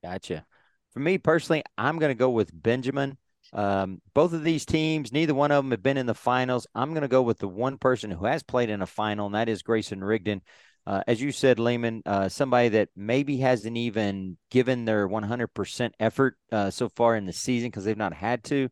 Gotcha. 0.02 0.46
For 0.92 1.00
me 1.00 1.18
personally, 1.18 1.62
I'm 1.76 1.98
going 1.98 2.10
to 2.10 2.18
go 2.18 2.30
with 2.30 2.50
Benjamin. 2.52 3.18
Um, 3.52 4.00
both 4.14 4.32
of 4.32 4.44
these 4.44 4.64
teams, 4.64 5.12
neither 5.12 5.34
one 5.34 5.50
of 5.50 5.62
them 5.64 5.70
have 5.72 5.82
been 5.82 5.96
in 5.96 6.06
the 6.06 6.14
finals. 6.14 6.66
I'm 6.74 6.90
going 6.90 7.02
to 7.02 7.08
go 7.08 7.22
with 7.22 7.38
the 7.38 7.48
one 7.48 7.78
person 7.78 8.10
who 8.10 8.24
has 8.24 8.42
played 8.42 8.70
in 8.70 8.82
a 8.82 8.86
final, 8.86 9.26
and 9.26 9.34
that 9.34 9.48
is 9.48 9.62
Grayson 9.62 10.02
Rigdon. 10.02 10.42
Uh, 10.86 11.02
as 11.06 11.20
you 11.20 11.30
said, 11.30 11.58
Lehman, 11.58 12.02
uh, 12.06 12.28
somebody 12.28 12.70
that 12.70 12.88
maybe 12.96 13.36
hasn't 13.36 13.76
even 13.76 14.36
given 14.50 14.84
their 14.84 15.06
100% 15.08 15.90
effort 16.00 16.36
uh, 16.50 16.70
so 16.70 16.88
far 16.88 17.14
in 17.14 17.26
the 17.26 17.32
season 17.32 17.68
because 17.68 17.84
they've 17.84 17.96
not 17.96 18.14
had 18.14 18.42
to. 18.44 18.68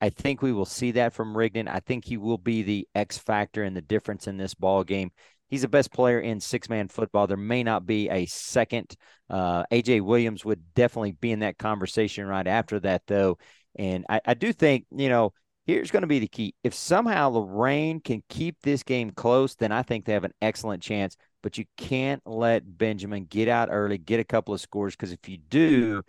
I 0.00 0.10
think 0.10 0.40
we 0.40 0.52
will 0.52 0.64
see 0.64 0.92
that 0.92 1.14
from 1.14 1.36
Rigdon. 1.36 1.66
I 1.66 1.80
think 1.80 2.04
he 2.04 2.16
will 2.16 2.38
be 2.38 2.62
the 2.62 2.88
X 2.94 3.18
factor 3.18 3.64
and 3.64 3.76
the 3.76 3.82
difference 3.82 4.28
in 4.28 4.36
this 4.36 4.54
ball 4.54 4.84
game 4.84 5.10
he's 5.48 5.62
the 5.62 5.68
best 5.68 5.92
player 5.92 6.20
in 6.20 6.40
six 6.40 6.68
man 6.68 6.88
football. 6.88 7.26
There 7.26 7.36
may 7.36 7.62
not 7.62 7.86
be 7.86 8.08
a 8.08 8.26
second. 8.26 8.94
Uh, 9.28 9.64
AJ 9.72 10.02
Williams 10.02 10.44
would 10.44 10.74
definitely 10.74 11.12
be 11.12 11.32
in 11.32 11.40
that 11.40 11.58
conversation 11.58 12.26
right 12.26 12.46
after 12.46 12.80
that, 12.80 13.02
though. 13.06 13.38
And 13.78 14.04
I, 14.08 14.20
I 14.26 14.34
do 14.34 14.52
think, 14.52 14.86
you 14.90 15.08
know, 15.08 15.32
here's 15.66 15.90
going 15.90 16.02
to 16.02 16.08
be 16.08 16.18
the 16.18 16.28
key. 16.28 16.54
If 16.64 16.74
somehow 16.74 17.30
Loraine 17.30 18.02
can 18.02 18.22
keep 18.28 18.56
this 18.62 18.82
game 18.82 19.10
close, 19.10 19.54
then 19.54 19.70
I 19.70 19.82
think 19.82 20.04
they 20.04 20.14
have 20.14 20.24
an 20.24 20.34
excellent 20.42 20.82
chance. 20.82 21.16
But 21.42 21.56
you 21.56 21.64
can't 21.76 22.20
let 22.26 22.78
Benjamin 22.78 23.26
get 23.26 23.48
out 23.48 23.68
early, 23.70 23.98
get 23.98 24.18
a 24.18 24.24
couple 24.24 24.52
of 24.52 24.60
scores, 24.60 24.96
because 24.96 25.12
if 25.12 25.28
you 25.28 25.38
do, 25.38 26.02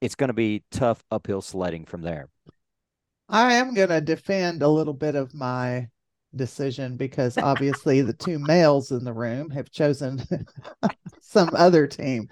it's 0.00 0.14
going 0.14 0.28
to 0.28 0.34
be 0.34 0.62
tough 0.70 1.02
uphill 1.10 1.42
sledding 1.42 1.84
from 1.84 2.02
there. 2.02 2.28
I 3.28 3.54
am 3.54 3.74
going 3.74 3.88
to 3.88 4.00
defend 4.00 4.62
a 4.62 4.68
little 4.68 4.94
bit 4.94 5.14
of 5.14 5.34
my 5.34 5.88
decision 6.34 6.96
because 6.96 7.36
obviously 7.38 8.02
the 8.02 8.12
two 8.12 8.38
males 8.38 8.90
in 8.92 9.04
the 9.04 9.12
room 9.12 9.50
have 9.50 9.70
chosen 9.70 10.22
some 11.20 11.50
other 11.54 11.86
team. 11.86 12.28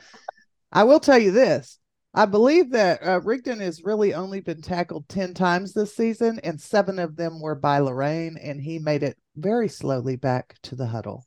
I 0.72 0.84
will 0.84 1.00
tell 1.00 1.18
you 1.18 1.32
this. 1.32 1.78
I 2.16 2.24
believe 2.24 2.70
that 2.70 3.06
uh, 3.06 3.20
Rigdon 3.20 3.60
has 3.60 3.84
really 3.84 4.14
only 4.14 4.40
been 4.40 4.62
tackled 4.62 5.06
10 5.10 5.34
times 5.34 5.74
this 5.74 5.94
season, 5.94 6.40
and 6.42 6.58
seven 6.58 6.98
of 6.98 7.14
them 7.14 7.40
were 7.40 7.54
by 7.54 7.80
Loraine, 7.80 8.38
and 8.42 8.58
he 8.58 8.78
made 8.78 9.02
it 9.02 9.18
very 9.36 9.68
slowly 9.68 10.16
back 10.16 10.56
to 10.62 10.74
the 10.74 10.86
huddle. 10.86 11.26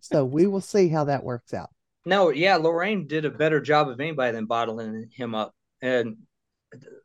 So 0.00 0.24
we 0.24 0.46
will 0.46 0.60
see 0.60 0.88
how 0.88 1.02
that 1.04 1.24
works 1.24 1.52
out. 1.52 1.70
No, 2.06 2.30
yeah, 2.30 2.56
Loraine 2.58 3.08
did 3.08 3.24
a 3.24 3.30
better 3.30 3.60
job 3.60 3.88
of 3.88 3.98
anybody 3.98 4.32
than 4.32 4.46
bottling 4.46 5.10
him 5.12 5.34
up. 5.34 5.52
And 5.82 6.18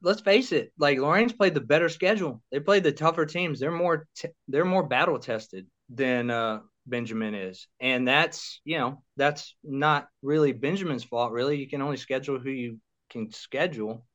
let's 0.04 0.22
face 0.22 0.52
it, 0.52 0.72
like 0.78 1.00
Loraine's 1.00 1.34
played 1.34 1.56
the 1.56 1.62
better 1.62 1.90
schedule. 1.90 2.44
They 2.52 2.60
played 2.60 2.84
the 2.84 2.92
tougher 2.92 3.26
teams. 3.26 3.60
They're 3.60 3.72
more 3.72 4.08
t- 4.16 4.30
they're 4.48 4.66
more 4.66 4.84
battle 4.84 5.18
tested 5.18 5.66
than 5.90 6.30
uh, 6.30 6.60
Benjamin 6.86 7.34
is, 7.34 7.68
and 7.80 8.08
that's 8.08 8.62
you 8.64 8.78
know 8.78 9.02
that's 9.18 9.56
not 9.64 10.08
really 10.22 10.52
Benjamin's 10.52 11.04
fault. 11.04 11.32
Really, 11.32 11.58
you 11.58 11.68
can 11.68 11.82
only 11.82 11.98
schedule 11.98 12.40
who 12.40 12.50
you 12.50 12.80
can 13.16 13.32
schedule, 13.32 14.06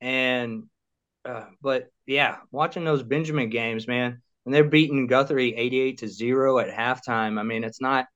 and 0.00 0.64
uh, 1.24 1.46
but 1.60 1.88
yeah, 2.06 2.36
watching 2.50 2.84
those 2.84 3.02
Benjamin 3.02 3.50
games, 3.50 3.88
man, 3.88 4.22
and 4.44 4.54
they're 4.54 4.64
beating 4.64 5.08
Guthrie 5.08 5.54
eighty-eight 5.54 5.98
to 5.98 6.08
zero 6.08 6.58
at 6.58 6.70
halftime. 6.70 7.38
I 7.38 7.42
mean, 7.42 7.64
it's 7.64 7.80
not 7.80 8.06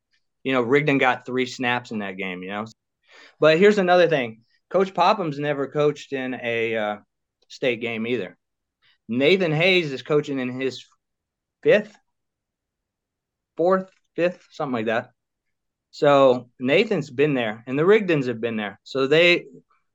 you 0.45 0.53
know 0.53 0.63
Rigdon 0.63 0.99
got 0.99 1.27
three 1.27 1.47
snaps 1.47 1.91
in 1.91 1.99
that 1.99 2.17
game, 2.17 2.43
you 2.43 2.51
know. 2.51 2.67
But 3.41 3.59
here's 3.59 3.79
another 3.79 4.09
thing 4.09 4.43
Coach 4.71 4.95
Popham's 4.95 5.39
never 5.39 5.67
coached 5.67 6.13
in 6.13 6.39
a 6.43 6.77
uh, 6.77 6.97
state 7.49 7.81
game 7.81 8.07
either. 8.07 8.39
Nathan 9.09 9.53
Hayes 9.53 9.93
is 9.93 10.03
coaching 10.03 10.39
in 10.39 10.61
his 10.61 10.85
fifth, 11.63 11.95
fourth, 13.57 13.91
fifth, 14.17 14.47
something 14.51 14.73
like 14.73 14.87
that. 14.87 15.11
So 15.91 16.49
Nathan's 16.59 17.11
been 17.11 17.35
there, 17.35 17.63
and 17.67 17.79
the 17.79 17.85
Rigdons 17.85 18.27
have 18.27 18.41
been 18.41 18.57
there. 18.57 18.81
So 18.83 19.07
they, 19.07 19.45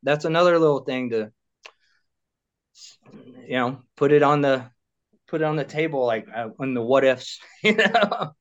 that's 0.03 0.25
another 0.25 0.59
little 0.59 0.81
thing 0.81 1.09
to, 1.11 1.31
you 3.47 3.55
know, 3.55 3.81
put 3.95 4.11
it 4.11 4.23
on 4.23 4.41
the, 4.41 4.69
put 5.27 5.41
it 5.41 5.45
on 5.45 5.55
the 5.55 5.63
table, 5.63 6.05
like 6.05 6.27
uh, 6.33 6.49
on 6.59 6.73
the 6.73 6.81
what 6.81 7.03
ifs, 7.03 7.39
you 7.63 7.75
know. 7.75 8.33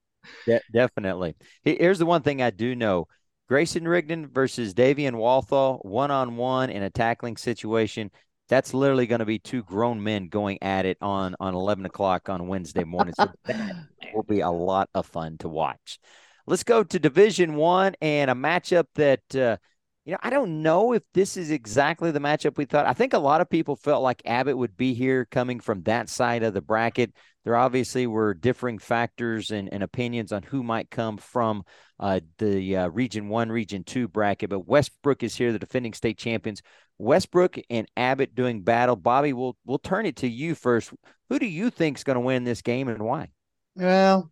Yeah, 0.47 0.59
definitely. 0.73 1.37
Here's 1.65 1.99
the 1.99 2.07
one 2.07 2.23
thing 2.23 2.43
I 2.43 2.51
do 2.51 2.75
know: 2.75 3.07
Grayson 3.49 3.87
Rigdon 3.87 4.29
versus 4.29 4.75
Davion 4.75 5.17
Walthall, 5.17 5.79
one 5.83 6.11
on 6.11 6.37
one 6.37 6.71
in 6.71 6.83
a 6.83 6.91
tackling 6.91 7.37
situation. 7.37 8.11
That's 8.49 8.73
literally 8.75 9.07
going 9.09 9.19
to 9.19 9.25
be 9.25 9.41
two 9.41 9.65
grown 9.65 10.03
men 10.03 10.29
going 10.29 10.59
at 10.63 10.87
it 10.87 10.99
on 11.01 11.35
on 11.41 11.55
eleven 11.55 11.87
o'clock 11.87 12.29
on 12.29 12.49
Wednesday 12.49 12.85
morning. 12.85 13.15
So 13.15 13.29
that 13.45 13.87
will 14.15 14.23
be 14.23 14.41
a 14.41 14.51
lot 14.51 14.89
of 14.95 15.07
fun 15.07 15.39
to 15.39 15.49
watch. 15.49 15.99
Let's 16.47 16.65
go 16.65 16.85
to 16.85 16.99
Division 16.99 17.57
One 17.57 17.95
and 18.01 18.31
a 18.31 18.35
matchup 18.35 18.87
that 18.95 19.35
uh, 19.35 19.57
you 20.07 20.13
know 20.13 20.19
I 20.23 20.31
don't 20.31 20.63
know 20.63 20.93
if 20.93 21.03
this 21.13 21.37
is 21.37 21.51
exactly 21.51 22.13
the 22.13 22.21
matchup 22.21 22.57
we 22.57 22.65
thought. 22.65 22.87
I 22.87 22.93
think 22.95 23.13
a 23.13 23.19
lot 23.19 23.41
of 23.41 23.51
people 23.51 23.75
felt 23.77 24.03
like 24.03 24.23
Abbott 24.25 24.57
would 24.57 24.77
be 24.77 24.95
here 24.95 25.27
coming 25.27 25.61
from 25.61 25.83
that 25.83 26.09
side 26.09 26.45
of 26.45 26.55
the 26.55 26.63
bracket. 26.63 27.13
There 27.45 27.57
obviously 27.57 28.07
were 28.07 28.33
differing 28.33 28.79
factors 28.79 29.51
and, 29.51 29.69
and 29.73 29.83
opinions 29.83 30.33
on 30.33 30.45
who 30.45 30.63
might 30.63 30.91
come 30.91 31.17
from 31.17 31.65
uh, 32.01 32.21
the 32.39 32.77
uh, 32.77 32.89
Region 32.89 33.29
One, 33.29 33.51
Region 33.51 33.83
Two 33.85 34.07
bracket. 34.09 34.49
But 34.49 34.67
Westbrook 34.67 35.25
is 35.25 35.35
here, 35.35 35.53
the 35.53 35.59
defending 35.59 35.93
state 35.93 36.19
champions. 36.19 36.63
Westbrook 36.99 37.59
and 37.69 37.89
Abbott 37.97 38.35
doing 38.35 38.63
battle. 38.63 38.97
Bobby, 38.97 39.33
we'll 39.33 39.57
we'll 39.67 39.79
turn 39.79 40.07
it 40.07 40.17
to 40.17 40.29
you 40.29 40.55
first. 40.55 40.93
Who 41.31 41.41
do 41.41 41.47
you 41.47 41.69
think 41.69 41.99
is 41.99 42.05
going 42.05 42.15
to 42.15 42.21
win 42.21 42.45
this 42.45 42.63
game 42.63 42.89
and 42.89 43.03
why? 43.03 43.31
Well, 43.75 44.31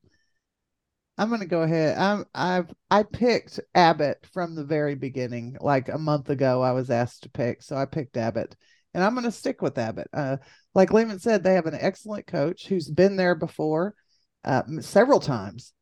I'm 1.16 1.28
going 1.28 1.40
to 1.40 1.46
go 1.46 1.62
ahead. 1.62 1.96
I'm 1.96 2.24
I've 2.34 2.72
I 2.90 3.04
picked 3.04 3.60
Abbott 3.74 4.26
from 4.32 4.54
the 4.54 4.64
very 4.64 4.94
beginning. 4.94 5.56
Like 5.60 5.88
a 5.88 5.98
month 5.98 6.28
ago, 6.30 6.62
I 6.62 6.72
was 6.72 6.90
asked 6.90 7.22
to 7.22 7.28
pick, 7.28 7.62
so 7.62 7.76
I 7.76 7.86
picked 7.86 8.16
Abbott, 8.16 8.56
and 8.92 9.04
I'm 9.04 9.14
going 9.14 9.24
to 9.24 9.32
stick 9.32 9.62
with 9.62 9.78
Abbott. 9.78 10.08
Uh, 10.12 10.38
like 10.74 10.92
Lehman 10.92 11.20
said, 11.20 11.42
they 11.44 11.54
have 11.54 11.66
an 11.66 11.78
excellent 11.78 12.26
coach 12.26 12.66
who's 12.66 12.90
been 12.90 13.16
there 13.16 13.34
before, 13.34 13.94
uh, 14.44 14.62
several 14.80 15.20
times 15.20 15.72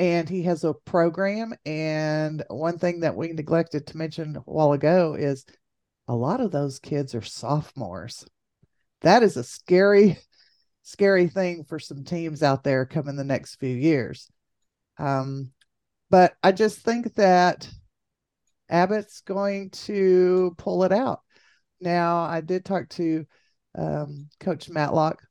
and 0.00 0.30
he 0.30 0.44
has 0.44 0.64
a 0.64 0.72
program. 0.72 1.52
And 1.66 2.42
one 2.48 2.78
thing 2.78 3.00
that 3.00 3.14
we 3.14 3.32
neglected 3.34 3.86
to 3.86 3.98
mention 3.98 4.34
a 4.34 4.40
while 4.40 4.72
ago 4.72 5.14
is 5.14 5.44
a 6.08 6.16
lot 6.16 6.40
of 6.40 6.50
those 6.50 6.78
kids 6.78 7.14
are 7.14 7.20
sophomores. 7.20 8.24
That 9.02 9.22
is 9.22 9.36
a 9.36 9.44
scary, 9.44 10.16
scary 10.82 11.28
thing 11.28 11.64
for 11.64 11.78
some 11.78 12.02
teams 12.04 12.42
out 12.42 12.64
there 12.64 12.86
coming 12.86 13.16
the 13.16 13.24
next 13.24 13.56
few 13.56 13.76
years. 13.76 14.30
Um, 15.00 15.52
but 16.10 16.34
I 16.42 16.52
just 16.52 16.80
think 16.80 17.14
that 17.14 17.68
Abbott's 18.68 19.22
going 19.22 19.70
to 19.70 20.54
pull 20.58 20.84
it 20.84 20.92
out. 20.92 21.20
Now, 21.80 22.20
I 22.20 22.40
did 22.40 22.64
talk 22.64 22.88
to 22.90 23.24
um, 23.76 24.28
Coach 24.38 24.68
Matlock 24.68 25.22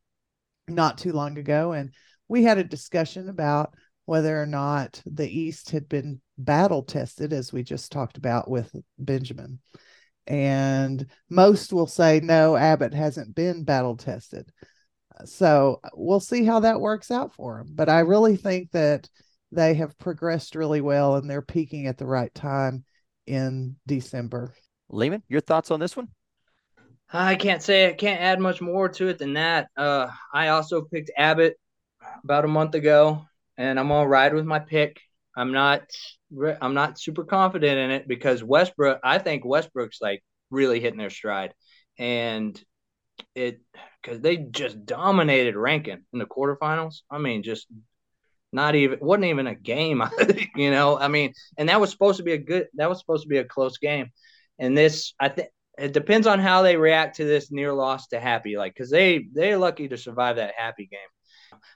not 0.67 0.97
too 0.97 1.13
long 1.13 1.37
ago, 1.37 1.73
and 1.73 1.91
we 2.27 2.43
had 2.43 2.57
a 2.57 2.63
discussion 2.63 3.29
about 3.29 3.73
whether 4.05 4.41
or 4.41 4.47
not 4.47 5.01
the 5.05 5.29
East 5.29 5.69
had 5.69 5.87
been 5.87 6.19
battle 6.37 6.81
tested, 6.81 7.31
as 7.31 7.53
we 7.53 7.61
just 7.61 7.91
talked 7.91 8.17
about 8.17 8.49
with 8.49 8.73
Benjamin. 8.97 9.59
And 10.25 11.05
most 11.29 11.73
will 11.73 11.87
say, 11.87 12.19
no, 12.19 12.55
Abbott 12.55 12.93
hasn't 12.93 13.35
been 13.35 13.63
battle 13.63 13.97
tested. 13.97 14.51
So 15.25 15.81
we'll 15.93 16.19
see 16.19 16.45
how 16.45 16.61
that 16.61 16.81
works 16.81 17.11
out 17.11 17.35
for 17.35 17.59
him. 17.59 17.71
But 17.73 17.89
I 17.89 17.99
really 17.99 18.35
think 18.35 18.71
that 18.71 19.09
they 19.51 19.73
have 19.75 19.97
progressed 19.97 20.55
really 20.55 20.81
well 20.81 21.15
and 21.15 21.29
they're 21.29 21.41
peaking 21.41 21.87
at 21.87 21.97
the 21.97 22.05
right 22.05 22.33
time 22.33 22.83
in 23.25 23.75
December. 23.87 24.53
Lehman, 24.89 25.23
your 25.27 25.41
thoughts 25.41 25.71
on 25.71 25.79
this 25.79 25.95
one? 25.95 26.09
I 27.11 27.35
can't 27.35 27.63
say 27.63 27.89
I 27.89 27.93
can't 27.93 28.21
add 28.21 28.39
much 28.39 28.61
more 28.61 28.89
to 28.89 29.07
it 29.07 29.17
than 29.17 29.33
that. 29.33 29.69
Uh, 29.75 30.07
I 30.33 30.49
also 30.49 30.81
picked 30.81 31.11
Abbott 31.17 31.59
about 32.23 32.45
a 32.45 32.49
month 32.49 32.75
ago 32.75 33.25
and 33.59 33.79
I'm 33.79 33.89
gonna 33.89 34.07
ride 34.07 34.33
with 34.33 34.45
my 34.45 34.59
pick. 34.59 34.99
I'm 35.35 35.51
not 35.51 35.83
I'm 36.61 36.73
not 36.73 36.99
super 36.99 37.23
confident 37.23 37.77
in 37.77 37.91
it 37.91 38.07
because 38.07 38.43
Westbrook. 38.43 38.99
I 39.03 39.19
think 39.19 39.45
Westbrook's 39.45 40.01
like 40.01 40.23
really 40.49 40.79
hitting 40.79 40.97
their 40.97 41.09
stride, 41.09 41.53
and 41.97 42.59
it 43.35 43.59
because 44.01 44.21
they 44.21 44.37
just 44.37 44.85
dominated 44.85 45.55
Rankin 45.55 46.05
in 46.13 46.19
the 46.19 46.25
quarterfinals. 46.25 47.01
I 47.11 47.17
mean, 47.17 47.43
just 47.43 47.67
not 48.51 48.75
even 48.75 48.99
wasn't 49.01 49.25
even 49.25 49.47
a 49.47 49.55
game. 49.55 50.03
you 50.55 50.71
know, 50.71 50.97
I 50.97 51.07
mean, 51.07 51.33
and 51.57 51.69
that 51.69 51.79
was 51.79 51.91
supposed 51.91 52.17
to 52.17 52.23
be 52.23 52.33
a 52.33 52.37
good. 52.37 52.67
That 52.75 52.89
was 52.89 52.99
supposed 52.99 53.23
to 53.23 53.29
be 53.29 53.37
a 53.37 53.45
close 53.45 53.77
game, 53.77 54.11
and 54.57 54.77
this 54.77 55.13
I 55.19 55.29
think 55.29 55.49
it 55.77 55.93
depends 55.93 56.27
on 56.27 56.39
how 56.39 56.61
they 56.61 56.75
react 56.75 57.17
to 57.17 57.25
this 57.25 57.51
near 57.51 57.73
loss 57.73 58.07
to 58.07 58.19
Happy. 58.19 58.57
Like, 58.57 58.73
because 58.73 58.89
they 58.89 59.27
they're 59.33 59.57
lucky 59.57 59.87
to 59.87 59.97
survive 59.97 60.35
that 60.35 60.53
Happy 60.57 60.87
game. 60.87 60.99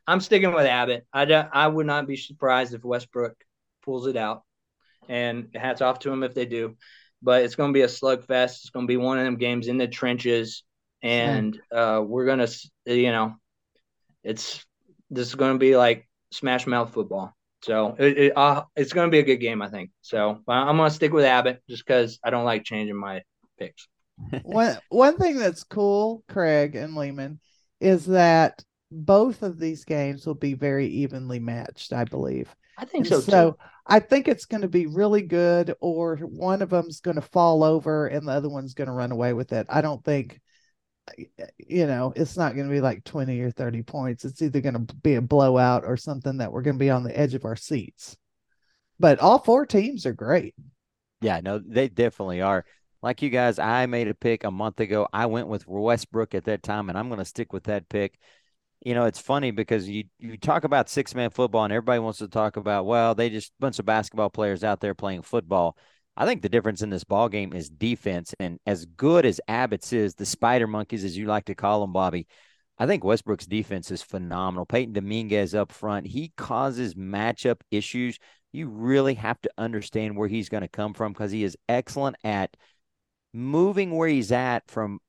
I'm 0.07 0.19
sticking 0.19 0.53
with 0.53 0.65
Abbott. 0.65 1.05
I, 1.13 1.25
don't, 1.25 1.49
I 1.51 1.67
would 1.67 1.85
not 1.85 2.07
be 2.07 2.17
surprised 2.17 2.73
if 2.73 2.83
Westbrook 2.83 3.35
pulls 3.83 4.07
it 4.07 4.17
out. 4.17 4.43
And 5.09 5.49
hats 5.53 5.81
off 5.81 5.99
to 5.99 6.11
him 6.11 6.23
if 6.23 6.33
they 6.33 6.45
do. 6.45 6.77
But 7.21 7.43
it's 7.43 7.55
going 7.55 7.71
to 7.71 7.77
be 7.77 7.81
a 7.81 7.87
slugfest. 7.87 8.61
It's 8.61 8.69
going 8.69 8.87
to 8.87 8.91
be 8.91 8.97
one 8.97 9.17
of 9.17 9.25
them 9.25 9.37
games 9.37 9.67
in 9.67 9.77
the 9.77 9.87
trenches. 9.87 10.63
And 11.01 11.59
uh, 11.71 12.01
we're 12.05 12.25
going 12.25 12.39
to, 12.39 12.59
you 12.85 13.11
know, 13.11 13.35
it's 14.23 14.65
this 15.09 15.27
is 15.27 15.35
going 15.35 15.53
to 15.53 15.59
be 15.59 15.75
like 15.75 16.07
smash 16.33 16.67
mouth 16.67 16.93
football. 16.93 17.33
So 17.61 17.95
it, 17.97 18.17
it 18.17 18.37
uh, 18.37 18.63
it's 18.75 18.91
going 18.91 19.07
to 19.07 19.11
be 19.11 19.19
a 19.19 19.23
good 19.23 19.37
game, 19.37 19.61
I 19.61 19.69
think. 19.69 19.91
So 20.01 20.41
I'm 20.47 20.77
going 20.77 20.89
to 20.89 20.95
stick 20.95 21.13
with 21.13 21.25
Abbott 21.25 21.61
just 21.69 21.85
because 21.85 22.19
I 22.23 22.29
don't 22.29 22.45
like 22.45 22.63
changing 22.65 22.97
my 22.97 23.21
picks. 23.57 23.87
one 24.43 24.77
one 24.89 25.17
thing 25.17 25.37
that's 25.37 25.63
cool, 25.63 26.23
Craig 26.27 26.75
and 26.75 26.95
Lehman, 26.95 27.39
is 27.79 28.05
that 28.07 28.63
both 28.91 29.43
of 29.43 29.59
these 29.59 29.85
games 29.85 30.25
will 30.25 30.35
be 30.35 30.53
very 30.53 30.87
evenly 30.87 31.39
matched, 31.39 31.93
I 31.93 32.03
believe. 32.03 32.53
I 32.77 32.85
think 32.85 33.05
so, 33.05 33.19
so 33.19 33.51
too. 33.51 33.57
I 33.85 33.99
think 33.99 34.27
it's 34.27 34.45
going 34.45 34.61
to 34.61 34.67
be 34.67 34.87
really 34.87 35.21
good, 35.21 35.73
or 35.79 36.17
one 36.17 36.61
of 36.61 36.69
them's 36.69 37.01
going 37.01 37.15
to 37.15 37.21
fall 37.21 37.63
over 37.63 38.07
and 38.07 38.27
the 38.27 38.31
other 38.31 38.49
one's 38.49 38.73
going 38.73 38.87
to 38.87 38.93
run 38.93 39.11
away 39.11 39.33
with 39.33 39.51
it. 39.51 39.67
I 39.69 39.81
don't 39.81 40.03
think, 40.03 40.39
you 41.57 41.85
know, 41.87 42.13
it's 42.15 42.37
not 42.37 42.55
going 42.55 42.67
to 42.67 42.73
be 42.73 42.81
like 42.81 43.03
20 43.03 43.39
or 43.41 43.51
30 43.51 43.83
points. 43.83 44.25
It's 44.25 44.41
either 44.41 44.61
going 44.61 44.85
to 44.85 44.95
be 44.95 45.15
a 45.15 45.21
blowout 45.21 45.83
or 45.85 45.97
something 45.97 46.37
that 46.37 46.51
we're 46.51 46.61
going 46.61 46.75
to 46.75 46.83
be 46.83 46.89
on 46.89 47.03
the 47.03 47.17
edge 47.17 47.33
of 47.33 47.45
our 47.45 47.55
seats. 47.55 48.17
But 48.99 49.19
all 49.19 49.39
four 49.39 49.65
teams 49.65 50.05
are 50.05 50.13
great. 50.13 50.55
Yeah, 51.21 51.41
no, 51.43 51.59
they 51.59 51.89
definitely 51.89 52.41
are. 52.41 52.65
Like 53.01 53.21
you 53.21 53.29
guys, 53.29 53.59
I 53.59 53.85
made 53.85 54.07
a 54.07 54.13
pick 54.13 54.43
a 54.43 54.51
month 54.51 54.79
ago. 54.79 55.07
I 55.11 55.25
went 55.25 55.47
with 55.47 55.67
Westbrook 55.67 56.35
at 56.35 56.45
that 56.45 56.63
time, 56.63 56.89
and 56.89 56.97
I'm 56.97 57.09
going 57.09 57.19
to 57.19 57.25
stick 57.25 57.51
with 57.51 57.65
that 57.65 57.89
pick 57.89 58.17
you 58.83 58.93
know, 58.93 59.05
it's 59.05 59.19
funny 59.19 59.51
because 59.51 59.87
you 59.87 60.05
you 60.19 60.37
talk 60.37 60.65
about 60.65 60.89
six 60.89 61.15
man 61.15 61.29
football 61.29 61.63
and 61.63 61.71
everybody 61.71 61.99
wants 61.99 62.19
to 62.19 62.27
talk 62.27 62.57
about, 62.57 62.85
well, 62.85 63.15
they 63.15 63.29
just 63.29 63.53
bunch 63.59 63.79
of 63.79 63.85
basketball 63.85 64.29
players 64.29 64.63
out 64.63 64.81
there 64.81 64.93
playing 64.93 65.21
football. 65.21 65.77
I 66.15 66.25
think 66.25 66.41
the 66.41 66.49
difference 66.49 66.81
in 66.81 66.89
this 66.89 67.03
ball 67.03 67.29
game 67.29 67.53
is 67.53 67.69
defense. 67.69 68.35
And 68.39 68.59
as 68.65 68.85
good 68.85 69.25
as 69.25 69.41
Abbott's 69.47 69.93
is, 69.93 70.15
the 70.15 70.25
spider 70.25 70.67
monkeys, 70.67 71.03
as 71.03 71.17
you 71.17 71.25
like 71.25 71.45
to 71.45 71.55
call 71.55 71.81
them, 71.81 71.91
Bobby, 71.91 72.27
I 72.77 72.85
think 72.85 73.03
Westbrook's 73.03 73.45
defense 73.45 73.91
is 73.91 74.01
phenomenal. 74.01 74.65
Peyton 74.65 74.93
Dominguez 74.93 75.55
up 75.55 75.71
front, 75.71 76.07
he 76.07 76.31
causes 76.37 76.95
matchup 76.95 77.61
issues. 77.71 78.19
You 78.51 78.67
really 78.67 79.15
have 79.15 79.41
to 79.41 79.51
understand 79.57 80.15
where 80.15 80.27
he's 80.27 80.49
going 80.49 80.61
to 80.61 80.67
come 80.67 80.93
from 80.93 81.13
because 81.13 81.31
he 81.31 81.43
is 81.43 81.57
excellent 81.67 82.17
at 82.23 82.55
moving 83.33 83.95
where 83.95 84.07
he's 84.07 84.31
at 84.31 84.69
from 84.69 84.99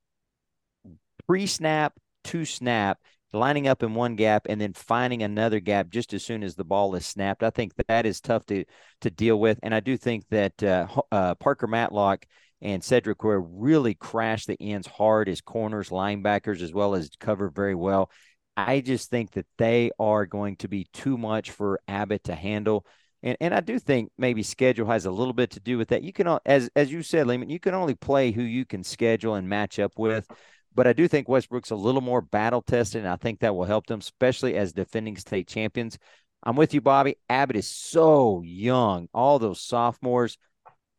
pre 1.26 1.46
snap 1.46 1.94
to 2.24 2.44
snap 2.44 2.98
lining 3.34 3.68
up 3.68 3.82
in 3.82 3.94
one 3.94 4.16
gap 4.16 4.46
and 4.48 4.60
then 4.60 4.72
finding 4.72 5.22
another 5.22 5.60
gap 5.60 5.90
just 5.90 6.14
as 6.14 6.24
soon 6.24 6.42
as 6.42 6.54
the 6.54 6.64
ball 6.64 6.94
is 6.94 7.04
snapped. 7.04 7.42
I 7.42 7.50
think 7.50 7.72
that, 7.88 8.06
is 8.06 8.20
tough 8.20 8.46
to 8.46 8.64
to 9.00 9.10
deal 9.10 9.38
with, 9.38 9.58
and 9.62 9.74
I 9.74 9.80
do 9.80 9.96
think 9.96 10.24
that 10.30 10.62
uh, 10.62 10.86
uh, 11.10 11.34
Parker 11.36 11.66
Matlock 11.66 12.26
and 12.60 12.82
Cedric 12.82 13.22
Ware 13.22 13.40
really 13.40 13.94
crashed 13.94 14.46
the 14.46 14.56
ends 14.60 14.86
hard 14.86 15.28
as 15.28 15.40
corners, 15.40 15.90
linebackers, 15.90 16.62
as 16.62 16.72
well 16.72 16.94
as 16.94 17.10
cover 17.20 17.50
very 17.50 17.74
well. 17.74 18.10
I 18.56 18.80
just 18.80 19.10
think 19.10 19.32
that 19.32 19.46
they 19.58 19.90
are 19.98 20.26
going 20.26 20.56
to 20.56 20.68
be 20.68 20.86
too 20.92 21.18
much 21.18 21.50
for 21.50 21.80
Abbott 21.88 22.24
to 22.24 22.34
handle. 22.34 22.86
And, 23.22 23.36
and 23.40 23.54
I 23.54 23.60
do 23.60 23.78
think 23.78 24.12
maybe 24.16 24.42
schedule 24.42 24.86
has 24.88 25.06
a 25.06 25.10
little 25.10 25.32
bit 25.32 25.50
to 25.52 25.60
do 25.60 25.76
with 25.78 25.88
that. 25.88 26.02
You 26.02 26.12
can, 26.12 26.38
as 26.46 26.70
as 26.76 26.92
you 26.92 27.02
said, 27.02 27.26
Lehman, 27.26 27.50
you 27.50 27.60
can 27.60 27.74
only 27.74 27.94
play 27.94 28.30
who 28.30 28.42
you 28.42 28.64
can 28.64 28.84
schedule 28.84 29.34
and 29.34 29.48
match 29.48 29.78
up 29.78 29.92
with. 29.96 30.28
But 30.74 30.86
I 30.86 30.92
do 30.92 31.06
think 31.06 31.28
Westbrook's 31.28 31.70
a 31.70 31.76
little 31.76 32.00
more 32.00 32.20
battle 32.20 32.62
tested, 32.62 33.02
and 33.02 33.08
I 33.08 33.16
think 33.16 33.40
that 33.40 33.54
will 33.54 33.64
help 33.64 33.86
them, 33.86 34.00
especially 34.00 34.56
as 34.56 34.72
defending 34.72 35.16
state 35.16 35.46
champions. 35.46 35.98
I'm 36.42 36.56
with 36.56 36.74
you, 36.74 36.80
Bobby. 36.80 37.16
Abbott 37.28 37.56
is 37.56 37.68
so 37.68 38.42
young. 38.44 39.08
All 39.14 39.38
those 39.38 39.60
sophomores. 39.60 40.36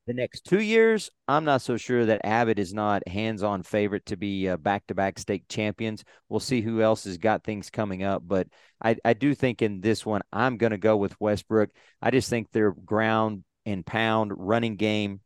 The 0.07 0.13
next 0.13 0.45
two 0.45 0.61
years, 0.61 1.09
I'm 1.27 1.45
not 1.45 1.63
so 1.63 1.77
sure 1.77 2.05
that 2.05 2.21
Abbott 2.23 2.59
is 2.59 2.75
not 2.75 3.07
hands-on 3.07 3.63
favorite 3.63 4.05
to 4.05 4.15
be 4.15 4.55
back 4.57 4.85
to 4.87 4.93
back 4.93 5.17
state 5.17 5.49
champions. 5.49 6.03
We'll 6.29 6.39
see 6.39 6.61
who 6.61 6.81
else 6.81 7.05
has 7.05 7.17
got 7.17 7.43
things 7.43 7.71
coming 7.71 8.03
up, 8.03 8.21
but 8.23 8.47
I, 8.83 8.97
I 9.03 9.13
do 9.13 9.33
think 9.33 9.63
in 9.63 9.81
this 9.81 10.05
one, 10.05 10.21
I'm 10.31 10.57
going 10.57 10.73
to 10.73 10.77
go 10.77 10.95
with 10.95 11.19
Westbrook. 11.19 11.71
I 12.03 12.11
just 12.11 12.29
think 12.29 12.51
their 12.51 12.71
ground 12.71 13.43
and 13.65 13.83
pound 13.83 14.31
running 14.35 14.75
game, 14.75 15.21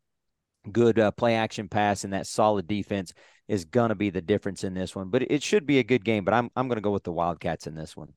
good 0.72 0.98
uh, 0.98 1.10
play 1.10 1.34
action 1.34 1.68
pass, 1.68 2.04
and 2.04 2.14
that 2.14 2.26
solid 2.26 2.66
defense 2.66 3.12
is 3.50 3.64
going 3.64 3.88
to 3.88 3.96
be 3.96 4.10
the 4.10 4.22
difference 4.22 4.62
in 4.62 4.74
this 4.74 4.94
one. 4.94 5.08
But 5.08 5.30
it 5.30 5.42
should 5.42 5.66
be 5.66 5.80
a 5.80 5.84
good 5.84 6.04
game. 6.04 6.24
But 6.24 6.34
I'm 6.34 6.50
I'm 6.56 6.68
going 6.68 6.76
to 6.76 6.82
go 6.82 6.92
with 6.92 7.04
the 7.04 7.12
Wildcats 7.12 7.66
in 7.66 7.74
this 7.74 7.96
one. 7.96 8.14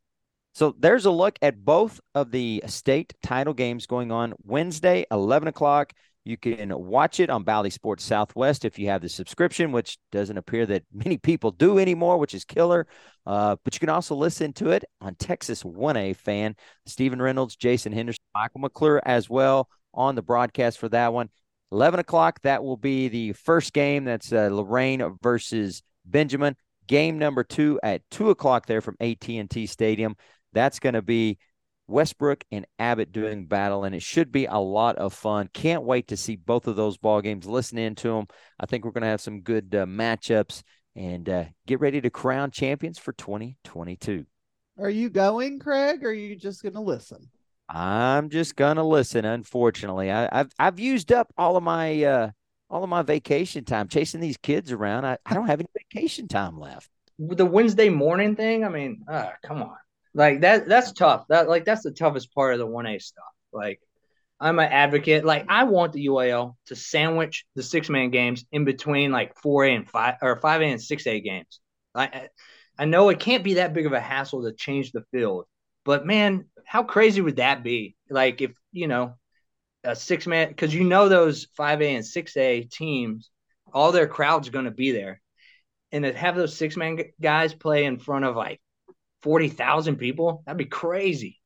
So 0.53 0.75
there's 0.77 1.05
a 1.05 1.11
look 1.11 1.39
at 1.41 1.65
both 1.65 1.99
of 2.13 2.29
the 2.29 2.63
state 2.67 3.15
title 3.23 3.55
games 3.55 3.87
going 3.87 4.11
on 4.11 4.35
Wednesday, 4.43 5.03
11 5.09 5.47
o'clock. 5.47 5.93
You 6.25 6.37
can 6.37 6.69
watch 6.77 7.19
it 7.19 7.31
on 7.31 7.43
Bally 7.43 7.71
Sports 7.71 8.05
Southwest 8.05 8.63
if 8.63 8.77
you 8.77 8.87
have 8.87 9.01
the 9.01 9.09
subscription, 9.09 9.71
which 9.71 9.97
doesn't 10.11 10.37
appear 10.37 10.67
that 10.67 10.83
many 10.93 11.17
people 11.17 11.51
do 11.51 11.79
anymore, 11.79 12.19
which 12.19 12.35
is 12.35 12.45
killer. 12.45 12.85
Uh, 13.25 13.55
but 13.63 13.73
you 13.73 13.79
can 13.79 13.89
also 13.89 14.15
listen 14.15 14.53
to 14.53 14.69
it 14.69 14.85
on 15.01 15.15
Texas 15.15 15.63
1A 15.63 16.15
fan. 16.15 16.55
Stephen 16.85 17.21
Reynolds, 17.21 17.55
Jason 17.55 17.91
Henderson, 17.91 18.23
Michael 18.35 18.61
McClure 18.61 19.01
as 19.03 19.27
well 19.29 19.67
on 19.93 20.13
the 20.13 20.21
broadcast 20.21 20.77
for 20.77 20.89
that 20.89 21.11
one. 21.11 21.29
11 21.73 21.99
o'clock, 21.99 22.39
that 22.43 22.63
will 22.63 22.77
be 22.77 23.07
the 23.07 23.33
first 23.33 23.73
game. 23.73 24.05
That's 24.05 24.31
uh, 24.31 24.49
Loraine 24.51 25.17
versus 25.23 25.81
Benjamin. 26.05 26.55
Game 26.85 27.17
number 27.17 27.43
two 27.43 27.79
at 27.81 28.03
2 28.11 28.29
o'clock 28.29 28.67
there 28.67 28.81
from 28.81 28.95
AT&T 28.99 29.65
Stadium. 29.65 30.15
That's 30.53 30.79
going 30.79 30.93
to 30.93 31.01
be 31.01 31.39
Westbrook 31.87 32.43
and 32.51 32.67
Abbott 32.77 33.11
doing 33.11 33.47
battle, 33.47 33.85
and 33.85 33.95
it 33.95 34.03
should 34.03 34.31
be 34.31 34.45
a 34.45 34.57
lot 34.57 34.97
of 34.97 35.13
fun. 35.13 35.49
Can't 35.51 35.83
wait 35.83 36.09
to 36.09 36.17
see 36.17 36.35
both 36.35 36.67
of 36.67 36.75
those 36.75 36.97
ball 36.97 37.21
games. 37.21 37.47
Listen 37.47 37.79
into 37.79 38.09
them. 38.09 38.27
I 38.59 38.67
think 38.67 38.85
we're 38.85 38.91
going 38.91 39.01
to 39.01 39.07
have 39.07 39.21
some 39.21 39.41
good 39.41 39.73
uh, 39.73 39.85
matchups 39.85 40.61
and 40.95 41.27
uh, 41.27 41.45
get 41.65 41.79
ready 41.79 42.01
to 42.01 42.09
crown 42.11 42.51
champions 42.51 42.99
for 42.99 43.13
2022. 43.13 44.25
Are 44.77 44.89
you 44.89 45.09
going, 45.09 45.57
Craig, 45.57 46.03
or 46.03 46.09
are 46.09 46.13
you 46.13 46.35
just 46.35 46.61
going 46.61 46.73
to 46.73 46.81
listen? 46.81 47.29
I'm 47.73 48.29
just 48.29 48.55
to 48.75 48.83
listen. 48.83 49.25
Unfortunately, 49.25 50.11
I, 50.11 50.29
have 50.31 50.51
I've 50.59 50.79
used 50.79 51.11
up 51.11 51.33
all 51.37 51.57
of 51.57 51.63
my 51.63 52.03
uh, 52.03 52.29
all 52.69 52.83
of 52.83 52.89
my 52.89 53.01
vacation 53.01 53.65
time 53.65 53.87
chasing 53.87 54.21
these 54.21 54.37
kids 54.37 54.71
around. 54.71 55.05
I, 55.05 55.17
I 55.25 55.33
don't 55.33 55.47
have 55.47 55.59
any 55.59 55.69
vacation 55.75 56.27
time 56.27 56.59
left. 56.59 56.89
The 57.17 57.45
Wednesday 57.45 57.89
morning 57.89 58.35
thing. 58.35 58.63
I 58.63 58.69
mean, 58.69 59.03
uh, 59.11 59.31
come 59.43 59.63
on. 59.63 59.75
Like 60.13 60.41
that 60.41 60.67
that's 60.67 60.91
tough. 60.91 61.25
That 61.29 61.49
like 61.49 61.65
that's 61.65 61.81
the 61.81 61.91
toughest 61.91 62.33
part 62.35 62.53
of 62.53 62.59
the 62.59 62.67
1A 62.67 63.01
stuff. 63.01 63.23
Like 63.51 63.79
I'm 64.39 64.59
an 64.59 64.71
advocate. 64.71 65.25
Like 65.25 65.45
I 65.49 65.63
want 65.63 65.93
the 65.93 66.05
UIL 66.05 66.55
to 66.67 66.75
sandwich 66.75 67.45
the 67.55 67.63
six 67.63 67.89
man 67.89 68.11
games 68.11 68.45
in 68.51 68.65
between 68.65 69.11
like 69.11 69.35
4A 69.41 69.75
and 69.75 69.89
5 69.89 70.15
or 70.21 70.39
5A 70.39 70.71
and 70.71 70.79
6A 70.79 71.23
games. 71.23 71.59
I 71.95 72.27
I 72.77 72.85
know 72.85 73.09
it 73.09 73.19
can't 73.19 73.43
be 73.43 73.55
that 73.55 73.73
big 73.73 73.87
of 73.87 73.93
a 73.93 73.99
hassle 73.99 74.43
to 74.43 74.53
change 74.53 74.91
the 74.91 75.03
field, 75.11 75.45
but 75.85 76.05
man, 76.05 76.45
how 76.65 76.83
crazy 76.83 77.21
would 77.21 77.37
that 77.37 77.63
be? 77.63 77.95
Like 78.09 78.41
if, 78.41 78.51
you 78.71 78.87
know, 78.87 79.15
a 79.83 79.95
six 79.95 80.25
man 80.27 80.49
because 80.49 80.73
you 80.73 80.83
know 80.83 81.09
those 81.09 81.47
5A 81.59 81.95
and 81.95 82.03
6A 82.03 82.71
teams, 82.71 83.29
all 83.73 83.91
their 83.91 84.07
crowd's 84.07 84.49
going 84.49 84.65
to 84.65 84.71
be 84.71 84.91
there. 84.91 85.21
And 85.91 86.05
to 86.05 86.13
have 86.13 86.35
those 86.35 86.57
six 86.57 86.75
man 86.75 86.99
guys 87.21 87.53
play 87.53 87.85
in 87.85 87.99
front 87.99 88.25
of 88.25 88.35
like 88.35 88.59
forty 89.23 89.47
thousand 89.47 89.95
people. 89.95 90.43
That'd 90.45 90.57
be 90.57 90.65
crazy. 90.65 91.39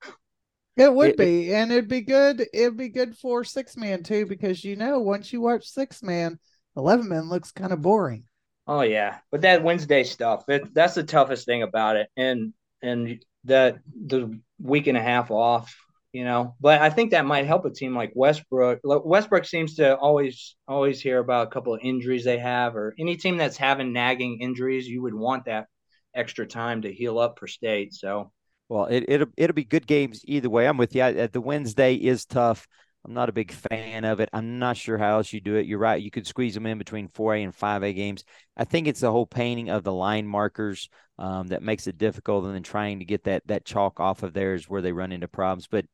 It 0.76 0.94
would 0.94 1.12
it, 1.12 1.18
be, 1.18 1.54
and 1.54 1.72
it'd 1.72 1.88
be 1.88 2.02
good. 2.02 2.46
It'd 2.54 2.78
be 2.78 2.90
good 2.90 3.18
for 3.18 3.44
six 3.44 3.78
man 3.78 4.04
too, 4.04 4.26
because 4.26 4.64
you 4.64 4.76
know 4.76 5.00
once 5.00 5.32
you 5.32 5.42
watch 5.42 5.68
six 5.68 6.04
man, 6.04 6.40
eleven 6.76 7.08
man 7.08 7.30
looks 7.30 7.52
kind 7.52 7.72
of 7.72 7.82
boring. 7.82 8.26
Oh 8.68 8.82
yeah, 8.82 9.18
but 9.32 9.42
that 9.42 9.64
Wednesday 9.64 10.04
stuff, 10.04 10.44
it, 10.50 10.74
that's 10.74 10.96
the 10.96 11.04
toughest 11.04 11.46
thing 11.46 11.64
about 11.64 11.96
it, 11.96 12.10
and 12.18 12.54
and 12.82 13.24
that 13.46 13.80
the 14.06 14.40
week 14.60 14.88
and 14.88 14.98
a 14.98 15.02
half 15.02 15.32
off, 15.32 15.76
you 16.12 16.24
know. 16.24 16.56
But 16.60 16.82
I 16.82 16.90
think 16.90 17.12
that 17.12 17.26
might 17.26 17.46
help 17.46 17.66
a 17.66 17.70
team 17.70 17.96
like 17.96 18.12
Westbrook. 18.16 18.80
Westbrook 18.84 19.46
seems 19.46 19.76
to 19.76 19.96
always 19.96 20.56
always 20.68 21.02
hear 21.02 21.20
about 21.20 21.48
a 21.48 21.50
couple 21.52 21.74
of 21.74 21.82
injuries 21.84 22.26
they 22.26 22.40
have, 22.40 22.76
or 22.76 22.96
any 23.00 23.16
team 23.16 23.38
that's 23.38 23.58
having 23.58 23.94
nagging 23.94 24.40
injuries. 24.42 24.88
You 24.88 25.02
would 25.04 25.14
want 25.14 25.46
that 25.46 25.68
extra 26.16 26.48
time 26.48 26.82
to 26.82 26.94
heal 26.94 27.20
up 27.20 27.40
for 27.40 27.48
state. 27.48 27.94
So, 27.94 28.32
well, 28.70 28.86
it, 28.86 29.06
it'll 29.08 29.28
it'll 29.38 29.54
be 29.54 29.64
good 29.64 29.88
games 29.88 30.22
either 30.26 30.50
way. 30.50 30.68
I'm 30.68 30.78
with 30.78 30.96
you. 30.96 31.28
The 31.28 31.42
Wednesday 31.42 31.96
is 31.96 32.26
tough. 32.26 32.68
I'm 33.08 33.14
not 33.14 33.30
a 33.30 33.34
big 33.34 33.54
fan 33.54 34.04
of 34.04 34.20
it. 34.20 34.30
I'm 34.34 34.60
not 34.60 34.76
sure 34.76 34.98
how 34.98 35.18
else 35.18 35.32
you 35.32 35.40
do 35.40 35.56
it. 35.56 35.66
You're 35.66 35.80
right. 35.80 36.02
You 36.02 36.12
could 36.12 36.28
squeeze 36.28 36.54
them 36.54 36.66
in 36.66 36.78
between 36.78 37.08
4A 37.08 37.44
and 37.46 37.58
5A 37.58 37.96
games. 37.96 38.26
I 38.58 38.66
think 38.66 38.86
it's 38.86 39.00
the 39.00 39.12
whole 39.12 39.26
painting 39.26 39.70
of 39.70 39.84
the 39.84 39.94
line 39.94 40.28
markers 40.28 40.90
um, 41.18 41.48
that 41.48 41.64
makes 41.64 41.88
it 41.88 41.98
difficult, 41.98 42.44
and 42.44 42.54
then 42.54 42.64
trying 42.64 43.00
to 43.00 43.06
get 43.06 43.24
that 43.24 43.44
that 43.48 43.66
chalk 43.66 44.00
off 44.00 44.24
of 44.24 44.34
there 44.34 44.54
is 44.54 44.70
where 44.70 44.82
they 44.82 44.92
run 44.92 45.14
into 45.14 45.28
problems. 45.30 45.68
But 45.68 45.86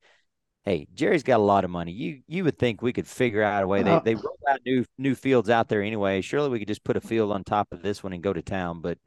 hey, 0.66 0.88
Jerry's 0.94 1.24
got 1.24 1.40
a 1.40 1.44
lot 1.44 1.64
of 1.64 1.70
money. 1.70 1.92
You 1.92 2.22
you 2.28 2.44
would 2.46 2.58
think 2.58 2.82
we 2.82 2.94
could 2.94 3.08
figure 3.08 3.44
out 3.44 3.64
a 3.64 3.68
way. 3.68 3.84
They 3.84 4.00
they 4.04 4.16
roll 4.16 4.40
out 4.50 4.62
new 4.66 4.84
new 4.98 5.14
fields 5.14 5.50
out 5.50 5.70
there 5.70 5.84
anyway. 5.84 6.22
Surely 6.22 6.50
we 6.50 6.60
could 6.60 6.68
just 6.68 6.84
put 6.84 6.98
a 6.98 7.02
field 7.02 7.32
on 7.32 7.44
top 7.44 7.68
of 7.72 7.84
this 7.84 8.04
one 8.04 8.14
and 8.14 8.24
go 8.24 8.34
to 8.34 8.42
town. 8.42 8.82
But 8.82 8.98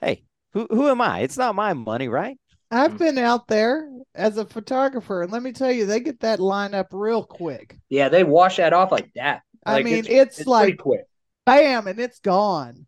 hey, 0.00 0.24
who 0.52 0.66
who 0.70 0.88
am 0.88 1.00
I? 1.00 1.20
It's 1.20 1.36
not 1.36 1.56
my 1.56 1.74
money, 1.74 2.08
right? 2.08 2.38
I've 2.70 2.94
mm. 2.94 2.98
been 2.98 3.18
out 3.18 3.46
there 3.46 3.88
as 4.14 4.38
a 4.38 4.46
photographer, 4.46 5.22
and 5.22 5.32
let 5.32 5.42
me 5.42 5.52
tell 5.52 5.70
you, 5.70 5.86
they 5.86 6.00
get 6.00 6.20
that 6.20 6.40
line 6.40 6.74
up 6.74 6.88
real 6.92 7.22
quick. 7.24 7.76
Yeah, 7.88 8.08
they 8.08 8.24
wash 8.24 8.56
that 8.56 8.72
off 8.72 8.90
like 8.90 9.12
that. 9.14 9.42
Like 9.64 9.80
I 9.80 9.82
mean, 9.82 9.94
it's, 9.96 10.08
it's, 10.08 10.38
it's 10.40 10.48
like 10.48 10.78
quick, 10.78 11.04
bam, 11.44 11.86
and 11.86 11.98
it's 11.98 12.20
gone. 12.20 12.86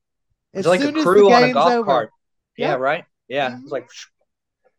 As 0.55 0.67
it's 0.67 0.69
like 0.69 0.81
a 0.81 0.93
crew 1.03 1.33
on 1.33 1.45
a 1.45 1.53
golf 1.53 1.73
over. 1.73 1.85
cart. 1.85 2.11
Yeah, 2.57 2.71
yep. 2.71 2.81
right. 2.81 3.05
Yeah, 3.29 3.51
mm-hmm. 3.51 3.63
it's 3.63 3.73
like 3.73 3.89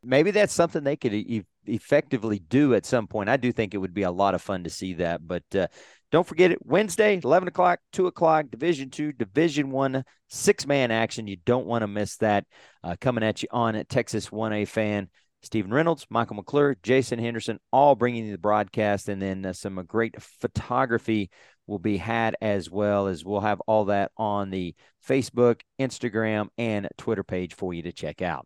maybe 0.03 0.31
that's 0.31 0.53
something 0.53 0.83
they 0.83 0.95
could 0.95 1.13
e- 1.13 1.45
effectively 1.65 2.39
do 2.39 2.73
at 2.73 2.85
some 2.85 3.07
point. 3.07 3.29
I 3.29 3.37
do 3.37 3.51
think 3.51 3.73
it 3.73 3.77
would 3.77 3.93
be 3.93 4.03
a 4.03 4.11
lot 4.11 4.33
of 4.33 4.41
fun 4.41 4.63
to 4.63 4.69
see 4.69 4.93
that, 4.93 5.25
but 5.25 5.43
uh, 5.55 5.67
don't 6.11 6.27
forget 6.27 6.51
it 6.51 6.65
Wednesday, 6.65 7.19
11 7.23 7.47
o'clock, 7.47 7.79
2 7.93 8.07
o'clock, 8.07 8.45
Division 8.49 8.89
Two, 8.89 9.11
Division 9.11 9.71
One, 9.71 10.03
six 10.27 10.65
man 10.65 10.91
action. 10.91 11.27
You 11.27 11.37
don't 11.45 11.67
want 11.67 11.83
to 11.83 11.87
miss 11.87 12.17
that. 12.17 12.45
Uh, 12.83 12.95
coming 12.99 13.23
at 13.23 13.41
you 13.41 13.47
on 13.51 13.75
at 13.75 13.89
Texas 13.89 14.29
1A 14.29 14.67
fan. 14.67 15.09
Stephen 15.41 15.71
Reynolds, 15.71 16.05
Michael 16.09 16.35
McClure, 16.35 16.77
Jason 16.83 17.17
Henderson, 17.17 17.59
all 17.71 17.95
bringing 17.95 18.25
you 18.25 18.31
the 18.33 18.37
broadcast, 18.37 19.07
and 19.07 19.21
then 19.21 19.45
uh, 19.45 19.53
some 19.53 19.81
great 19.87 20.21
photography 20.21 21.29
will 21.65 21.79
be 21.79 21.95
had 21.95 22.35
as 22.41 22.69
well 22.69 23.07
as 23.07 23.23
we'll 23.23 23.39
have 23.39 23.61
all 23.61 23.85
that 23.85 24.11
on 24.17 24.49
the 24.49 24.75
Facebook, 25.07 25.61
Instagram, 25.79 26.49
and 26.57 26.89
Twitter 26.97 27.23
page 27.23 27.53
for 27.53 27.73
you 27.73 27.83
to 27.83 27.93
check 27.93 28.21
out. 28.21 28.45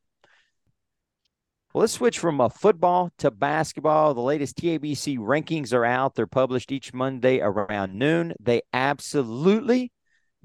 Well, 1.74 1.82
let's 1.82 1.94
switch 1.94 2.20
from 2.20 2.40
uh, 2.40 2.50
football 2.50 3.10
to 3.18 3.32
basketball. 3.32 4.14
The 4.14 4.22
latest 4.22 4.58
TABC 4.58 5.18
rankings 5.18 5.74
are 5.74 5.84
out. 5.84 6.14
They're 6.14 6.28
published 6.28 6.72
each 6.72 6.94
Monday 6.94 7.40
around 7.40 7.96
noon. 7.96 8.36
They 8.40 8.62
absolutely 8.74 9.92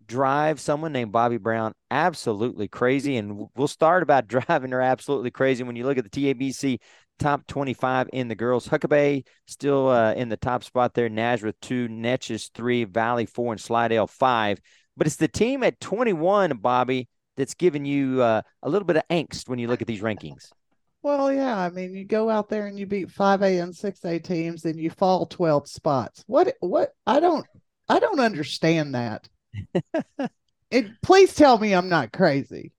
drive 0.06 0.58
someone 0.58 0.92
named 0.92 1.12
Bobby 1.12 1.36
Brown 1.36 1.74
absolutely 1.90 2.66
crazy. 2.66 3.18
And 3.18 3.46
we'll 3.54 3.68
start 3.68 4.02
about 4.02 4.26
driving 4.26 4.70
her 4.70 4.80
absolutely 4.80 5.30
crazy. 5.30 5.62
When 5.64 5.76
you 5.76 5.84
look 5.84 5.98
at 5.98 6.10
the 6.10 6.34
TABC 6.34 6.78
top 7.18 7.46
25 7.46 8.08
in 8.14 8.28
the 8.28 8.34
girls, 8.34 8.66
Huckabee 8.66 9.26
still 9.46 9.88
uh, 9.88 10.14
in 10.14 10.30
the 10.30 10.38
top 10.38 10.64
spot 10.64 10.94
there. 10.94 11.10
Nazareth 11.10 11.56
two, 11.60 11.88
Neches 11.88 12.50
three, 12.54 12.84
Valley 12.84 13.26
four, 13.26 13.52
and 13.52 13.60
Slidell 13.60 14.06
five. 14.06 14.60
But 14.96 15.06
it's 15.06 15.16
the 15.16 15.28
team 15.28 15.62
at 15.62 15.78
21, 15.78 16.56
Bobby, 16.56 17.06
that's 17.36 17.52
giving 17.52 17.84
you 17.84 18.22
uh, 18.22 18.40
a 18.62 18.70
little 18.70 18.86
bit 18.86 18.96
of 18.96 19.02
angst 19.10 19.46
when 19.46 19.58
you 19.58 19.68
look 19.68 19.82
at 19.82 19.86
these 19.86 20.00
rankings. 20.00 20.48
Well, 21.02 21.32
yeah. 21.32 21.56
I 21.56 21.70
mean, 21.70 21.94
you 21.94 22.04
go 22.04 22.28
out 22.28 22.48
there 22.48 22.66
and 22.66 22.78
you 22.78 22.86
beat 22.86 23.10
five 23.10 23.42
A 23.42 23.58
and 23.58 23.74
six 23.74 24.04
A 24.04 24.18
teams, 24.18 24.64
and 24.64 24.78
you 24.78 24.90
fall 24.90 25.26
twelve 25.26 25.68
spots. 25.68 26.24
What? 26.26 26.54
What? 26.60 26.92
I 27.06 27.20
don't. 27.20 27.46
I 27.88 28.00
don't 28.00 28.20
understand 28.20 28.94
that. 28.94 29.28
it. 30.70 30.86
Please 31.02 31.34
tell 31.34 31.58
me 31.58 31.72
I'm 31.72 31.88
not 31.88 32.12
crazy. 32.12 32.72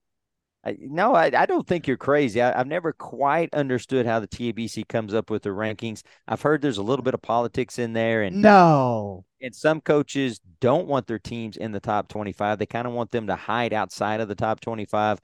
I, 0.64 0.76
no, 0.78 1.14
I, 1.14 1.30
I 1.34 1.46
don't 1.46 1.66
think 1.66 1.86
you're 1.86 1.96
crazy. 1.96 2.42
I, 2.42 2.56
have 2.56 2.66
never 2.66 2.92
quite 2.92 3.54
understood 3.54 4.04
how 4.04 4.20
the 4.20 4.28
TABC 4.28 4.86
comes 4.88 5.14
up 5.14 5.30
with 5.30 5.42
the 5.42 5.50
rankings. 5.50 6.02
I've 6.28 6.42
heard 6.42 6.60
there's 6.60 6.76
a 6.76 6.82
little 6.82 7.02
bit 7.02 7.14
of 7.14 7.22
politics 7.22 7.78
in 7.78 7.94
there, 7.94 8.22
and 8.22 8.42
no, 8.42 9.24
and 9.40 9.54
some 9.54 9.80
coaches 9.80 10.38
don't 10.60 10.86
want 10.86 11.06
their 11.06 11.18
teams 11.18 11.56
in 11.56 11.72
the 11.72 11.80
top 11.80 12.08
25. 12.08 12.58
They 12.58 12.66
kind 12.66 12.86
of 12.86 12.92
want 12.92 13.10
them 13.10 13.28
to 13.28 13.36
hide 13.36 13.72
outside 13.72 14.20
of 14.20 14.28
the 14.28 14.34
top 14.34 14.60
25. 14.60 15.18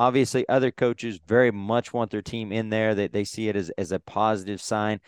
Obviously, 0.00 0.48
other 0.48 0.70
coaches 0.70 1.20
very 1.26 1.50
much 1.50 1.92
want 1.92 2.10
their 2.10 2.22
team 2.22 2.52
in 2.52 2.70
there. 2.70 2.94
That 2.94 3.12
they, 3.12 3.20
they 3.20 3.24
see 3.24 3.50
it 3.50 3.56
as 3.56 3.68
as 3.76 3.92
a 3.92 4.00
positive 4.00 4.62
sign. 4.62 4.98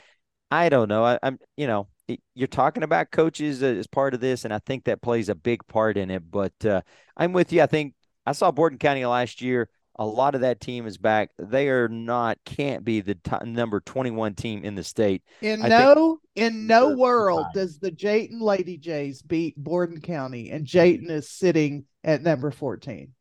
I 0.51 0.69
don't 0.69 0.91
know. 0.91 1.03
I, 1.03 1.19
am 1.23 1.39
you 1.57 1.67
know 1.67 1.89
you're 2.35 2.47
talking 2.47 2.83
about 2.83 3.11
coaches 3.11 3.63
as 3.63 3.87
part 3.87 4.13
of 4.13 4.21
this, 4.21 4.45
and 4.45 4.53
I 4.53 4.59
think 4.59 4.85
that 4.85 5.01
plays 5.01 5.31
a 5.31 5.35
big 5.35 5.67
part 5.67 5.97
in 5.97 6.11
it. 6.11 6.31
But 6.31 6.53
uh, 6.63 6.83
I'm 7.17 7.33
with 7.33 7.55
you. 7.55 7.63
I 7.63 7.67
think 7.67 7.95
I 8.27 8.33
saw 8.33 8.51
Borden 8.51 8.79
County 8.79 9.07
last 9.07 9.41
year. 9.41 9.71
A 9.97 10.05
lot 10.05 10.35
of 10.35 10.43
that 10.43 10.61
team 10.61 10.87
is 10.87 10.99
back. 10.99 11.31
They 11.39 11.69
are 11.69 11.89
not, 11.89 12.37
can't 12.45 12.85
be 12.85 13.01
the 13.01 13.15
t- 13.15 13.37
number 13.45 13.81
21 13.81 14.35
team 14.35 14.63
in 14.63 14.75
the 14.75 14.85
state. 14.85 15.23
In 15.41 15.63
I 15.63 15.69
no, 15.69 16.19
in 16.35 16.67
no 16.67 16.97
world 16.97 17.47
does 17.55 17.79
the 17.79 17.91
Jayton 17.91 18.41
Lady 18.43 18.77
Jays 18.77 19.23
beat 19.23 19.57
Borden 19.57 20.03
County, 20.03 20.51
and 20.51 20.67
Jayton 20.67 21.11
is 21.11 21.31
sitting 21.31 21.87
at 22.05 22.23
number 22.23 22.51
14. 22.51 23.13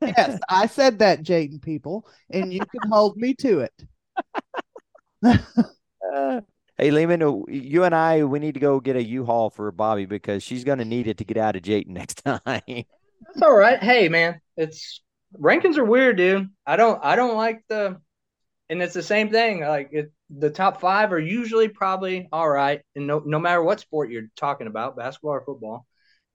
Yes, 0.00 0.40
I 0.48 0.66
said 0.66 0.98
that, 1.00 1.22
Jayton 1.22 1.60
people, 1.60 2.06
and 2.30 2.52
you 2.52 2.60
can 2.60 2.90
hold 2.90 3.16
me 3.16 3.34
to 3.34 3.60
it. 3.60 3.72
uh, 5.22 6.40
hey, 6.78 6.90
Lehman, 6.90 7.44
you 7.48 7.84
and 7.84 7.94
I, 7.94 8.24
we 8.24 8.38
need 8.38 8.54
to 8.54 8.60
go 8.60 8.80
get 8.80 8.96
a 8.96 9.02
U-Haul 9.02 9.50
for 9.50 9.70
Bobby 9.72 10.06
because 10.06 10.42
she's 10.42 10.64
going 10.64 10.78
to 10.78 10.84
need 10.84 11.06
it 11.06 11.18
to 11.18 11.24
get 11.24 11.36
out 11.36 11.56
of 11.56 11.62
Jayton 11.62 11.94
next 11.94 12.24
time. 12.24 12.40
That's 12.46 13.42
all 13.42 13.54
right. 13.54 13.82
Hey, 13.82 14.08
man, 14.08 14.40
it's 14.56 15.02
rankings 15.38 15.76
are 15.76 15.84
weird, 15.84 16.16
dude. 16.16 16.48
I 16.66 16.76
don't, 16.76 17.02
I 17.04 17.16
don't 17.16 17.36
like 17.36 17.62
the, 17.68 18.00
and 18.68 18.82
it's 18.82 18.94
the 18.94 19.02
same 19.02 19.30
thing. 19.30 19.60
Like 19.60 19.90
it, 19.92 20.12
the 20.30 20.50
top 20.50 20.80
five 20.80 21.12
are 21.12 21.18
usually 21.18 21.68
probably 21.68 22.28
all 22.32 22.48
right, 22.48 22.80
and 22.94 23.06
no, 23.06 23.20
no 23.24 23.38
matter 23.38 23.62
what 23.62 23.80
sport 23.80 24.10
you're 24.10 24.30
talking 24.36 24.68
about, 24.68 24.96
basketball 24.96 25.32
or 25.32 25.44
football, 25.44 25.86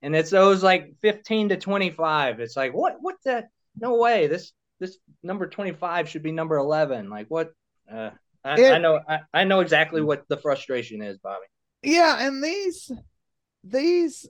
and 0.01 0.15
it's 0.15 0.29
those 0.29 0.63
like 0.63 0.93
15 1.01 1.49
to 1.49 1.57
25. 1.57 2.39
It's 2.39 2.55
like 2.55 2.73
what, 2.73 2.97
what 3.01 3.15
the, 3.23 3.47
no 3.79 3.97
way. 3.97 4.27
This, 4.27 4.51
this 4.79 4.97
number 5.23 5.47
25 5.47 6.09
should 6.09 6.23
be 6.23 6.31
number 6.31 6.57
11. 6.57 7.09
Like 7.09 7.27
what? 7.27 7.53
Uh, 7.91 8.11
I, 8.43 8.59
it, 8.59 8.73
I 8.73 8.77
know, 8.77 8.99
I, 9.07 9.19
I 9.33 9.43
know 9.43 9.61
exactly 9.61 10.01
what 10.01 10.27
the 10.27 10.37
frustration 10.37 11.01
is, 11.01 11.17
Bobby. 11.17 11.45
Yeah, 11.81 12.27
and 12.27 12.43
these, 12.43 12.91
these 13.63 14.27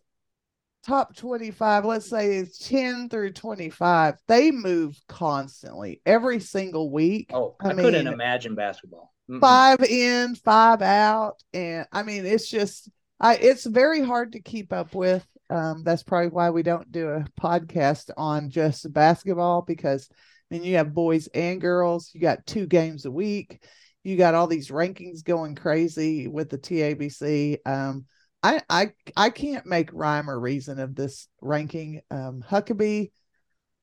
top 0.85 1.15
25, 1.15 1.85
let's 1.85 2.09
say 2.09 2.37
it's 2.37 2.57
10 2.67 3.09
through 3.09 3.33
25, 3.33 4.15
they 4.27 4.51
move 4.51 4.99
constantly 5.07 6.01
every 6.05 6.39
single 6.39 6.91
week. 6.91 7.31
Oh, 7.33 7.55
I, 7.59 7.69
I 7.69 7.73
mean, 7.73 7.85
couldn't 7.85 8.07
imagine 8.07 8.55
basketball. 8.55 9.13
Mm-mm. 9.29 9.41
Five 9.41 9.81
in, 9.83 10.35
five 10.35 10.81
out. 10.81 11.41
And 11.53 11.87
I 11.91 12.03
mean, 12.03 12.25
it's 12.25 12.49
just, 12.49 12.89
I, 13.19 13.35
it's 13.35 13.65
very 13.65 14.03
hard 14.03 14.33
to 14.33 14.39
keep 14.39 14.71
up 14.71 14.93
with. 14.93 15.25
Um, 15.49 15.83
that's 15.83 16.03
probably 16.03 16.29
why 16.29 16.49
we 16.49 16.63
don't 16.63 16.91
do 16.91 17.09
a 17.09 17.25
podcast 17.39 18.09
on 18.17 18.49
just 18.49 18.91
basketball 18.91 19.61
because 19.61 20.09
I 20.11 20.55
mean, 20.55 20.63
you 20.63 20.77
have 20.77 20.93
boys 20.93 21.27
and 21.27 21.59
girls, 21.59 22.11
you 22.13 22.21
got 22.21 22.45
two 22.45 22.67
games 22.67 23.05
a 23.05 23.11
week, 23.11 23.63
you 24.03 24.17
got 24.17 24.35
all 24.35 24.47
these 24.47 24.69
rankings 24.69 25.23
going 25.23 25.55
crazy 25.55 26.27
with 26.27 26.49
the 26.49 26.57
TABC. 26.57 27.57
Um, 27.65 28.05
I 28.43 28.61
I 28.69 28.91
I 29.17 29.29
can't 29.31 29.65
make 29.65 29.89
rhyme 29.91 30.29
or 30.29 30.39
reason 30.39 30.79
of 30.79 30.95
this 30.95 31.27
ranking. 31.41 32.01
Um, 32.11 32.43
Huckabee, 32.47 33.11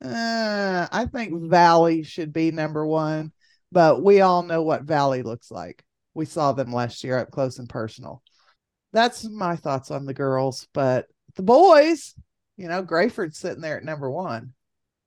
uh, 0.04 0.86
I 0.90 1.06
think 1.06 1.50
Valley 1.50 2.04
should 2.04 2.32
be 2.32 2.52
number 2.52 2.86
one, 2.86 3.32
but 3.72 4.02
we 4.02 4.20
all 4.20 4.42
know 4.44 4.62
what 4.62 4.82
Valley 4.82 5.22
looks 5.22 5.50
like. 5.50 5.84
We 6.14 6.26
saw 6.26 6.52
them 6.52 6.72
last 6.72 7.02
year 7.02 7.18
up 7.18 7.30
close 7.32 7.58
and 7.58 7.68
personal. 7.68 8.22
That's 8.92 9.28
my 9.28 9.56
thoughts 9.56 9.90
on 9.90 10.04
the 10.04 10.14
girls, 10.14 10.68
but 10.72 11.06
the 11.36 11.42
boys, 11.42 12.14
you 12.56 12.68
know, 12.68 12.82
Graford's 12.82 13.38
sitting 13.38 13.60
there 13.60 13.78
at 13.78 13.84
number 13.84 14.10
one, 14.10 14.52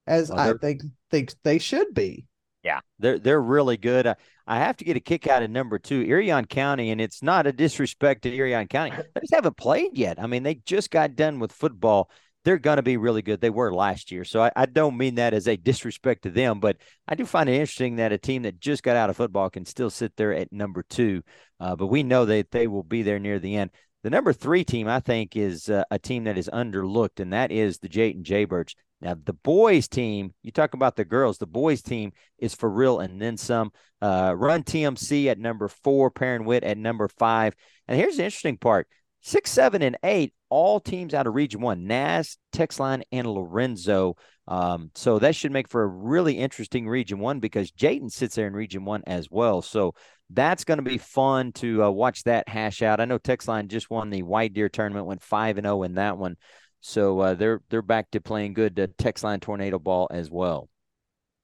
as 0.07 0.32
I 0.32 0.53
think 0.53 0.82
think 1.11 1.34
they 1.43 1.59
should 1.59 1.93
be. 1.93 2.26
Yeah, 2.63 2.80
they're 2.97 3.19
they're 3.19 3.41
really 3.41 3.78
good. 3.78 4.07
Uh, 4.07 4.15
I 4.47 4.57
have 4.57 4.78
to 4.78 4.86
get 4.86 4.97
a 4.97 4.99
kick 4.99 5.28
out 5.28 5.43
of 5.43 5.51
number 5.51 5.78
two, 5.80 6.03
Irion 6.03 6.47
County, 6.47 6.91
and 6.91 6.99
it's 6.99 7.21
not 7.21 7.47
a 7.47 7.51
disrespect 7.51 8.23
to 8.23 8.36
Irion 8.36 8.67
County. 8.67 8.91
They 8.91 9.21
just 9.21 9.34
haven't 9.34 9.57
played 9.57 9.97
yet. 9.97 10.19
I 10.19 10.28
mean, 10.28 10.43
they 10.43 10.55
just 10.55 10.91
got 10.91 11.15
done 11.15 11.39
with 11.39 11.51
football. 11.51 12.09
They're 12.43 12.57
going 12.59 12.78
to 12.78 12.84
be 12.84 12.97
really 12.97 13.23
good. 13.23 13.41
They 13.41 13.49
were 13.49 13.73
last 13.73 14.11
year. 14.11 14.23
So 14.23 14.43
I, 14.43 14.51
I, 14.55 14.67
don't 14.67 14.97
mean 14.97 15.15
that 15.15 15.34
as 15.34 15.47
a 15.47 15.57
disrespect 15.57 16.23
to 16.23 16.30
them, 16.30 16.59
but 16.59 16.78
I 17.07 17.15
do 17.15 17.26
find 17.26 17.49
it 17.49 17.53
interesting 17.53 17.95
that 17.95 18.11
a 18.11 18.19
team 18.19 18.43
that 18.43 18.59
just 18.59 18.84
got 18.84 18.95
out 18.95 19.09
of 19.09 19.17
football 19.17 19.49
can 19.49 19.65
still 19.65 19.89
sit 19.89 20.15
there 20.15 20.32
at 20.32 20.53
number 20.53 20.84
two. 20.88 21.23
Uh, 21.59 21.76
but 21.76 21.88
we 21.88 22.03
know 22.03 22.26
that 22.26 22.51
they 22.51 22.67
will 22.67 22.84
be 22.84 23.01
there 23.01 23.17
near 23.17 23.39
the 23.39 23.55
end. 23.55 23.71
The 24.05 24.11
number 24.11 24.33
three 24.33 24.63
team, 24.63 24.87
I 24.87 24.99
think, 24.99 25.35
is 25.35 25.67
uh, 25.67 25.83
a 25.89 25.97
team 25.97 26.25
that 26.25 26.37
is 26.37 26.47
underlooked, 26.53 27.19
and 27.19 27.33
that 27.33 27.51
is 27.51 27.79
the 27.79 27.89
Jayton 27.89 28.21
Jaybirds. 28.21 28.75
Now, 29.01 29.15
the 29.15 29.33
boys 29.33 29.87
team, 29.87 30.35
you 30.43 30.51
talk 30.51 30.75
about 30.75 30.95
the 30.95 31.03
girls, 31.03 31.39
the 31.39 31.47
boys 31.47 31.81
team 31.81 32.11
is 32.37 32.53
for 32.53 32.69
real 32.69 32.99
and 32.99 33.19
then 33.19 33.35
some. 33.35 33.71
Uh, 34.03 34.35
Run 34.37 34.61
TMC 34.61 35.25
at 35.25 35.39
number 35.39 35.67
four, 35.67 36.11
Perrin 36.11 36.45
Whitt 36.45 36.63
at 36.63 36.77
number 36.77 37.07
five. 37.07 37.55
And 37.87 37.99
here's 37.99 38.17
the 38.17 38.25
interesting 38.25 38.59
part 38.59 38.87
six, 39.21 39.49
seven, 39.49 39.81
and 39.81 39.97
eight, 40.03 40.35
all 40.55 40.79
teams 40.79 41.13
out 41.13 41.27
of 41.27 41.35
Region 41.35 41.59
One, 41.59 41.85
Naz, 41.85 42.37
Texline, 42.53 43.01
and 43.11 43.27
Lorenzo. 43.27 44.15
Um, 44.47 44.89
so 44.95 45.19
that 45.19 45.35
should 45.35 45.51
make 45.51 45.67
for 45.67 45.83
a 45.83 45.87
really 45.87 46.37
interesting 46.37 46.87
Region 46.87 47.19
One 47.19 47.41
because 47.41 47.71
Jayton 47.71 48.09
sits 48.09 48.35
there 48.35 48.47
in 48.47 48.53
Region 48.53 48.85
One 48.85 49.03
as 49.05 49.29
well. 49.29 49.61
So 49.61 49.95
that's 50.29 50.63
going 50.63 50.77
to 50.77 50.81
be 50.81 50.97
fun 50.97 51.51
to 51.55 51.83
uh, 51.83 51.89
watch 51.89 52.23
that 52.23 52.47
hash 52.47 52.81
out. 52.81 53.01
I 53.01 53.05
know 53.05 53.19
Texline 53.19 53.67
just 53.67 53.89
won 53.89 54.09
the 54.09 54.23
White 54.23 54.53
Deer 54.53 54.69
tournament, 54.69 55.07
went 55.07 55.21
five 55.21 55.57
and 55.57 55.65
zero 55.65 55.79
oh 55.79 55.83
in 55.83 55.95
that 55.95 56.17
one. 56.17 56.37
So 56.79 57.19
uh, 57.19 57.33
they're 57.33 57.61
they're 57.69 57.81
back 57.81 58.11
to 58.11 58.21
playing 58.21 58.53
good 58.53 58.79
uh, 58.79 58.87
Texline 58.97 59.41
tornado 59.41 59.77
ball 59.77 60.07
as 60.09 60.31
well. 60.31 60.69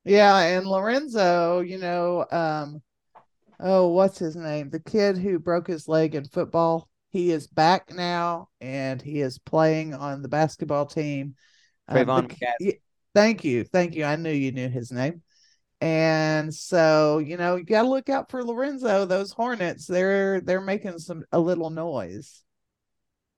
Yeah, 0.05 0.39
and 0.39 0.66
Lorenzo, 0.66 1.59
you 1.59 1.80
know, 1.80 2.26
um, 2.32 2.82
oh, 3.59 3.89
what's 3.89 4.20
his 4.20 4.38
name? 4.38 4.70
The 4.70 4.80
kid 4.80 5.18
who 5.18 5.38
broke 5.38 5.68
his 5.68 5.89
leg 5.89 6.16
in 6.16 6.24
football. 6.24 6.88
He 7.12 7.32
is 7.32 7.47
back 7.47 7.93
now, 7.93 8.47
and 8.62 9.01
he 9.01 9.20
is 9.20 9.38
playing 9.38 9.93
on 9.93 10.22
the 10.22 10.30
basketball 10.30 10.86
team. 10.86 11.36
Um, 11.88 11.97
the, 12.59 12.80
thank 13.14 13.43
you, 13.43 13.66
thank 13.66 13.95
you. 13.95 14.05
I 14.05 14.16
knew 14.16 14.32
you 14.32 14.51
knew 14.51 14.70
his 14.70 14.91
name. 14.91 15.22
And 15.82 16.53
so, 16.53 17.18
you 17.18 17.38
know, 17.38 17.55
you 17.55 17.66
got 17.66 17.82
to 17.82 17.89
look 17.89 18.07
out 18.07 18.30
for 18.30 18.43
Lorenzo. 18.43 19.05
Those 19.05 19.32
Hornets, 19.32 19.88
they're 19.88 20.39
they're 20.39 20.62
making 20.62 20.99
some 20.99 21.24
a 21.32 21.39
little 21.39 21.70
noise. 21.70 22.43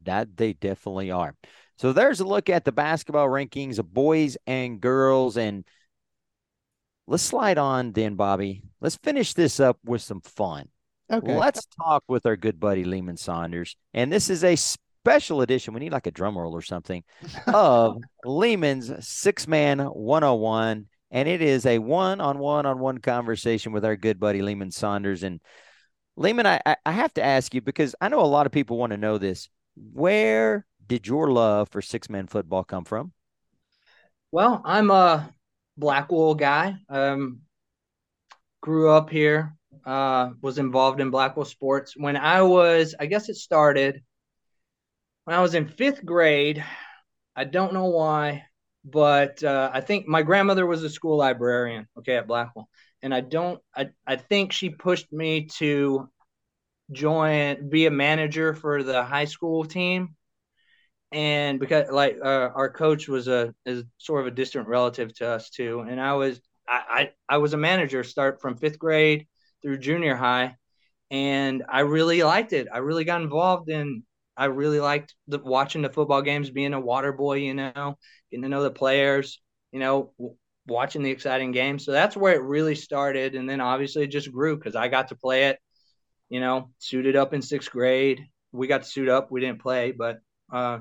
That 0.03 0.35
they 0.35 0.53
definitely 0.53 1.09
are. 1.09 1.35
So 1.77 1.93
there's 1.93 2.19
a 2.19 2.25
look 2.25 2.49
at 2.49 2.65
the 2.65 2.71
basketball 2.71 3.27
rankings 3.27 3.79
of 3.79 3.93
boys 3.93 4.37
and 4.45 4.81
girls. 4.81 5.37
And 5.37 5.65
let's 7.07 7.23
slide 7.23 7.57
on 7.57 7.93
then, 7.93 8.15
Bobby. 8.15 8.61
Let's 8.81 8.97
finish 8.97 9.33
this 9.33 9.59
up 9.59 9.79
with 9.85 10.01
some 10.01 10.21
fun. 10.21 10.67
Okay. 11.13 11.37
Let's 11.37 11.65
talk 11.65 12.03
with 12.07 12.25
our 12.25 12.35
good 12.35 12.59
buddy 12.59 12.83
Lehman 12.83 13.17
Saunders. 13.17 13.75
And 13.93 14.11
this 14.11 14.29
is 14.29 14.43
a 14.43 14.55
special 14.55 15.41
edition. 15.41 15.73
We 15.73 15.79
need 15.81 15.91
like 15.91 16.07
a 16.07 16.11
drum 16.11 16.37
roll 16.37 16.55
or 16.55 16.61
something 16.61 17.03
of 17.47 17.97
Lehman's 18.25 18.91
six 19.07 19.47
man 19.47 19.79
101. 19.79 20.87
And 21.11 21.29
it 21.29 21.43
is 21.43 21.67
a 21.67 21.77
one 21.77 22.19
on 22.19 22.39
one 22.39 22.65
on 22.65 22.79
one 22.79 22.97
conversation 22.97 23.71
with 23.71 23.85
our 23.85 23.95
good 23.95 24.19
buddy 24.19 24.41
Lehman 24.41 24.71
Saunders. 24.71 25.21
And 25.21 25.39
Lehman, 26.15 26.47
I, 26.47 26.59
I 26.83 26.91
have 26.91 27.13
to 27.13 27.23
ask 27.23 27.53
you 27.53 27.61
because 27.61 27.95
I 28.01 28.09
know 28.09 28.21
a 28.21 28.25
lot 28.25 28.47
of 28.47 28.51
people 28.51 28.77
want 28.77 28.91
to 28.91 28.97
know 28.97 29.19
this. 29.19 29.49
Where 29.75 30.65
did 30.87 31.05
your 31.05 31.31
love 31.31 31.69
for 31.69 31.81
six 31.81 32.09
man 32.09 32.25
football 32.25 32.63
come 32.63 32.85
from? 32.85 33.13
Well, 34.31 34.63
I'm 34.65 34.89
a 34.89 35.31
Blackwell 35.77 36.33
guy. 36.33 36.77
Um, 36.89 37.41
grew 38.61 38.89
up 38.89 39.09
here, 39.09 39.55
uh, 39.85 40.31
was 40.41 40.57
involved 40.57 41.01
in 41.01 41.09
Blackwell 41.11 41.45
sports. 41.45 41.95
When 41.95 42.17
I 42.17 42.41
was, 42.41 42.95
I 42.99 43.05
guess 43.05 43.29
it 43.29 43.35
started 43.35 44.01
when 45.25 45.35
I 45.35 45.41
was 45.41 45.55
in 45.55 45.67
fifth 45.67 46.05
grade. 46.05 46.63
I 47.35 47.45
don't 47.45 47.73
know 47.73 47.85
why, 47.85 48.45
but 48.85 49.43
uh, 49.43 49.69
I 49.73 49.81
think 49.81 50.07
my 50.07 50.21
grandmother 50.21 50.65
was 50.65 50.83
a 50.83 50.89
school 50.89 51.17
librarian, 51.17 51.87
okay, 51.97 52.17
at 52.17 52.27
Blackwell. 52.27 52.69
And 53.01 53.13
I 53.13 53.21
don't, 53.21 53.59
I, 53.75 53.89
I 54.05 54.15
think 54.15 54.51
she 54.51 54.69
pushed 54.69 55.11
me 55.11 55.47
to 55.57 56.09
join, 56.91 57.69
be 57.69 57.85
a 57.87 57.91
manager 57.91 58.53
for 58.53 58.83
the 58.83 59.03
high 59.03 59.25
school 59.25 59.65
team 59.65 60.15
and 61.11 61.59
because 61.59 61.89
like 61.91 62.17
uh, 62.23 62.49
our 62.55 62.69
coach 62.69 63.07
was 63.07 63.27
a 63.27 63.53
is 63.65 63.83
sort 63.97 64.21
of 64.21 64.27
a 64.27 64.35
distant 64.35 64.67
relative 64.67 65.13
to 65.15 65.27
us 65.27 65.49
too 65.49 65.81
and 65.81 66.01
i 66.01 66.13
was 66.13 66.41
I, 66.67 67.11
I 67.29 67.35
i 67.35 67.37
was 67.37 67.53
a 67.53 67.57
manager 67.57 68.03
start 68.03 68.41
from 68.41 68.57
fifth 68.57 68.79
grade 68.79 69.27
through 69.63 69.79
junior 69.79 70.15
high 70.15 70.55
and 71.09 71.63
i 71.69 71.79
really 71.79 72.21
liked 72.23 72.53
it 72.53 72.67
i 72.71 72.77
really 72.77 73.05
got 73.05 73.21
involved 73.21 73.69
in 73.69 74.03
i 74.37 74.45
really 74.45 74.79
liked 74.79 75.15
the 75.27 75.39
watching 75.39 75.81
the 75.81 75.89
football 75.89 76.21
games 76.21 76.51
being 76.51 76.73
a 76.73 76.79
water 76.79 77.11
boy 77.11 77.35
you 77.37 77.55
know 77.55 77.97
getting 78.29 78.43
to 78.43 78.49
know 78.49 78.63
the 78.63 78.71
players 78.71 79.41
you 79.71 79.79
know 79.79 80.13
watching 80.67 81.03
the 81.03 81.11
exciting 81.11 81.51
games. 81.51 81.85
So 81.85 81.91
that's 81.91 82.15
where 82.15 82.33
it 82.33 82.43
really 82.43 82.75
started. 82.75 83.35
And 83.35 83.49
then 83.49 83.61
obviously 83.61 84.03
it 84.03 84.11
just 84.11 84.31
grew 84.31 84.55
because 84.55 84.75
I 84.75 84.87
got 84.87 85.09
to 85.09 85.15
play 85.15 85.45
it, 85.45 85.59
you 86.29 86.39
know, 86.39 86.69
suited 86.79 87.15
up 87.15 87.33
in 87.33 87.41
sixth 87.41 87.71
grade. 87.71 88.21
We 88.51 88.67
got 88.67 88.83
to 88.83 88.89
suit 88.89 89.09
up. 89.09 89.31
We 89.31 89.41
didn't 89.41 89.61
play, 89.61 89.91
but, 89.91 90.19
uh, 90.51 90.79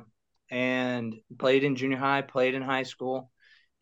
and 0.50 1.14
played 1.38 1.64
in 1.64 1.76
junior 1.76 1.96
high, 1.96 2.22
played 2.22 2.54
in 2.54 2.62
high 2.62 2.82
school, 2.82 3.30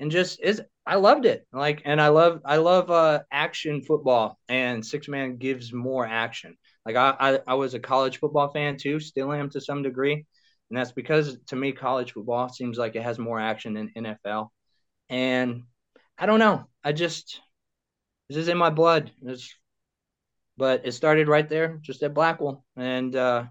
and 0.01 0.11
just 0.11 0.41
is 0.43 0.63
I 0.87 0.97
loved 0.97 1.27
it. 1.27 1.47
Like, 1.53 1.83
and 1.85 2.01
I 2.01 2.09
love 2.09 2.41
I 2.45 2.57
love 2.57 2.91
uh, 2.91 3.21
action 3.31 3.83
football, 3.83 4.39
and 4.49 4.85
six 4.85 5.07
man 5.07 5.37
gives 5.37 5.73
more 5.73 6.05
action. 6.07 6.57
Like 6.85 6.97
I, 6.97 7.15
I 7.21 7.39
I 7.49 7.55
was 7.55 7.75
a 7.75 7.79
college 7.79 8.19
football 8.19 8.51
fan 8.51 8.79
too, 8.79 8.99
still 8.99 9.33
am 9.33 9.51
to 9.51 9.61
some 9.61 9.83
degree, 9.83 10.15
and 10.15 10.79
that's 10.79 10.93
because 10.93 11.39
to 11.49 11.57
me 11.57 11.73
college 11.73 12.13
football 12.13 12.49
seems 12.49 12.79
like 12.79 12.97
it 12.97 13.03
has 13.03 13.19
more 13.19 13.39
action 13.39 13.75
than 13.75 13.93
NFL, 13.97 14.51
and 15.11 15.63
I 16.19 16.27
don't 16.27 16.41
know. 16.41 16.67
I 16.83 16.93
just 16.93 17.41
this 18.29 18.39
is 18.39 18.49
in 18.49 18.59
my 18.59 18.71
blood. 18.71 19.13
It's, 19.23 19.55
but 20.57 20.87
it 20.87 20.93
started 20.93 21.29
right 21.29 21.49
there, 21.49 21.79
just 21.83 22.03
at 22.03 22.15
Blackwell, 22.15 22.65
and 22.77 23.15
uh, 23.15 23.45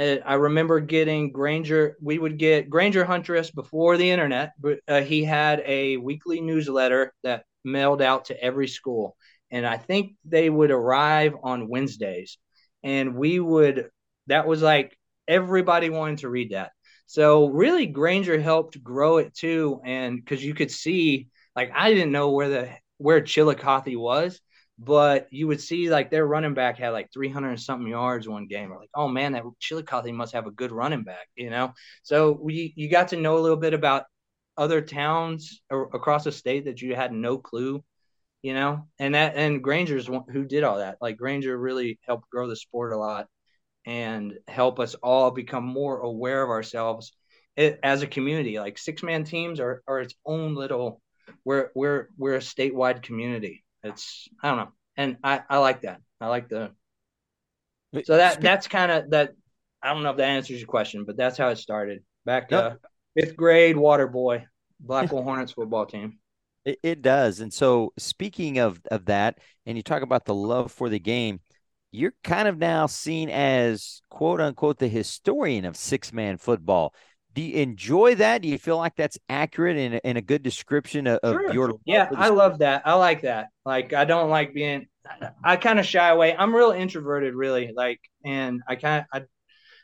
I 0.00 0.34
remember 0.34 0.80
getting 0.80 1.30
Granger. 1.30 1.96
We 2.00 2.18
would 2.18 2.38
get 2.38 2.70
Granger 2.70 3.04
Huntress 3.04 3.50
before 3.50 3.96
the 3.96 4.10
internet, 4.10 4.52
but 4.58 4.80
uh, 4.88 5.02
he 5.02 5.24
had 5.24 5.62
a 5.66 5.98
weekly 5.98 6.40
newsletter 6.40 7.12
that 7.22 7.44
mailed 7.64 8.00
out 8.00 8.26
to 8.26 8.42
every 8.42 8.68
school, 8.68 9.16
and 9.50 9.66
I 9.66 9.76
think 9.76 10.14
they 10.24 10.48
would 10.48 10.70
arrive 10.70 11.34
on 11.42 11.68
Wednesdays, 11.68 12.38
and 12.82 13.14
we 13.14 13.40
would. 13.40 13.90
That 14.28 14.46
was 14.46 14.62
like 14.62 14.96
everybody 15.28 15.90
wanted 15.90 16.18
to 16.18 16.30
read 16.30 16.52
that. 16.52 16.72
So 17.06 17.48
really, 17.48 17.86
Granger 17.86 18.40
helped 18.40 18.82
grow 18.82 19.18
it 19.18 19.34
too, 19.34 19.80
and 19.84 20.16
because 20.16 20.42
you 20.42 20.54
could 20.54 20.70
see 20.70 21.28
like 21.54 21.72
I 21.74 21.92
didn't 21.92 22.12
know 22.12 22.30
where 22.30 22.48
the 22.48 22.70
where 22.98 23.20
Chillicothe 23.20 23.96
was, 23.96 24.40
but 24.82 25.28
you 25.30 25.46
would 25.46 25.60
see 25.60 25.90
like 25.90 26.10
their 26.10 26.26
running 26.26 26.54
back 26.54 26.78
had 26.78 26.90
like 26.90 27.12
300 27.12 27.60
something 27.60 27.86
yards 27.86 28.26
one 28.26 28.46
game. 28.46 28.70
Like, 28.70 28.88
oh 28.94 29.08
man, 29.08 29.32
that 29.32 29.44
Chillicothe 29.60 30.10
must 30.12 30.32
have 30.32 30.46
a 30.46 30.50
good 30.50 30.72
running 30.72 31.04
back, 31.04 31.28
you 31.36 31.50
know? 31.50 31.74
So 32.02 32.38
we 32.40 32.72
you 32.76 32.88
got 32.88 33.08
to 33.08 33.18
know 33.18 33.36
a 33.36 33.40
little 33.40 33.58
bit 33.58 33.74
about 33.74 34.04
other 34.56 34.80
towns 34.80 35.60
across 35.70 36.24
the 36.24 36.32
state 36.32 36.64
that 36.64 36.80
you 36.80 36.94
had 36.94 37.12
no 37.12 37.36
clue, 37.36 37.84
you 38.42 38.54
know? 38.54 38.88
And 38.98 39.14
that 39.14 39.36
and 39.36 39.62
Granger's 39.62 40.06
who 40.06 40.44
did 40.46 40.64
all 40.64 40.78
that. 40.78 40.96
Like 41.00 41.18
Granger 41.18 41.56
really 41.58 41.98
helped 42.06 42.30
grow 42.30 42.48
the 42.48 42.56
sport 42.56 42.94
a 42.94 42.98
lot 42.98 43.26
and 43.86 44.38
help 44.48 44.80
us 44.80 44.94
all 44.94 45.30
become 45.30 45.64
more 45.64 46.00
aware 46.00 46.42
of 46.42 46.48
ourselves 46.48 47.12
as 47.58 48.02
a 48.02 48.06
community. 48.06 48.58
Like 48.58 48.78
six 48.78 49.02
man 49.02 49.24
teams 49.24 49.60
are, 49.60 49.82
are 49.86 50.00
its 50.00 50.14
own 50.24 50.54
little 50.54 51.02
we're 51.44 51.70
we're 51.74 52.08
we're 52.16 52.36
a 52.36 52.38
statewide 52.38 53.02
community. 53.02 53.62
It's 53.82 54.28
I 54.42 54.48
don't 54.48 54.58
know, 54.58 54.72
and 54.96 55.16
I 55.22 55.42
I 55.48 55.58
like 55.58 55.82
that. 55.82 56.00
I 56.20 56.28
like 56.28 56.48
the. 56.48 56.72
So 58.04 58.16
that 58.16 58.40
that's 58.40 58.68
kind 58.68 58.92
of 58.92 59.10
that. 59.10 59.32
I 59.82 59.92
don't 59.92 60.02
know 60.02 60.10
if 60.10 60.18
that 60.18 60.28
answers 60.28 60.58
your 60.58 60.68
question, 60.68 61.04
but 61.04 61.16
that's 61.16 61.38
how 61.38 61.48
it 61.48 61.58
started. 61.58 62.02
Back 62.24 62.50
to 62.50 62.54
yep. 62.54 62.80
fifth 63.26 63.36
grade, 63.36 63.76
water 63.76 64.06
boy, 64.06 64.44
Blackwell 64.78 65.22
Hornets 65.22 65.52
football 65.52 65.86
team. 65.86 66.18
It, 66.64 66.78
it 66.82 67.02
does, 67.02 67.40
and 67.40 67.52
so 67.52 67.92
speaking 67.98 68.58
of 68.58 68.80
of 68.90 69.06
that, 69.06 69.38
and 69.66 69.76
you 69.76 69.82
talk 69.82 70.02
about 70.02 70.26
the 70.26 70.34
love 70.34 70.70
for 70.70 70.88
the 70.88 70.98
game, 70.98 71.40
you're 71.90 72.14
kind 72.22 72.46
of 72.46 72.58
now 72.58 72.86
seen 72.86 73.30
as 73.30 74.02
quote 74.10 74.40
unquote 74.40 74.78
the 74.78 74.88
historian 74.88 75.64
of 75.64 75.76
six 75.76 76.12
man 76.12 76.36
football 76.36 76.94
do 77.34 77.42
you 77.42 77.62
enjoy 77.62 78.16
that? 78.16 78.42
Do 78.42 78.48
you 78.48 78.58
feel 78.58 78.76
like 78.76 78.96
that's 78.96 79.18
accurate 79.28 79.76
and, 79.76 80.00
and 80.02 80.18
a 80.18 80.22
good 80.22 80.42
description 80.42 81.06
of, 81.06 81.18
of 81.22 81.34
sure. 81.34 81.52
your? 81.52 81.74
Yeah, 81.84 82.08
I 82.14 82.28
love 82.28 82.58
that. 82.58 82.82
I 82.84 82.94
like 82.94 83.22
that. 83.22 83.48
Like, 83.64 83.92
I 83.92 84.04
don't 84.04 84.30
like 84.30 84.52
being. 84.52 84.86
I 85.42 85.56
kind 85.56 85.78
of 85.78 85.86
shy 85.86 86.08
away. 86.08 86.34
I'm 86.36 86.54
real 86.54 86.72
introverted, 86.72 87.34
really. 87.34 87.72
Like, 87.74 88.00
and 88.24 88.62
I 88.66 88.76
kind 88.76 89.04
of 89.12 89.22
I 89.22 89.26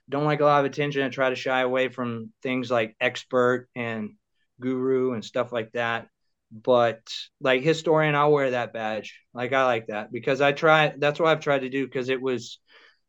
don't 0.08 0.24
like 0.24 0.40
a 0.40 0.44
lot 0.44 0.64
of 0.64 0.70
attention. 0.70 1.02
I 1.02 1.08
try 1.08 1.30
to 1.30 1.36
shy 1.36 1.60
away 1.60 1.88
from 1.88 2.32
things 2.42 2.70
like 2.70 2.96
expert 3.00 3.68
and 3.74 4.10
guru 4.60 5.12
and 5.12 5.24
stuff 5.24 5.52
like 5.52 5.72
that. 5.72 6.08
But 6.52 7.02
like 7.40 7.62
historian, 7.62 8.14
I'll 8.14 8.32
wear 8.32 8.52
that 8.52 8.72
badge. 8.72 9.20
Like, 9.34 9.52
I 9.52 9.64
like 9.64 9.86
that 9.88 10.12
because 10.12 10.40
I 10.40 10.52
try. 10.52 10.94
That's 10.96 11.20
what 11.20 11.28
I've 11.28 11.40
tried 11.40 11.60
to 11.60 11.68
do 11.68 11.86
because 11.86 12.08
it 12.08 12.20
was 12.20 12.58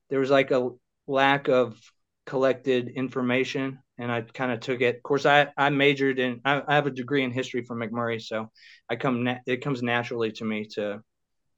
there 0.10 0.20
was 0.20 0.30
like 0.32 0.52
a 0.52 0.70
lack 1.08 1.48
of 1.50 1.80
collected 2.26 2.90
information 2.90 3.80
and 3.98 4.12
I 4.12 4.22
kind 4.22 4.52
of 4.52 4.60
took 4.60 4.82
it. 4.82 4.98
Of 4.98 5.04
course, 5.04 5.26
I, 5.26 5.48
I 5.58 5.70
majored 5.70 6.20
in, 6.20 6.42
I, 6.46 6.62
I, 6.68 6.76
have 6.76 6.88
a 6.88 6.92
degree 6.92 7.24
in 7.24 7.32
history 7.32 7.64
from 7.64 7.80
McMurry, 7.80 8.22
so 8.22 8.52
I 8.90 8.96
come, 8.96 9.24
na- 9.24 9.40
it 9.46 9.62
comes 9.62 9.82
naturally 9.82 10.32
to 10.34 10.46
me 10.46 10.66
to, 10.76 11.02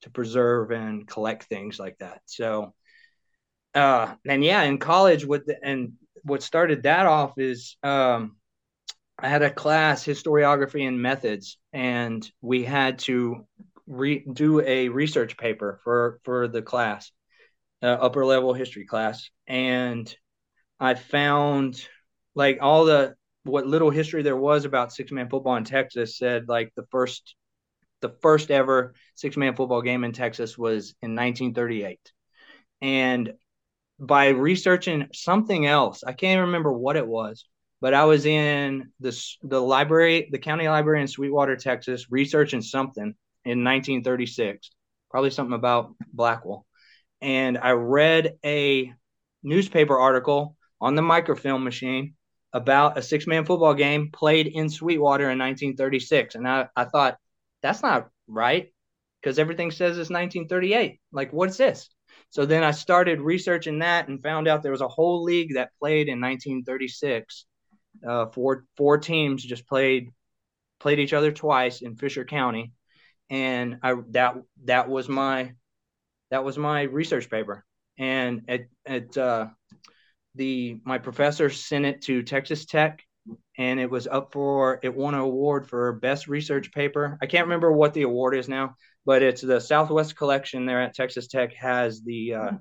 to 0.02 0.10
preserve 0.10 0.72
and 0.72 1.08
collect 1.08 1.44
things 1.46 1.80
like 1.80 1.98
that. 2.00 2.22
So, 2.26 2.74
uh, 3.76 4.16
and 4.26 4.44
yeah, 4.44 4.64
in 4.64 4.78
college, 4.78 5.26
what 5.26 5.46
the, 5.46 5.58
and 5.64 5.94
what 6.24 6.44
started 6.44 6.84
that 6.84 7.06
off 7.06 7.38
is, 7.38 7.78
um, 7.84 8.38
I 9.18 9.28
had 9.28 9.42
a 9.42 9.52
class, 9.52 10.06
historiography 10.06 10.88
and 10.88 11.02
methods, 11.02 11.58
and 11.74 12.30
we 12.42 12.64
had 12.64 13.00
to 13.00 13.46
re- 13.86 14.26
do 14.32 14.62
a 14.62 14.88
research 14.88 15.38
paper 15.38 15.80
for 15.84 16.20
for 16.24 16.48
the 16.48 16.62
class, 16.62 17.12
uh, 17.84 17.88
upper 17.88 18.26
level 18.26 18.54
history 18.54 18.86
class, 18.86 19.30
and 19.46 20.14
I 20.80 20.94
found 20.94 21.86
like 22.36 22.60
all 22.62 22.86
the 22.86 23.16
what 23.44 23.66
little 23.66 23.90
history 23.90 24.22
there 24.22 24.36
was 24.36 24.66
about 24.66 24.94
six 24.94 25.12
man 25.12 25.30
football 25.30 25.56
in 25.56 25.64
Texas 25.64 26.18
said 26.18 26.48
like 26.48 26.72
the 26.76 26.86
first 26.92 27.36
the 28.02 28.10
first 28.22 28.52
ever 28.52 28.94
six 29.16 29.38
man 29.38 29.56
football 29.56 29.82
game 29.82 30.04
in 30.04 30.12
Texas 30.12 30.58
was 30.58 30.96
in 31.02 31.16
1938. 31.16 32.00
And 32.82 33.34
by 34.00 34.30
researching 34.30 35.08
something 35.14 35.66
else, 35.66 36.04
I 36.06 36.14
can't 36.14 36.42
remember 36.42 36.72
what 36.72 36.96
it 36.96 37.06
was, 37.06 37.46
but 37.82 37.94
I 37.94 38.06
was 38.06 38.26
in 38.26 38.92
this 39.00 39.38
the 39.42 39.62
library, 39.62 40.30
the 40.32 40.40
county 40.40 40.68
library 40.68 41.02
in 41.02 41.08
Sweetwater, 41.08 41.56
Texas, 41.58 42.08
researching 42.10 42.62
something 42.62 43.14
in 43.46 43.64
1936, 43.64 44.72
probably 45.12 45.32
something 45.32 45.56
about 45.56 45.94
Blackwell. 46.14 46.66
And 47.22 47.58
I 47.58 47.72
read 47.72 48.38
a 48.46 48.94
newspaper 49.44 49.98
article 49.98 50.56
on 50.80 50.96
the 50.96 51.02
microfilm 51.02 51.64
machine 51.64 52.14
about 52.54 52.97
a 52.97 53.02
six 53.02 53.28
man 53.28 53.45
football 53.45 53.74
game 53.74 54.10
played 54.12 54.47
in 54.47 54.70
Sweetwater 54.70 55.30
in 55.30 55.38
1936. 55.39 56.36
And 56.36 56.47
I, 56.47 56.68
I 56.76 56.86
thought, 56.86 57.18
that's 57.62 57.82
not 57.82 58.10
right 58.28 58.72
because 59.22 59.39
everything 59.39 59.72
says 59.72 59.97
it's 59.97 60.10
1938. 60.10 61.00
Like, 61.12 61.34
what's 61.34 61.58
this? 61.58 61.89
So 62.30 62.45
then 62.45 62.64
I 62.64 62.72
started 62.72 63.22
researching 63.22 63.80
that 63.80 64.08
and 64.08 64.22
found 64.22 64.47
out 64.47 64.64
there 64.64 64.72
was 64.72 64.82
a 64.82 64.88
whole 64.88 65.24
league 65.24 65.56
that 65.56 65.72
played 65.80 66.08
in 66.08 66.22
1936. 66.22 67.45
Uh, 68.08 68.28
four 68.28 68.66
four 68.78 68.97
teams 68.97 69.43
just 69.43 69.68
played 69.68 70.10
played 70.80 71.00
each 71.00 71.14
other 71.14 71.32
twice 71.32 71.82
in 71.82 71.95
Fisher 71.95 72.24
County, 72.24 72.72
and 73.30 73.80
I 73.84 73.95
that 74.12 74.36
that 74.66 74.89
was 74.89 75.10
my 75.10 75.54
that 76.30 76.43
was 76.43 76.58
my 76.58 76.84
research 76.84 77.30
paper. 77.30 77.66
And 77.97 78.43
it 78.47 78.70
it 78.86 79.18
uh, 79.18 79.47
the 80.40 80.80
my 80.86 80.98
professor 80.98 81.50
sent 81.50 81.86
it 81.86 82.02
to 82.04 82.24
Texas 82.24 82.66
Tech 82.66 83.04
and 83.58 83.80
it 83.80 83.92
was 83.92 84.08
up 84.08 84.32
for 84.32 84.80
it 84.82 84.96
won 84.96 85.14
an 85.14 85.20
award 85.20 85.68
for 85.68 85.92
best 85.94 86.28
research 86.28 86.72
paper. 86.72 87.18
I 87.22 87.28
can't 87.28 87.46
remember 87.46 87.72
what 87.72 87.94
the 87.94 88.04
award 88.04 88.36
is 88.36 88.48
now, 88.48 88.76
but 89.06 89.22
it's 89.22 89.42
the 89.42 89.60
Southwest 89.60 90.16
collection 90.16 90.66
there 90.66 90.82
at 90.82 90.96
Texas 90.96 91.28
Tech 91.28 91.54
has 91.56 92.02
the 92.02 92.34
uh, 92.34 92.52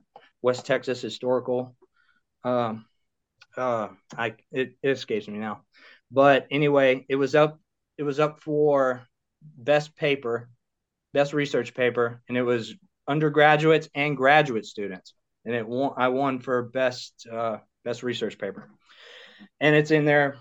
West 0.42 0.66
Texas 0.66 1.00
historical. 1.00 1.76
Um, 2.44 2.84
uh, 3.56 3.88
I 4.16 4.34
it, 4.50 4.74
it 4.82 4.90
escapes 4.90 5.28
me 5.28 5.38
now, 5.38 5.62
but 6.10 6.48
anyway, 6.50 7.06
it 7.08 7.16
was 7.16 7.36
up. 7.36 7.60
It 7.96 8.02
was 8.02 8.18
up 8.18 8.40
for 8.40 9.06
best 9.40 9.94
paper, 9.96 10.50
best 11.14 11.32
research 11.32 11.74
paper, 11.74 12.22
and 12.28 12.36
it 12.36 12.42
was 12.42 12.74
undergraduates 13.06 13.88
and 13.94 14.16
graduate 14.16 14.66
students 14.66 15.14
and 15.48 15.56
it 15.56 15.66
won. 15.66 15.94
I 15.96 16.08
won 16.08 16.40
for 16.40 16.62
best 16.62 17.26
uh, 17.30 17.58
best 17.84 18.02
research 18.02 18.38
paper, 18.38 18.68
and 19.60 19.74
it's 19.74 19.90
in 19.90 20.04
their 20.04 20.36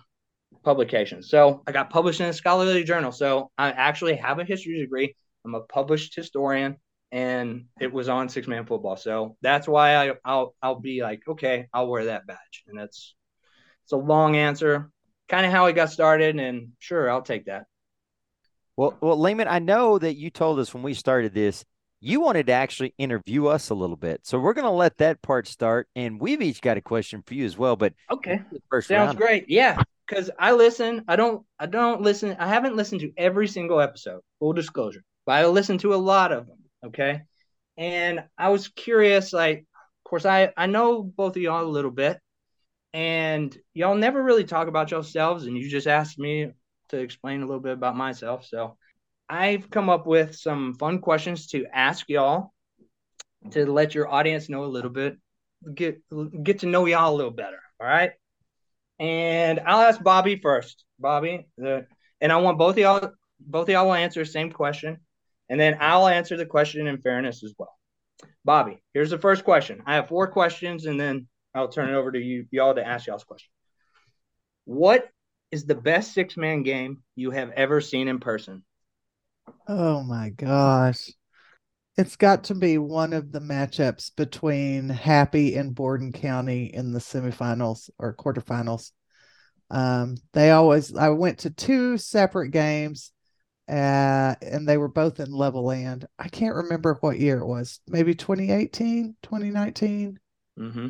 publication. 0.63 1.21
So 1.23 1.63
I 1.67 1.71
got 1.71 1.89
published 1.89 2.19
in 2.19 2.27
a 2.27 2.33
scholarly 2.33 2.83
journal. 2.83 3.11
So 3.11 3.51
I 3.57 3.71
actually 3.71 4.15
have 4.15 4.39
a 4.39 4.43
history 4.43 4.79
degree. 4.79 5.15
I'm 5.45 5.55
a 5.55 5.61
published 5.61 6.15
historian, 6.15 6.77
and 7.11 7.65
it 7.79 7.91
was 7.91 8.09
on 8.09 8.29
six 8.29 8.47
man 8.47 8.65
football. 8.65 8.97
So 8.97 9.37
that's 9.41 9.67
why 9.67 9.95
I, 9.95 10.13
I'll 10.25 10.55
I'll 10.61 10.79
be 10.79 11.01
like, 11.01 11.21
okay, 11.27 11.67
I'll 11.73 11.87
wear 11.87 12.05
that 12.05 12.27
badge, 12.27 12.63
and 12.67 12.77
that's 12.77 13.15
it's 13.83 13.93
a 13.93 13.97
long 13.97 14.35
answer, 14.35 14.91
kind 15.29 15.45
of 15.45 15.51
how 15.51 15.67
it 15.67 15.73
got 15.73 15.89
started, 15.89 16.37
and 16.37 16.73
sure, 16.79 17.09
I'll 17.09 17.21
take 17.21 17.45
that. 17.45 17.65
Well, 18.75 18.95
well, 19.01 19.19
Lehman, 19.19 19.47
I 19.47 19.59
know 19.59 19.97
that 19.97 20.17
you 20.17 20.29
told 20.29 20.59
us 20.59 20.73
when 20.73 20.83
we 20.83 20.93
started 20.93 21.33
this 21.33 21.65
you 22.07 22.21
wanted 22.21 22.47
to 22.47 22.53
actually 22.53 22.93
interview 22.97 23.47
us 23.47 23.69
a 23.69 23.75
little 23.75 23.95
bit. 23.97 24.25
So 24.25 24.39
we're 24.39 24.53
going 24.53 24.65
to 24.65 24.71
let 24.71 24.97
that 24.97 25.21
part 25.21 25.47
start. 25.47 25.89
And 25.95 26.21
we've 26.21 26.41
each 26.41 26.61
got 26.61 26.77
a 26.77 26.81
question 26.81 27.21
for 27.21 27.33
you 27.33 27.45
as 27.45 27.57
well. 27.57 27.75
But 27.75 27.93
okay, 28.09 28.41
first 28.69 28.87
sounds 28.87 29.07
round. 29.07 29.17
great. 29.17 29.49
Yeah, 29.49 29.81
because 30.07 30.31
I 30.39 30.53
listen. 30.53 31.03
I 31.07 31.15
don't. 31.15 31.45
I 31.59 31.65
don't 31.65 32.01
listen. 32.01 32.35
I 32.39 32.47
haven't 32.47 32.75
listened 32.75 33.01
to 33.01 33.11
every 33.17 33.47
single 33.47 33.81
episode. 33.81 34.21
Full 34.39 34.53
disclosure, 34.53 35.03
but 35.25 35.33
I 35.33 35.45
listen 35.47 35.77
to 35.79 35.93
a 35.93 35.95
lot 35.95 36.31
of 36.31 36.47
them. 36.47 36.57
Okay, 36.85 37.21
and 37.75 38.23
I 38.37 38.49
was 38.49 38.69
curious. 38.69 39.33
Like, 39.33 39.59
of 39.59 40.09
course, 40.09 40.25
I 40.25 40.53
I 40.55 40.67
know 40.67 41.03
both 41.03 41.35
of 41.35 41.41
y'all 41.41 41.65
a 41.65 41.67
little 41.67 41.91
bit, 41.91 42.19
and 42.93 43.55
y'all 43.73 43.95
never 43.95 44.23
really 44.23 44.45
talk 44.45 44.69
about 44.69 44.91
yourselves, 44.91 45.45
and 45.45 45.57
you 45.57 45.69
just 45.69 45.87
asked 45.87 46.17
me 46.17 46.51
to 46.89 46.97
explain 46.97 47.41
a 47.41 47.45
little 47.45 47.61
bit 47.61 47.73
about 47.73 47.97
myself. 47.97 48.45
So 48.45 48.77
I've 49.29 49.69
come 49.69 49.89
up 49.89 50.07
with 50.07 50.35
some 50.35 50.75
fun 50.75 50.99
questions 50.99 51.47
to 51.47 51.65
ask 51.73 52.07
y'all 52.09 52.53
to 53.51 53.65
let 53.65 53.93
your 53.93 54.07
audience 54.07 54.49
know 54.49 54.63
a 54.63 54.65
little 54.65 54.89
bit, 54.89 55.17
get 55.73 56.01
get 56.43 56.59
to 56.59 56.65
know 56.67 56.85
y'all 56.85 57.13
a 57.13 57.15
little 57.15 57.31
better. 57.31 57.59
All 57.79 57.87
right. 57.87 58.11
And 58.99 59.59
I'll 59.59 59.81
ask 59.81 60.01
Bobby 60.01 60.37
first. 60.37 60.83
Bobby, 60.99 61.47
the, 61.57 61.85
and 62.19 62.31
I 62.31 62.37
want 62.37 62.57
both 62.57 62.75
of 62.75 62.79
y'all 62.79 63.11
both 63.39 63.67
of 63.67 63.69
y'all 63.69 63.85
will 63.85 63.93
answer 63.93 64.21
the 64.21 64.25
same 64.25 64.51
question, 64.51 64.97
and 65.49 65.59
then 65.59 65.77
I'll 65.79 66.07
answer 66.07 66.37
the 66.37 66.45
question 66.45 66.87
in 66.87 67.01
fairness 67.01 67.43
as 67.43 67.53
well. 67.57 67.73
Bobby, 68.43 68.81
here's 68.93 69.11
the 69.11 69.19
first 69.19 69.43
question. 69.43 69.83
I 69.85 69.95
have 69.95 70.07
four 70.07 70.27
questions, 70.27 70.85
and 70.85 70.99
then 70.99 71.27
I'll 71.53 71.67
turn 71.67 71.89
it 71.89 71.95
over 71.95 72.11
to 72.11 72.19
you 72.19 72.45
y'all 72.51 72.75
to 72.75 72.85
ask 72.85 73.07
y'all's 73.07 73.23
question. 73.23 73.49
What 74.65 75.07
is 75.51 75.65
the 75.65 75.75
best 75.75 76.13
six 76.13 76.35
man 76.35 76.63
game 76.63 77.03
you 77.15 77.31
have 77.31 77.51
ever 77.51 77.81
seen 77.81 78.07
in 78.07 78.19
person? 78.19 78.63
Oh 79.67 80.03
my 80.03 80.29
gosh. 80.29 81.11
It's 81.97 82.15
got 82.15 82.45
to 82.45 82.55
be 82.55 82.77
one 82.77 83.11
of 83.13 83.31
the 83.31 83.39
matchups 83.39 84.15
between 84.15 84.87
Happy 84.87 85.55
and 85.55 85.73
Borden 85.73 86.11
County 86.11 86.65
in 86.65 86.91
the 86.91 86.99
semifinals 86.99 87.89
or 87.97 88.15
quarterfinals. 88.15 88.91
Um, 89.69 90.17
they 90.33 90.51
always, 90.51 90.95
I 90.95 91.09
went 91.09 91.39
to 91.39 91.49
two 91.49 91.97
separate 91.97 92.51
games, 92.51 93.11
uh, 93.67 94.35
and 94.41 94.67
they 94.67 94.77
were 94.77 94.87
both 94.87 95.19
in 95.19 95.31
Levelland. 95.31 96.05
I 96.19 96.29
can't 96.29 96.55
remember 96.55 96.97
what 97.01 97.19
year 97.19 97.39
it 97.39 97.47
was, 97.47 97.79
maybe 97.87 98.13
2018, 98.13 99.15
2019. 99.23 100.19
Mm-hmm. 100.59 100.87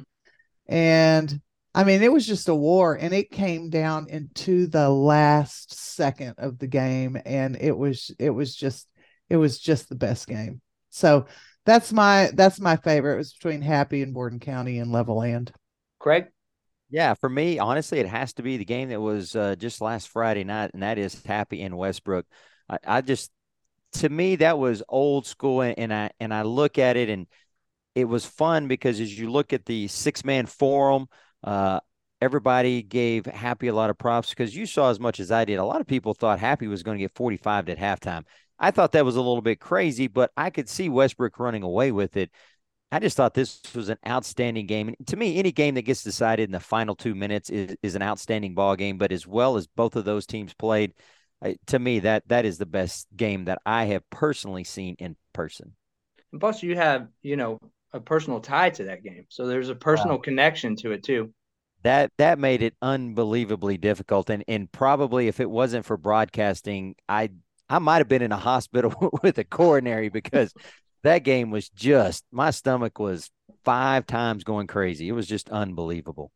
And 0.67 1.41
I 1.77 1.83
mean, 1.83 2.01
it 2.01 2.11
was 2.11 2.25
just 2.25 2.49
a 2.49 2.55
war, 2.55 2.95
and 2.95 3.13
it 3.13 3.29
came 3.29 3.69
down 3.69 4.09
into 4.09 4.65
the 4.65 4.89
last 4.89 5.75
second 5.75 6.33
of 6.39 6.57
the 6.57 6.65
game, 6.65 7.21
and 7.23 7.55
it 7.55 7.77
was 7.77 8.09
it 8.17 8.31
was 8.31 8.55
just 8.55 8.87
it 9.29 9.37
was 9.37 9.59
just 9.59 9.87
the 9.87 9.93
best 9.93 10.27
game. 10.27 10.59
So 10.89 11.27
that's 11.67 11.93
my 11.93 12.31
that's 12.33 12.59
my 12.59 12.77
favorite. 12.77 13.13
It 13.13 13.17
was 13.17 13.33
between 13.33 13.61
Happy 13.61 14.01
and 14.01 14.11
Borden 14.11 14.39
County 14.39 14.79
and 14.79 14.91
Levelland. 14.91 15.51
Craig, 15.99 16.25
yeah, 16.89 17.13
for 17.13 17.29
me, 17.29 17.59
honestly, 17.59 17.99
it 17.99 18.07
has 18.07 18.33
to 18.33 18.41
be 18.41 18.57
the 18.57 18.65
game 18.65 18.89
that 18.89 18.99
was 18.99 19.35
uh, 19.35 19.53
just 19.55 19.79
last 19.79 20.09
Friday 20.09 20.45
night, 20.45 20.71
and 20.73 20.81
that 20.81 20.97
is 20.97 21.23
Happy 21.25 21.61
and 21.61 21.77
Westbrook. 21.77 22.25
I, 22.67 22.77
I 22.87 23.01
just, 23.01 23.29
to 23.99 24.09
me, 24.09 24.37
that 24.37 24.57
was 24.57 24.81
old 24.89 25.27
school, 25.27 25.61
and, 25.61 25.77
and 25.77 25.93
I 25.93 26.09
and 26.19 26.33
I 26.33 26.41
look 26.41 26.79
at 26.79 26.97
it, 26.97 27.07
and 27.07 27.27
it 27.93 28.05
was 28.05 28.25
fun 28.25 28.67
because 28.67 28.99
as 28.99 29.15
you 29.15 29.29
look 29.29 29.53
at 29.53 29.67
the 29.67 29.87
six 29.89 30.25
man 30.25 30.47
forum 30.47 31.07
uh, 31.47 31.79
everybody 32.21 32.81
gave 32.81 33.25
Happy 33.25 33.67
a 33.67 33.73
lot 33.73 33.89
of 33.89 33.97
props 33.97 34.31
because 34.31 34.53
you 34.53 34.65
saw 34.65 34.89
as 34.89 34.99
much 34.99 35.21
as 35.21 35.31
I 35.31 35.45
did. 35.45 35.55
A 35.55 35.63
lot 35.63 35.79
of 35.79 35.87
people 35.87 36.13
thought 36.13 36.39
Happy 36.39 36.67
was 36.67 36.83
going 36.83 36.97
to 36.97 37.03
get 37.03 37.15
45 37.15 37.69
at 37.69 37.77
halftime. 37.77 38.25
I 38.59 38.71
thought 38.71 38.91
that 38.91 39.05
was 39.05 39.15
a 39.15 39.21
little 39.21 39.41
bit 39.41 39.61
crazy, 39.61 40.07
but 40.07 40.31
I 40.35 40.49
could 40.49 40.67
see 40.67 40.89
Westbrook 40.89 41.39
running 41.39 41.63
away 41.63 41.93
with 41.93 42.17
it. 42.17 42.31
I 42.91 42.99
just 42.99 43.15
thought 43.15 43.33
this 43.33 43.61
was 43.73 43.87
an 43.87 43.97
outstanding 44.05 44.65
game. 44.65 44.89
And 44.89 45.07
to 45.07 45.15
me, 45.15 45.37
any 45.37 45.53
game 45.53 45.75
that 45.75 45.83
gets 45.83 46.03
decided 46.03 46.49
in 46.49 46.51
the 46.51 46.59
final 46.59 46.95
two 46.95 47.15
minutes 47.15 47.49
is, 47.49 47.77
is 47.81 47.95
an 47.95 48.01
outstanding 48.01 48.53
ball 48.53 48.75
game. 48.75 48.97
But 48.97 49.13
as 49.13 49.25
well 49.25 49.55
as 49.55 49.67
both 49.67 49.95
of 49.95 50.03
those 50.03 50.25
teams 50.25 50.53
played, 50.53 50.93
to 51.67 51.79
me, 51.79 51.99
that 51.99 52.27
that 52.27 52.45
is 52.45 52.57
the 52.57 52.65
best 52.65 53.07
game 53.15 53.45
that 53.45 53.61
I 53.65 53.85
have 53.85 54.09
personally 54.09 54.65
seen 54.65 54.95
in 54.99 55.15
person. 55.33 55.75
And 56.33 56.41
plus, 56.41 56.61
you 56.61 56.75
have 56.75 57.07
you 57.21 57.37
know 57.37 57.59
a 57.93 57.99
personal 57.99 58.39
tie 58.39 58.69
to 58.71 58.85
that 58.85 59.03
game. 59.03 59.25
So 59.29 59.47
there's 59.47 59.69
a 59.69 59.75
personal 59.75 60.17
wow. 60.17 60.21
connection 60.21 60.75
to 60.77 60.91
it 60.91 61.03
too. 61.03 61.33
That 61.87 62.11
that 62.17 62.37
made 62.37 62.61
it 62.63 62.75
unbelievably 62.81 63.77
difficult. 63.77 64.29
And 64.29 64.43
and 64.49 64.69
probably 64.69 65.29
if 65.29 65.39
it 65.39 65.49
wasn't 65.49 65.85
for 65.85 65.95
broadcasting, 65.95 66.97
I 67.07 67.29
I 67.69 67.79
might 67.79 67.99
have 67.99 68.09
been 68.09 68.21
in 68.21 68.33
a 68.33 68.37
hospital 68.37 69.17
with 69.23 69.37
a 69.37 69.45
coronary 69.45 70.09
because 70.09 70.53
that 71.03 71.19
game 71.19 71.49
was 71.49 71.69
just 71.69 72.25
my 72.29 72.51
stomach 72.51 72.99
was 72.99 73.31
five 73.63 74.05
times 74.05 74.43
going 74.43 74.67
crazy. 74.67 75.07
It 75.07 75.13
was 75.13 75.27
just 75.27 75.47
unbelievable. 75.47 76.33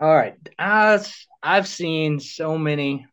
All 0.00 0.16
right. 0.16 0.36
I've, 0.58 1.14
I've 1.42 1.68
seen 1.68 2.18
so 2.18 2.56
many 2.56 3.04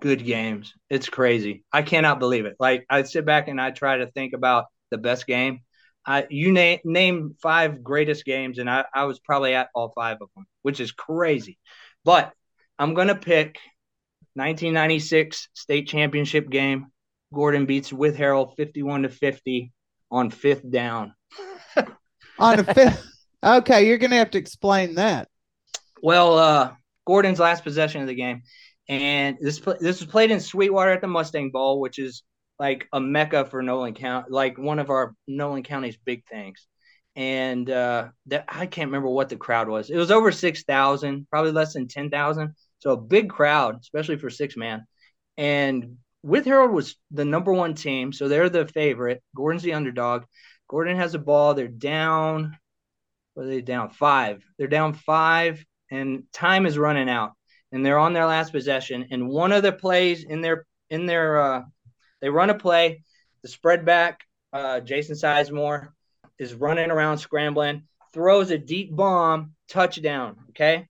good 0.00 0.24
games. 0.24 0.74
It's 0.90 1.08
crazy. 1.08 1.62
I 1.72 1.82
cannot 1.82 2.18
believe 2.18 2.46
it. 2.46 2.56
Like 2.58 2.84
I 2.90 3.04
sit 3.04 3.24
back 3.26 3.46
and 3.46 3.60
I 3.60 3.70
try 3.70 3.98
to 3.98 4.08
think 4.08 4.32
about 4.32 4.64
the 4.90 4.98
best 4.98 5.24
game 5.28 5.60
I, 6.06 6.26
you 6.30 6.52
name 6.52 6.78
name 6.84 7.34
five 7.42 7.82
greatest 7.82 8.24
games, 8.24 8.58
and 8.58 8.70
I, 8.70 8.84
I 8.94 9.04
was 9.04 9.18
probably 9.18 9.54
at 9.54 9.68
all 9.74 9.92
five 9.94 10.18
of 10.20 10.28
them, 10.36 10.46
which 10.62 10.78
is 10.78 10.92
crazy. 10.92 11.58
But 12.04 12.32
I'm 12.78 12.94
gonna 12.94 13.16
pick 13.16 13.58
1996 14.34 15.48
state 15.54 15.88
championship 15.88 16.48
game. 16.48 16.86
Gordon 17.34 17.66
beats 17.66 17.90
Whitharral 17.90 18.54
51 18.56 19.02
to 19.02 19.08
50 19.08 19.72
on 20.10 20.30
fifth 20.30 20.70
down. 20.70 21.14
on 22.38 22.60
a 22.60 22.64
fifth. 22.64 23.04
Okay, 23.42 23.86
you're 23.86 23.98
gonna 23.98 24.16
have 24.16 24.30
to 24.30 24.38
explain 24.38 24.94
that. 24.94 25.28
Well, 26.02 26.38
uh, 26.38 26.72
Gordon's 27.04 27.40
last 27.40 27.64
possession 27.64 28.00
of 28.00 28.06
the 28.06 28.14
game, 28.14 28.42
and 28.88 29.36
this 29.40 29.58
this 29.80 30.00
was 30.00 30.06
played 30.06 30.30
in 30.30 30.40
Sweetwater 30.40 30.92
at 30.92 31.00
the 31.00 31.08
Mustang 31.08 31.50
Bowl, 31.50 31.80
which 31.80 31.98
is 31.98 32.22
like 32.58 32.88
a 32.92 33.00
mecca 33.00 33.44
for 33.44 33.62
Nolan 33.62 33.94
County, 33.94 34.28
like 34.30 34.58
one 34.58 34.78
of 34.78 34.90
our 34.90 35.14
Nolan 35.26 35.62
County's 35.62 35.96
big 35.96 36.24
things. 36.26 36.66
And 37.14 37.70
uh, 37.70 38.08
that 38.26 38.44
I 38.48 38.66
can't 38.66 38.88
remember 38.88 39.08
what 39.08 39.30
the 39.30 39.36
crowd 39.36 39.68
was. 39.68 39.88
It 39.88 39.96
was 39.96 40.10
over 40.10 40.30
six 40.32 40.64
thousand, 40.64 41.26
probably 41.30 41.52
less 41.52 41.72
than 41.72 41.88
ten 41.88 42.10
thousand. 42.10 42.54
So 42.80 42.90
a 42.90 42.96
big 42.96 43.30
crowd, 43.30 43.78
especially 43.80 44.18
for 44.18 44.28
six 44.28 44.56
man. 44.56 44.86
And 45.38 45.96
Whitharral 46.24 46.70
was 46.70 46.96
the 47.10 47.24
number 47.24 47.52
one 47.52 47.74
team, 47.74 48.12
so 48.12 48.28
they're 48.28 48.50
the 48.50 48.66
favorite. 48.66 49.22
Gordon's 49.34 49.62
the 49.62 49.74
underdog. 49.74 50.24
Gordon 50.68 50.96
has 50.96 51.14
a 51.14 51.18
ball. 51.18 51.54
They're 51.54 51.68
down. 51.68 52.56
What 53.34 53.46
are 53.46 53.48
they 53.48 53.62
down? 53.62 53.90
Five. 53.90 54.42
They're 54.58 54.66
down 54.66 54.94
five, 54.94 55.64
and 55.90 56.24
time 56.32 56.66
is 56.66 56.78
running 56.78 57.08
out. 57.08 57.32
And 57.72 57.84
they're 57.84 57.98
on 57.98 58.12
their 58.12 58.26
last 58.26 58.52
possession. 58.52 59.08
And 59.10 59.28
one 59.28 59.52
of 59.52 59.62
the 59.62 59.72
plays 59.72 60.24
in 60.24 60.40
their 60.40 60.66
in 60.90 61.06
their 61.06 61.40
uh, 61.40 61.62
they 62.20 62.28
run 62.28 62.50
a 62.50 62.54
play, 62.54 63.02
the 63.42 63.48
spread 63.48 63.84
back, 63.84 64.20
uh, 64.52 64.80
Jason 64.80 65.16
Sizemore 65.16 65.88
is 66.38 66.54
running 66.54 66.90
around 66.90 67.18
scrambling, 67.18 67.82
throws 68.12 68.50
a 68.50 68.58
deep 68.58 68.94
bomb, 68.94 69.52
touchdown. 69.68 70.36
Okay. 70.50 70.88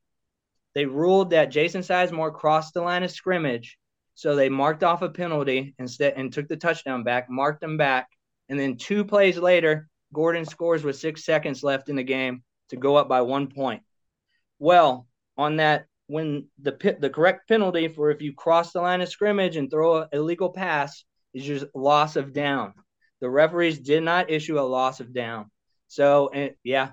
They 0.75 0.87
ruled 0.87 1.31
that 1.31 1.51
Jason 1.51 1.81
Sizemore 1.81 2.35
crossed 2.35 2.75
the 2.75 2.83
line 2.83 3.03
of 3.03 3.11
scrimmage. 3.11 3.79
So 4.15 4.35
they 4.35 4.49
marked 4.49 4.85
off 4.85 5.03
a 5.03 5.11
penalty 5.11 5.75
instead 5.79 6.15
and 6.17 6.33
took 6.33 6.49
the 6.49 6.57
touchdown 6.57 7.03
back, 7.03 7.29
marked 7.29 7.61
them 7.61 7.77
back. 7.77 8.09
And 8.49 8.59
then 8.59 8.77
two 8.77 9.05
plays 9.05 9.37
later, 9.39 9.89
Gordon 10.13 10.45
scores 10.45 10.85
with 10.85 10.97
six 10.97 11.25
seconds 11.25 11.63
left 11.63 11.89
in 11.89 11.97
the 11.97 12.03
game 12.03 12.43
to 12.71 12.77
go 12.77 12.97
up 12.97 13.09
by 13.09 13.23
one 13.23 13.49
point. 13.49 13.83
Well, 14.59 15.07
on 15.37 15.57
that, 15.57 15.87
when 16.07 16.47
the 16.63 16.97
the 17.01 17.11
correct 17.11 17.49
penalty 17.49 17.89
for 17.89 18.11
if 18.11 18.23
you 18.23 18.33
cross 18.33 18.73
the 18.73 18.81
line 18.81 19.01
of 19.01 19.09
scrimmage 19.09 19.57
and 19.57 19.71
throw 19.71 20.03
an 20.03 20.09
illegal 20.13 20.51
pass 20.51 21.05
is 21.37 21.45
just 21.45 21.67
loss 21.75 22.17
of 22.17 22.33
down. 22.33 22.73
The 23.21 23.29
referees 23.29 23.79
did 23.79 24.03
not 24.03 24.31
issue 24.31 24.59
a 24.59 24.63
loss 24.63 25.01
of 25.01 25.13
down. 25.13 25.51
So, 25.89 26.31
and, 26.33 26.53
yeah, 26.65 26.91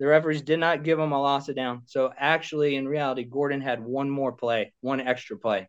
the 0.00 0.06
referees 0.06 0.42
did 0.42 0.58
not 0.58 0.82
give 0.82 0.98
him 0.98 1.12
a 1.12 1.20
loss 1.20 1.48
of 1.48 1.56
down. 1.56 1.82
So, 1.86 2.12
actually, 2.16 2.76
in 2.76 2.88
reality, 2.88 3.24
Gordon 3.24 3.60
had 3.60 3.84
one 3.84 4.10
more 4.10 4.32
play, 4.32 4.72
one 4.80 5.00
extra 5.00 5.38
play 5.38 5.68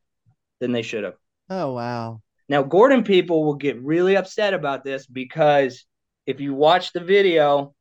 than 0.59 0.71
they 0.71 0.81
should 0.81 1.03
have. 1.03 1.15
Oh, 1.49 1.73
wow. 1.73 2.21
Now, 2.47 2.63
Gordon 2.63 3.03
people 3.03 3.45
will 3.45 3.55
get 3.55 3.81
really 3.81 4.17
upset 4.17 4.53
about 4.53 4.83
this 4.83 5.05
because 5.05 5.85
if 6.25 6.39
you 6.39 6.53
watch 6.53 6.93
the 6.93 6.99
video, 6.99 7.75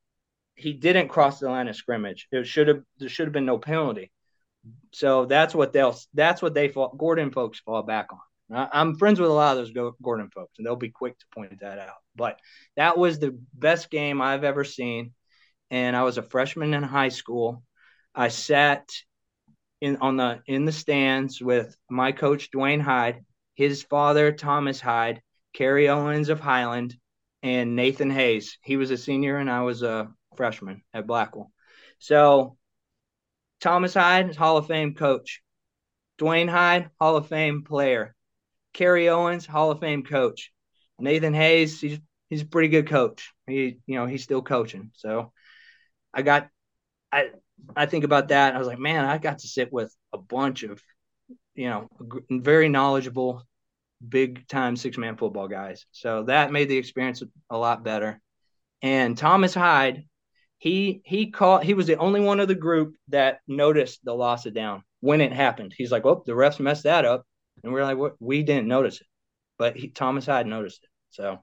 he 0.54 0.74
didn't 0.74 1.08
cross 1.08 1.38
the 1.38 1.48
line 1.48 1.68
of 1.68 1.76
scrimmage. 1.76 2.28
It 2.32 2.46
should 2.46 2.68
have 2.68 2.82
there 2.98 3.08
should 3.08 3.26
have 3.26 3.32
been 3.32 3.46
no 3.46 3.58
penalty. 3.58 4.10
So 4.92 5.24
that's 5.24 5.54
what 5.54 5.72
they'll 5.72 5.96
that's 6.12 6.42
what 6.42 6.52
they 6.52 6.68
fall 6.68 6.94
Gordon 6.98 7.30
folks 7.30 7.60
fall 7.60 7.82
back 7.82 8.08
on. 8.12 8.18
I'm 8.50 8.96
friends 8.96 9.20
with 9.20 9.30
a 9.30 9.32
lot 9.32 9.56
of 9.56 9.58
those 9.58 9.94
Gordon 10.02 10.30
folks, 10.30 10.58
and 10.58 10.66
they'll 10.66 10.76
be 10.76 10.90
quick 10.90 11.18
to 11.18 11.26
point 11.34 11.60
that 11.60 11.78
out. 11.78 11.96
But 12.16 12.38
that 12.76 12.96
was 12.96 13.18
the 13.18 13.38
best 13.52 13.90
game 13.90 14.20
I've 14.20 14.44
ever 14.44 14.64
seen. 14.64 15.12
And 15.70 15.94
I 15.94 16.02
was 16.02 16.16
a 16.16 16.22
freshman 16.22 16.72
in 16.72 16.82
high 16.82 17.10
school. 17.10 17.62
I 18.14 18.28
sat 18.28 18.88
in 19.80 19.98
on 19.98 20.16
the 20.16 20.40
in 20.46 20.64
the 20.64 20.72
stands 20.72 21.40
with 21.40 21.76
my 21.90 22.12
coach 22.12 22.50
Dwayne 22.50 22.80
Hyde, 22.80 23.24
his 23.54 23.82
father 23.82 24.32
Thomas 24.32 24.80
Hyde, 24.80 25.22
Kerry 25.52 25.88
Owens 25.88 26.30
of 26.30 26.40
Highland, 26.40 26.96
and 27.42 27.76
Nathan 27.76 28.10
Hayes. 28.10 28.58
He 28.62 28.76
was 28.76 28.90
a 28.90 28.96
senior 28.96 29.36
and 29.36 29.50
I 29.50 29.60
was 29.62 29.82
a 29.82 30.08
freshman 30.36 30.82
at 30.94 31.06
Blackwell. 31.06 31.52
So 31.98 32.56
Thomas 33.60 33.94
Hyde, 33.94 34.34
Hall 34.36 34.56
of 34.56 34.66
Fame 34.66 34.94
coach. 34.94 35.42
Dwayne 36.18 36.48
Hyde, 36.48 36.90
Hall 36.98 37.16
of 37.16 37.28
Fame 37.28 37.62
player. 37.62 38.14
Kerry 38.72 39.08
Owens, 39.08 39.46
Hall 39.46 39.70
of 39.70 39.80
Fame 39.80 40.02
coach. 40.04 40.52
Nathan 40.98 41.34
Hayes, 41.34 41.80
he's 41.80 41.98
he's 42.28 42.42
a 42.42 42.46
pretty 42.46 42.68
good 42.68 42.88
coach. 42.88 43.32
He 43.46 43.78
you 43.86 43.96
know 43.96 44.06
he's 44.06 44.24
still 44.24 44.42
coaching. 44.42 44.90
So 44.94 45.32
I 46.12 46.22
got 46.22 46.48
I 47.12 47.30
I 47.76 47.86
think 47.86 48.04
about 48.04 48.28
that. 48.28 48.54
I 48.54 48.58
was 48.58 48.66
like, 48.66 48.78
man, 48.78 49.04
I 49.04 49.18
got 49.18 49.40
to 49.40 49.48
sit 49.48 49.72
with 49.72 49.94
a 50.12 50.18
bunch 50.18 50.62
of 50.62 50.82
you 51.54 51.68
know 51.68 51.88
very 52.30 52.68
knowledgeable, 52.68 53.46
big 54.06 54.46
time 54.48 54.76
six 54.76 54.98
man 54.98 55.16
football 55.16 55.48
guys. 55.48 55.86
So 55.92 56.24
that 56.24 56.52
made 56.52 56.68
the 56.68 56.78
experience 56.78 57.22
a 57.50 57.56
lot 57.56 57.84
better. 57.84 58.20
And 58.82 59.16
Thomas 59.18 59.54
Hyde, 59.54 60.04
he 60.58 61.00
he 61.04 61.30
caught 61.30 61.64
he 61.64 61.74
was 61.74 61.86
the 61.86 61.96
only 61.96 62.20
one 62.20 62.40
of 62.40 62.48
the 62.48 62.54
group 62.54 62.94
that 63.08 63.40
noticed 63.46 64.04
the 64.04 64.14
loss 64.14 64.46
of 64.46 64.54
down 64.54 64.82
when 65.00 65.20
it 65.20 65.32
happened. 65.32 65.74
He's 65.76 65.92
like, 65.92 66.04
"Oh, 66.04 66.22
the 66.26 66.32
refs 66.32 66.60
messed 66.60 66.84
that 66.84 67.04
up," 67.04 67.24
and 67.62 67.72
we're 67.72 67.84
like, 67.84 67.98
"What? 67.98 68.16
We 68.20 68.42
didn't 68.42 68.68
notice 68.68 69.00
it," 69.00 69.06
but 69.58 69.76
he, 69.76 69.88
Thomas 69.88 70.26
Hyde 70.26 70.46
noticed 70.46 70.84
it. 70.84 70.90
So, 71.10 71.40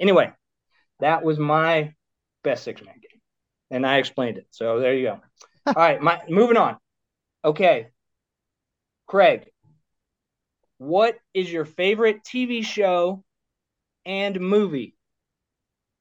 anyway, 0.00 0.32
that 1.00 1.24
was 1.24 1.38
my 1.38 1.94
best 2.42 2.64
six 2.64 2.82
man 2.82 2.94
game, 2.94 3.20
and 3.70 3.86
I 3.86 3.98
explained 3.98 4.38
it. 4.38 4.46
So 4.50 4.80
there 4.80 4.94
you 4.94 5.04
go. 5.04 5.20
All 5.66 5.74
right, 5.74 6.00
my 6.00 6.20
moving 6.28 6.56
on. 6.56 6.76
Okay, 7.44 7.88
Craig, 9.06 9.50
what 10.78 11.18
is 11.34 11.50
your 11.50 11.64
favorite 11.64 12.24
TV 12.24 12.62
show 12.62 13.24
and 14.04 14.38
movie? 14.40 14.94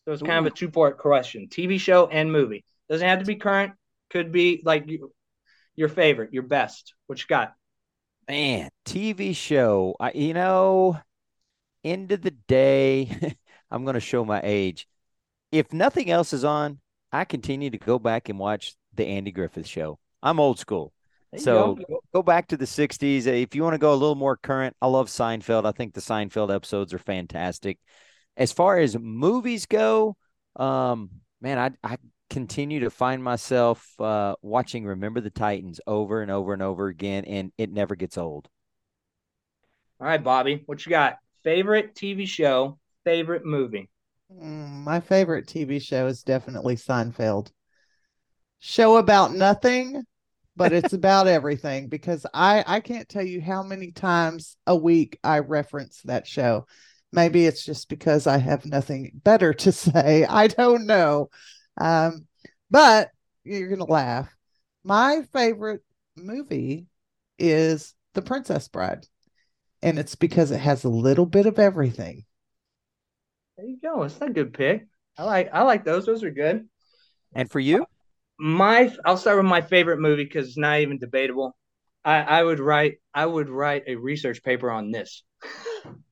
So 0.05 0.11
it's 0.13 0.21
kind 0.21 0.45
Ooh. 0.45 0.47
of 0.47 0.53
a 0.53 0.55
two 0.55 0.69
part 0.69 0.97
question: 0.97 1.47
TV 1.49 1.77
show 1.77 2.07
and 2.07 2.31
movie. 2.31 2.63
Doesn't 2.89 3.07
have 3.07 3.19
to 3.19 3.25
be 3.25 3.35
current. 3.35 3.73
Could 4.09 4.31
be 4.31 4.61
like 4.63 4.87
your 5.75 5.89
favorite, 5.89 6.33
your 6.33 6.43
best. 6.43 6.93
What 7.07 7.19
you 7.19 7.25
got? 7.27 7.53
Man, 8.27 8.69
TV 8.85 9.35
show. 9.35 9.95
I, 9.99 10.11
you 10.13 10.33
know, 10.33 10.99
end 11.83 12.11
of 12.11 12.21
the 12.21 12.31
day, 12.31 13.35
I'm 13.71 13.83
going 13.83 13.93
to 13.93 13.99
show 13.99 14.25
my 14.25 14.41
age. 14.43 14.87
If 15.51 15.71
nothing 15.71 16.09
else 16.09 16.33
is 16.33 16.43
on, 16.43 16.79
I 17.11 17.25
continue 17.25 17.69
to 17.69 17.77
go 17.77 17.99
back 17.99 18.29
and 18.29 18.39
watch 18.39 18.73
the 18.95 19.05
Andy 19.05 19.31
Griffith 19.31 19.67
show. 19.67 19.99
I'm 20.23 20.39
old 20.39 20.59
school. 20.59 20.91
So 21.37 21.75
go. 21.75 21.99
go 22.13 22.23
back 22.23 22.47
to 22.47 22.57
the 22.57 22.65
60s. 22.65 23.27
If 23.27 23.55
you 23.55 23.63
want 23.63 23.73
to 23.73 23.79
go 23.79 23.93
a 23.93 23.95
little 23.95 24.15
more 24.15 24.37
current, 24.37 24.75
I 24.81 24.87
love 24.87 25.07
Seinfeld. 25.07 25.65
I 25.65 25.71
think 25.71 25.93
the 25.93 26.01
Seinfeld 26.01 26.53
episodes 26.53 26.93
are 26.93 26.99
fantastic. 26.99 27.77
As 28.37 28.51
far 28.51 28.77
as 28.77 28.97
movies 28.97 29.65
go, 29.65 30.15
um, 30.55 31.09
man, 31.41 31.59
I 31.59 31.71
I 31.87 31.97
continue 32.35 32.81
to 32.81 32.89
find 32.89 33.23
myself 33.23 33.97
uh, 33.97 34.35
watching 34.41 34.83
Remember 34.85 35.21
the 35.21 35.29
Titans 35.29 35.79
over 35.87 36.21
and 36.21 36.29
over 36.29 36.51
and 36.51 36.61
over 36.61 36.87
again, 36.87 37.23
and 37.23 37.53
it 37.57 37.71
never 37.71 37.95
gets 37.95 38.17
old. 38.17 38.49
All 40.01 40.07
right, 40.07 40.21
Bobby, 40.21 40.61
what 40.65 40.85
you 40.85 40.89
got? 40.89 41.15
Favorite 41.45 41.95
TV 41.95 42.25
show, 42.25 42.77
favorite 43.05 43.45
movie? 43.45 43.89
Mm, 44.29 44.83
my 44.83 44.99
favorite 44.99 45.47
TV 45.47 45.79
show 45.79 46.07
is 46.07 46.23
definitely 46.23 46.75
Seinfeld. 46.75 47.51
Show 48.59 48.97
about 48.97 49.33
nothing, 49.33 50.03
but 50.57 50.73
it's 50.73 50.91
about 50.93 51.27
everything 51.27 51.87
because 51.87 52.25
I 52.33 52.65
I 52.67 52.81
can't 52.81 53.07
tell 53.07 53.25
you 53.25 53.39
how 53.39 53.63
many 53.63 53.93
times 53.93 54.57
a 54.67 54.75
week 54.75 55.17
I 55.23 55.39
reference 55.39 56.01
that 56.03 56.27
show. 56.27 56.65
Maybe 57.13 57.45
it's 57.45 57.63
just 57.63 57.87
because 57.87 58.27
I 58.27 58.39
have 58.39 58.65
nothing 58.65 59.11
better 59.23 59.53
to 59.53 59.71
say. 59.71 60.25
I 60.25 60.47
don't 60.47 60.85
know. 60.85 61.29
Um, 61.79 62.27
but 62.69 63.09
you're 63.43 63.69
gonna 63.69 63.85
laugh. 63.85 64.33
My 64.83 65.23
favorite 65.33 65.81
movie 66.15 66.87
is 67.37 67.95
The 68.13 68.21
Princess 68.21 68.67
Bride, 68.67 69.05
and 69.81 69.99
it's 69.99 70.15
because 70.15 70.51
it 70.51 70.59
has 70.59 70.83
a 70.83 70.89
little 70.89 71.25
bit 71.25 71.45
of 71.45 71.59
everything. 71.59 72.25
There 73.57 73.65
you 73.65 73.77
go. 73.81 74.03
It's 74.03 74.19
a 74.21 74.29
good 74.29 74.53
pick. 74.53 74.87
I 75.17 75.23
like 75.23 75.49
I 75.53 75.63
like 75.63 75.85
those. 75.85 76.05
Those 76.05 76.23
are 76.23 76.31
good. 76.31 76.67
And 77.33 77.49
for 77.49 77.59
you? 77.59 77.85
My 78.37 78.93
I'll 79.05 79.17
start 79.17 79.37
with 79.37 79.45
my 79.45 79.61
favorite 79.61 79.99
movie 79.99 80.25
because 80.25 80.47
it's 80.47 80.57
not 80.57 80.79
even 80.79 80.99
debatable. 80.99 81.55
I, 82.03 82.21
I 82.21 82.43
would 82.43 82.59
write 82.59 82.95
I 83.13 83.25
would 83.25 83.49
write 83.49 83.83
a 83.87 83.95
research 83.95 84.43
paper 84.43 84.69
on 84.69 84.91
this. 84.91 85.23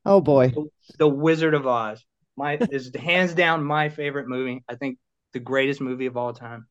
Oh 0.05 0.21
boy. 0.21 0.49
The, 0.49 0.69
the 0.99 1.07
Wizard 1.07 1.53
of 1.53 1.67
Oz. 1.67 2.03
My 2.35 2.57
is 2.71 2.91
hands 2.95 3.33
down 3.33 3.63
my 3.63 3.89
favorite 3.89 4.27
movie. 4.27 4.63
I 4.67 4.75
think 4.75 4.97
the 5.33 5.39
greatest 5.39 5.81
movie 5.81 6.05
of 6.05 6.17
all 6.17 6.33
time. 6.33 6.67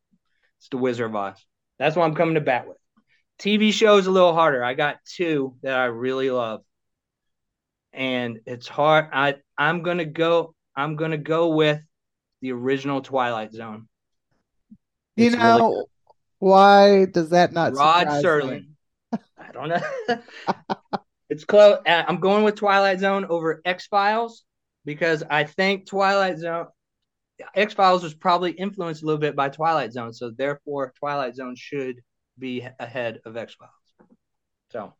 It's 0.59 0.69
The 0.69 0.77
Wizard 0.77 1.07
of 1.07 1.15
Oz. 1.15 1.45
That's 1.79 1.95
what 1.95 2.05
I'm 2.05 2.15
coming 2.15 2.35
to 2.35 2.41
bat 2.41 2.67
with. 2.67 2.77
TV 3.39 3.73
shows 3.73 4.07
a 4.07 4.11
little 4.11 4.33
harder. 4.33 4.63
I 4.63 4.73
got 4.73 4.97
two 5.05 5.55
that 5.63 5.77
I 5.77 5.85
really 5.85 6.29
love. 6.31 6.61
And 7.91 8.39
it's 8.45 8.67
hard. 8.67 9.09
I 9.13 9.35
I'm 9.57 9.83
gonna 9.83 10.05
go 10.05 10.55
I'm 10.75 10.95
gonna 10.95 11.17
go 11.17 11.49
with 11.49 11.81
the 12.41 12.51
original 12.51 13.01
Twilight 13.01 13.53
Zone. 13.53 13.87
You 15.15 15.27
it's 15.27 15.35
know 15.35 15.69
really 15.69 15.85
why 16.39 17.05
does 17.05 17.29
that 17.29 17.53
not 17.53 17.75
Rod 17.75 18.07
Serling? 18.07 18.67
I 19.13 19.51
don't 19.51 19.69
know. 19.69 19.81
it's 21.29 21.45
close. 21.45 21.77
Uh, 21.87 22.03
I'm 22.07 22.19
going 22.19 22.43
with 22.43 22.55
Twilight 22.55 22.99
Zone 22.99 23.25
over 23.29 23.61
X 23.63 23.87
Files 23.87 24.43
because 24.85 25.23
I 25.29 25.43
think 25.43 25.87
Twilight 25.87 26.39
Zone 26.39 26.67
X 27.55 27.73
Files 27.73 28.03
was 28.03 28.13
probably 28.13 28.51
influenced 28.51 29.03
a 29.03 29.05
little 29.05 29.19
bit 29.19 29.35
by 29.35 29.49
Twilight 29.49 29.93
Zone, 29.93 30.13
so 30.13 30.31
therefore 30.31 30.93
Twilight 30.99 31.35
Zone 31.35 31.55
should 31.57 32.01
be 32.37 32.67
ahead 32.79 33.19
of 33.25 33.37
X 33.37 33.55
Files. 33.55 33.71
So, 34.71 34.93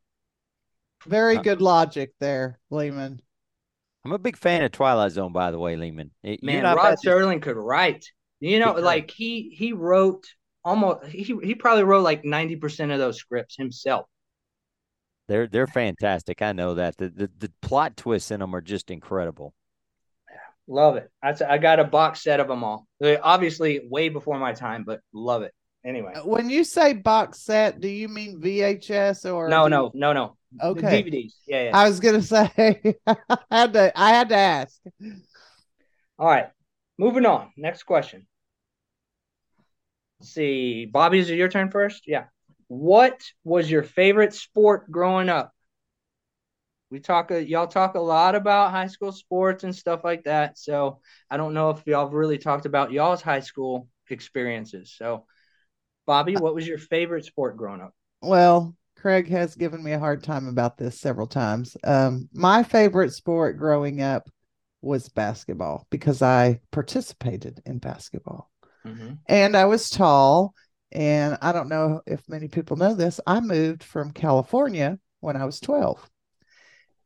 very 1.07 1.37
good 1.37 1.61
logic 1.61 2.11
there, 2.19 2.59
Lehman. 2.69 3.21
I'm 4.05 4.11
a 4.11 4.19
big 4.19 4.37
fan 4.37 4.63
of 4.63 4.71
Twilight 4.71 5.13
Zone, 5.13 5.31
by 5.31 5.51
the 5.51 5.59
way, 5.59 5.75
Lehman. 5.75 6.11
Man, 6.41 6.63
Rod 6.63 6.97
Serling 7.03 7.41
could 7.41 7.57
write. 7.57 8.05
You 8.39 8.59
know, 8.59 8.73
like 8.73 9.09
he 9.09 9.55
he 9.57 9.71
wrote 9.71 10.25
almost 10.65 11.05
he 11.07 11.37
he 11.41 11.55
probably 11.55 11.83
wrote 11.83 12.03
like 12.03 12.25
ninety 12.25 12.57
percent 12.57 12.91
of 12.91 12.99
those 12.99 13.17
scripts 13.17 13.55
himself. 13.57 14.05
They're 15.27 15.47
they're 15.47 15.67
fantastic. 15.67 16.41
I 16.41 16.51
know 16.51 16.75
that 16.75 16.97
the 16.97 17.09
the, 17.09 17.31
the 17.37 17.51
plot 17.61 17.95
twists 17.95 18.31
in 18.31 18.41
them 18.41 18.53
are 18.53 18.61
just 18.61 18.91
incredible. 18.91 19.53
Love 20.67 20.95
it. 20.95 21.09
I, 21.21 21.33
I 21.47 21.57
got 21.57 21.79
a 21.79 21.83
box 21.83 22.23
set 22.23 22.39
of 22.39 22.47
them 22.47 22.63
all. 22.63 22.87
obviously, 23.01 23.81
way 23.89 24.09
before 24.09 24.39
my 24.39 24.53
time, 24.53 24.83
but 24.85 25.01
love 25.13 25.43
it. 25.43 25.53
Anyway, 25.85 26.13
uh, 26.13 26.21
when 26.21 26.49
you 26.49 26.63
say 26.63 26.93
box 26.93 27.41
set, 27.41 27.81
do 27.81 27.89
you 27.89 28.07
mean 28.07 28.39
VHS 28.39 29.31
or 29.31 29.49
no, 29.49 29.67
no, 29.67 29.91
no, 29.93 30.13
no? 30.13 30.37
Okay, 30.61 31.03
DVDs. 31.03 31.33
Yeah, 31.45 31.63
yeah. 31.63 31.77
I 31.77 31.89
was 31.89 31.99
gonna 31.99 32.21
say 32.21 32.95
I 33.07 33.37
had 33.51 33.73
to. 33.73 33.91
I 33.93 34.09
had 34.11 34.29
to 34.29 34.35
ask. 34.35 34.79
All 36.17 36.27
right, 36.27 36.47
moving 36.97 37.25
on. 37.25 37.51
Next 37.57 37.83
question. 37.83 38.27
Let's 40.19 40.33
see, 40.33 40.85
Bobby, 40.85 41.19
is 41.19 41.29
it 41.29 41.35
your 41.35 41.49
turn 41.49 41.69
first? 41.69 42.03
Yeah. 42.07 42.25
What 42.67 43.21
was 43.43 43.69
your 43.69 43.83
favorite 43.83 44.33
sport 44.33 44.89
growing 44.89 45.27
up? 45.27 45.52
We 46.93 46.99
talk 46.99 47.31
y'all 47.31 47.65
talk 47.65 47.95
a 47.95 47.99
lot 47.99 48.35
about 48.35 48.69
high 48.69 48.85
school 48.85 49.11
sports 49.11 49.63
and 49.63 49.75
stuff 49.75 50.03
like 50.03 50.25
that. 50.25 50.59
So 50.59 50.99
I 51.27 51.37
don't 51.37 51.55
know 51.55 51.71
if 51.71 51.81
y'all 51.87 52.07
really 52.07 52.37
talked 52.37 52.67
about 52.67 52.91
y'all's 52.91 53.23
high 53.23 53.39
school 53.39 53.87
experiences. 54.11 54.93
So 54.95 55.25
Bobby, 56.05 56.35
what 56.35 56.53
was 56.53 56.67
your 56.67 56.77
favorite 56.77 57.25
sport 57.25 57.57
growing 57.57 57.81
up? 57.81 57.95
Well, 58.21 58.75
Craig 58.95 59.27
has 59.29 59.55
given 59.55 59.83
me 59.83 59.93
a 59.93 59.99
hard 59.99 60.21
time 60.21 60.47
about 60.47 60.77
this 60.77 60.99
several 60.99 61.25
times. 61.25 61.75
Um, 61.83 62.29
my 62.31 62.61
favorite 62.61 63.11
sport 63.11 63.57
growing 63.57 64.03
up 64.03 64.29
was 64.83 65.09
basketball 65.09 65.87
because 65.89 66.21
I 66.21 66.59
participated 66.71 67.59
in 67.65 67.79
basketball. 67.79 68.51
Mm-hmm. 68.85 69.13
And 69.27 69.57
I 69.57 69.65
was 69.65 69.89
tall. 69.89 70.53
And 70.91 71.39
I 71.41 71.53
don't 71.53 71.69
know 71.69 72.01
if 72.05 72.21
many 72.29 72.49
people 72.49 72.77
know 72.77 72.93
this. 72.93 73.19
I 73.25 73.39
moved 73.39 73.81
from 73.83 74.11
California 74.11 74.99
when 75.21 75.35
I 75.35 75.45
was 75.45 75.59
12. 75.59 76.07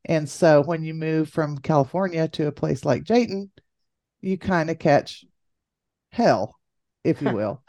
And 0.07 0.27
so 0.27 0.63
when 0.63 0.83
you 0.83 0.93
move 0.93 1.29
from 1.29 1.57
California 1.59 2.27
to 2.29 2.47
a 2.47 2.51
place 2.51 2.85
like 2.85 3.03
Jayton, 3.03 3.51
you 4.21 4.37
kind 4.37 4.69
of 4.69 4.79
catch 4.79 5.25
hell, 6.11 6.55
if 7.03 7.21
you 7.21 7.31
will. 7.33 7.61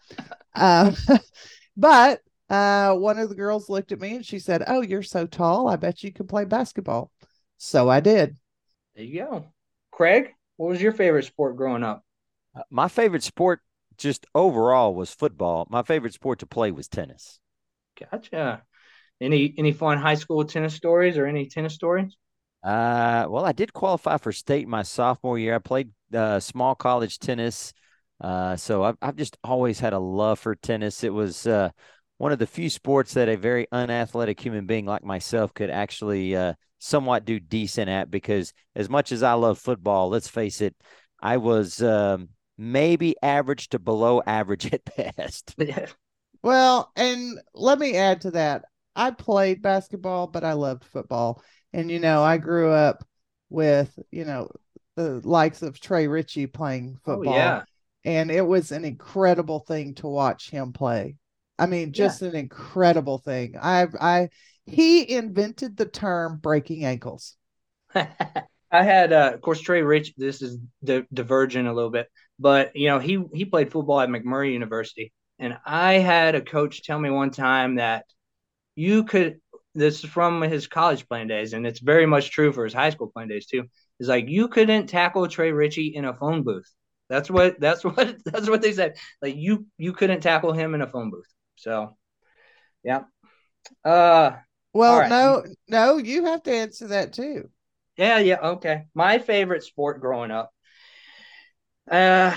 um, 0.55 0.95
but 1.77 2.21
uh, 2.49 2.95
one 2.95 3.19
of 3.19 3.29
the 3.29 3.35
girls 3.35 3.69
looked 3.69 3.93
at 3.93 4.01
me 4.01 4.17
and 4.17 4.25
she 4.27 4.39
said, 4.39 4.65
Oh, 4.67 4.81
you're 4.81 5.03
so 5.03 5.27
tall. 5.27 5.69
I 5.69 5.77
bet 5.77 6.03
you 6.03 6.13
can 6.13 6.27
play 6.27 6.45
basketball. 6.45 7.11
So 7.59 7.89
I 7.91 8.01
did. 8.01 8.37
There 8.95 9.05
you 9.05 9.25
go. 9.25 9.47
Craig, 9.91 10.35
what 10.57 10.69
was 10.69 10.81
your 10.81 10.93
favorite 10.93 11.25
sport 11.25 11.57
growing 11.57 11.83
up? 11.83 12.05
Uh, 12.55 12.63
my 12.71 12.89
favorite 12.89 13.23
sport, 13.23 13.61
just 13.97 14.27
overall, 14.35 14.95
was 14.95 15.13
football. 15.13 15.67
My 15.71 15.83
favorite 15.83 16.15
sport 16.15 16.39
to 16.41 16.47
play 16.47 16.71
was 16.71 16.89
tennis. 16.89 17.41
Gotcha. 17.99 18.63
Any 19.21 19.55
any 19.59 19.73
fun 19.73 19.99
high 19.99 20.15
school 20.15 20.45
tennis 20.45 20.75
stories 20.75 21.19
or 21.19 21.27
any 21.27 21.47
tennis 21.47 21.75
stories? 21.75 22.17
Uh, 22.63 23.27
well, 23.29 23.45
I 23.45 23.53
did 23.53 23.73
qualify 23.73 24.17
for 24.17 24.33
state 24.33 24.65
in 24.65 24.71
my 24.71 24.83
sophomore 24.83 25.39
year. 25.39 25.55
I 25.55 25.59
played 25.59 25.91
uh, 26.13 26.41
small 26.41 26.75
college 26.75 27.19
tennis. 27.19 27.73
Uh, 28.21 28.57
so 28.57 28.83
I've, 28.83 28.97
I've 29.01 29.17
just 29.17 29.39
always 29.45 29.79
had 29.79 29.93
a 29.93 29.99
love 29.99 30.41
for 30.41 30.55
tennis. 30.57 31.05
It 31.05 31.13
was 31.13 31.47
uh, 31.47 31.71
one 32.19 32.33
of 32.33 32.41
the 32.41 32.47
few 32.47 32.69
sports 32.69 33.15
that 33.15 33.29
a 33.29 33.37
very 33.37 33.67
unathletic 33.71 34.41
human 34.41 34.67
being 34.67 34.87
like 34.87 35.05
myself 35.05 35.55
could 35.55 35.71
actually 35.71 36.35
uh, 36.35 36.55
somewhat 36.79 37.25
do 37.25 37.39
decent 37.39 37.89
at 37.89 38.11
because 38.11 38.53
as 38.75 38.89
much 38.89 39.13
as 39.13 39.23
I 39.23 39.35
love 39.35 39.59
football, 39.59 40.09
let's 40.09 40.29
face 40.29 40.61
it, 40.61 40.75
I 41.21 41.37
was 41.37 41.81
um, 41.81 42.31
maybe 42.57 43.15
average 43.23 43.69
to 43.69 43.79
below 43.79 44.21
average 44.27 44.67
at 44.73 44.85
best. 44.97 45.55
Well, 46.43 46.93
and 46.97 47.39
let 47.55 47.79
me 47.79 47.97
add 47.97 48.21
to 48.23 48.31
that. 48.33 48.65
I 48.99 49.13
played 49.13 49.63
basketball, 49.63 50.27
but 50.27 50.43
I 50.43 50.55
loved 50.55 50.85
football. 50.85 51.43
And, 51.73 51.89
you 51.91 52.01
know, 52.01 52.23
I 52.23 52.37
grew 52.37 52.73
up 52.73 53.05
with, 53.49 53.97
you 54.11 54.25
know, 54.25 54.51
the 54.97 55.21
likes 55.23 55.63
of 55.63 55.79
Trey 55.79 56.09
Ritchie 56.09 56.49
playing 56.49 56.99
football. 57.05 57.33
Oh, 57.33 57.37
yeah. 57.37 57.63
And 58.05 58.31
it 58.31 58.43
was 58.43 58.73
an 58.73 58.85
incredible 58.85 59.61
thing 59.61 59.95
to 59.97 60.09
watch 60.09 60.51
him 60.51 60.73
play. 60.73 61.15
I 61.59 61.67
mean, 61.67 61.93
just 61.93 62.23
yeah. 62.23 62.29
an 62.29 62.35
incredible 62.35 63.19
thing. 63.19 63.55
I, 63.61 63.87
I, 64.01 64.29
he 64.67 65.09
invented 65.09 65.77
the 65.77 65.87
term 65.87 66.39
breaking 66.39 66.85
ankles. 66.85 67.37
I 67.95 68.83
had, 68.83 69.13
uh, 69.13 69.31
of 69.35 69.41
course, 69.41 69.61
Trey 69.61 69.83
Rich. 69.83 70.15
This 70.17 70.43
is 70.43 70.59
di- 70.83 71.07
divergent 71.13 71.69
a 71.69 71.73
little 71.73 71.91
bit, 71.91 72.09
but 72.39 72.77
you 72.77 72.89
know, 72.89 72.99
he 72.99 73.25
he 73.33 73.47
played 73.47 73.73
football 73.73 74.01
at 74.01 74.11
McMurry 74.11 74.53
University, 74.53 75.13
and 75.39 75.57
I 75.65 75.95
had 75.95 76.35
a 76.35 76.43
coach 76.43 76.83
tell 76.83 76.99
me 76.99 77.09
one 77.09 77.31
time 77.31 77.77
that 77.77 78.05
you 78.79 79.03
could. 79.03 79.41
This 79.75 80.03
is 80.03 80.11
from 80.11 80.41
his 80.41 80.67
college 80.67 81.07
playing 81.09 81.29
days, 81.29 81.53
and 81.53 81.67
it's 81.67 81.81
very 81.81 82.07
much 82.07 82.31
true 82.31 82.53
for 82.53 82.65
his 82.65 82.73
high 82.73 82.91
school 82.91 83.11
playing 83.13 83.29
days 83.29 83.47
too. 83.47 83.65
Is 83.99 84.09
like 84.09 84.29
you 84.29 84.49
couldn't 84.49 84.87
tackle 84.87 85.27
Trey 85.27 85.51
Ritchie 85.51 85.95
in 85.95 86.05
a 86.05 86.15
phone 86.15 86.45
booth. 86.45 86.71
That's 87.09 87.29
what 87.31 87.59
that's 87.61 87.85
what 87.85 88.17
that's 88.25 88.49
what 88.49 88.63
they 88.63 88.73
said. 88.73 88.97
Like 89.21 89.37
you 89.37 89.67
you 89.79 89.93
couldn't 89.93 90.21
tackle 90.21 90.53
him 90.53 90.75
in 90.75 90.83
a 90.83 90.87
phone 90.87 91.11
booth. 91.11 91.27
So, 91.57 91.97
yeah. 92.85 93.03
Uh. 93.85 94.37
Well, 94.73 95.01
right. 95.01 95.09
no, 95.09 95.45
no, 95.67 95.97
you 95.97 96.27
have 96.27 96.45
to 96.45 96.53
answer 96.53 96.89
that 96.89 97.13
too. 97.13 97.51
Yeah, 97.97 98.21
yeah, 98.21 98.39
okay. 98.41 98.85
My 98.95 99.19
favorite 99.19 99.65
sport 99.65 100.01
growing 100.01 100.31
up. 100.31 100.53
Uh, 101.91 102.37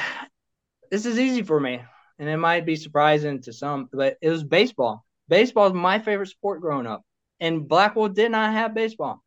this 0.89 1.05
is 1.05 1.19
easy 1.19 1.43
for 1.43 1.59
me, 1.59 1.81
and 2.17 2.29
it 2.29 2.37
might 2.37 2.65
be 2.65 2.77
surprising 2.77 3.41
to 3.43 3.53
some, 3.53 3.89
but 3.93 4.17
it 4.21 4.29
was 4.29 4.43
baseball. 4.43 5.05
Baseball 5.31 5.67
is 5.67 5.73
my 5.73 5.97
favorite 5.97 6.27
sport 6.27 6.59
growing 6.59 6.85
up, 6.85 7.05
and 7.39 7.65
Blackwell 7.65 8.09
did 8.09 8.31
not 8.31 8.51
have 8.51 8.75
baseball. 8.75 9.23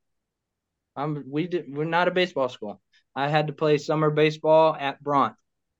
Um, 0.97 1.25
we 1.27 1.47
did. 1.47 1.75
We're 1.75 1.85
not 1.85 2.09
a 2.09 2.11
baseball 2.11 2.51
school. 2.51 2.83
I 3.17 3.29
had 3.29 3.47
to 3.47 3.55
play 3.55 3.79
summer 3.79 4.11
baseball 4.11 4.77
at 4.79 5.03
Bronte, 5.03 5.37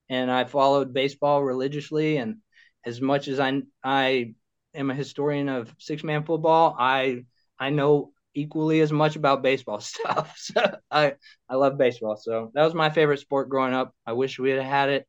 and 0.09 0.31
I 0.31 0.45
followed 0.45 0.95
baseball 0.95 1.45
religiously. 1.45 2.17
And 2.17 2.39
as 2.87 3.03
much 3.03 3.29
as 3.29 3.39
I 3.39 3.65
I 3.85 4.33
am 4.75 4.91
a 4.91 4.95
historian 4.95 5.51
of 5.51 5.75
six 5.79 6.03
man 6.03 6.25
football, 6.25 6.75
I 6.79 7.27
I 7.59 7.69
know 7.69 8.13
equally 8.35 8.81
as 8.81 8.91
much 8.91 9.17
about 9.17 9.43
baseball 9.43 9.81
stuff. 9.93 10.39
So 10.39 10.79
I 10.91 11.17
I 11.51 11.57
love 11.57 11.77
baseball. 11.77 12.17
So 12.17 12.51
that 12.55 12.65
was 12.65 12.73
my 12.73 12.89
favorite 12.89 13.21
sport 13.21 13.51
growing 13.51 13.75
up. 13.75 13.95
I 14.07 14.15
wish 14.15 14.39
we 14.39 14.53
had 14.53 14.63
had 14.63 14.89
it 14.89 15.07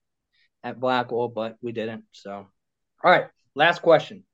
at 0.62 0.82
Blackwell, 0.82 1.30
but 1.30 1.56
we 1.62 1.72
didn't. 1.72 2.04
So 2.12 2.48
all 3.02 3.12
right, 3.12 3.28
last 3.56 3.82
question. 3.82 4.26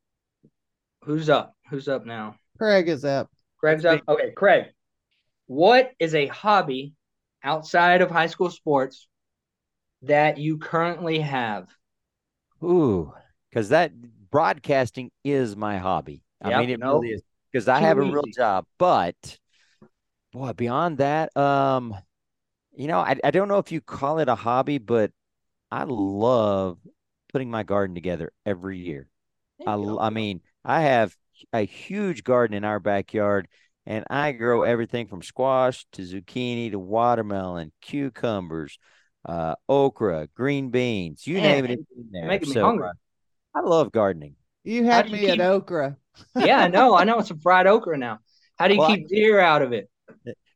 Who's 1.05 1.29
up? 1.29 1.55
Who's 1.69 1.87
up 1.87 2.05
now? 2.05 2.35
Craig 2.57 2.87
is 2.89 3.03
up. 3.05 3.29
Craig's 3.59 3.85
up. 3.85 4.01
Okay, 4.07 4.31
Craig. 4.31 4.65
What 5.47 5.91
is 5.99 6.15
a 6.15 6.27
hobby 6.27 6.93
outside 7.43 8.01
of 8.01 8.11
high 8.11 8.27
school 8.27 8.49
sports 8.49 9.07
that 10.03 10.37
you 10.37 10.57
currently 10.57 11.19
have? 11.19 11.67
Ooh, 12.63 13.13
because 13.49 13.69
that 13.69 13.91
broadcasting 14.29 15.11
is 15.23 15.55
my 15.55 15.77
hobby. 15.77 16.23
Yep, 16.45 16.53
I 16.53 16.59
mean, 16.59 16.69
it 16.69 16.79
really 16.81 17.09
is 17.09 17.21
because 17.51 17.67
I 17.67 17.79
have 17.79 17.97
a 17.97 18.03
real 18.03 18.23
job. 18.35 18.65
But 18.77 19.37
boy, 20.31 20.53
beyond 20.53 20.99
that, 20.99 21.35
um, 21.35 21.95
you 22.75 22.87
know, 22.87 22.99
I, 22.99 23.17
I 23.23 23.31
don't 23.31 23.47
know 23.47 23.57
if 23.57 23.71
you 23.71 23.81
call 23.81 24.19
it 24.19 24.29
a 24.29 24.35
hobby, 24.35 24.77
but 24.77 25.11
I 25.71 25.83
love 25.87 26.77
putting 27.31 27.49
my 27.49 27.63
garden 27.63 27.95
together 27.95 28.31
every 28.45 28.79
year. 28.79 29.07
I, 29.65 29.73
I 29.73 30.09
mean, 30.09 30.41
I 30.63 30.81
have 30.81 31.15
a 31.53 31.65
huge 31.65 32.23
garden 32.23 32.55
in 32.55 32.63
our 32.63 32.79
backyard, 32.79 33.47
and 33.85 34.05
I 34.09 34.31
grow 34.31 34.63
everything 34.63 35.07
from 35.07 35.21
squash 35.21 35.85
to 35.93 36.03
zucchini 36.03 36.71
to 36.71 36.79
watermelon, 36.79 37.71
cucumbers, 37.81 38.77
uh, 39.25 39.55
okra, 39.67 40.27
green 40.35 40.69
beans, 40.69 41.25
you 41.25 41.35
Man, 41.35 41.43
name 41.43 41.65
it. 41.65 41.79
There. 42.11 42.27
Making 42.27 42.53
so, 42.53 42.59
me 42.59 42.61
hungry. 42.61 42.87
Uh, 42.89 43.59
I 43.59 43.61
love 43.61 43.91
gardening. 43.91 44.35
You 44.63 44.85
had 44.85 45.11
me 45.11 45.19
keep... 45.19 45.29
at 45.31 45.41
okra. 45.41 45.97
yeah, 46.35 46.59
I 46.59 46.67
know. 46.67 46.95
I 46.95 47.03
know 47.03 47.19
it's 47.19 47.31
a 47.31 47.37
fried 47.37 47.67
okra 47.67 47.97
now. 47.97 48.19
How 48.57 48.67
do 48.67 48.75
you 48.75 48.79
well, 48.79 48.89
keep 48.89 49.07
deer 49.07 49.39
out 49.39 49.61
of 49.61 49.73
it? 49.73 49.89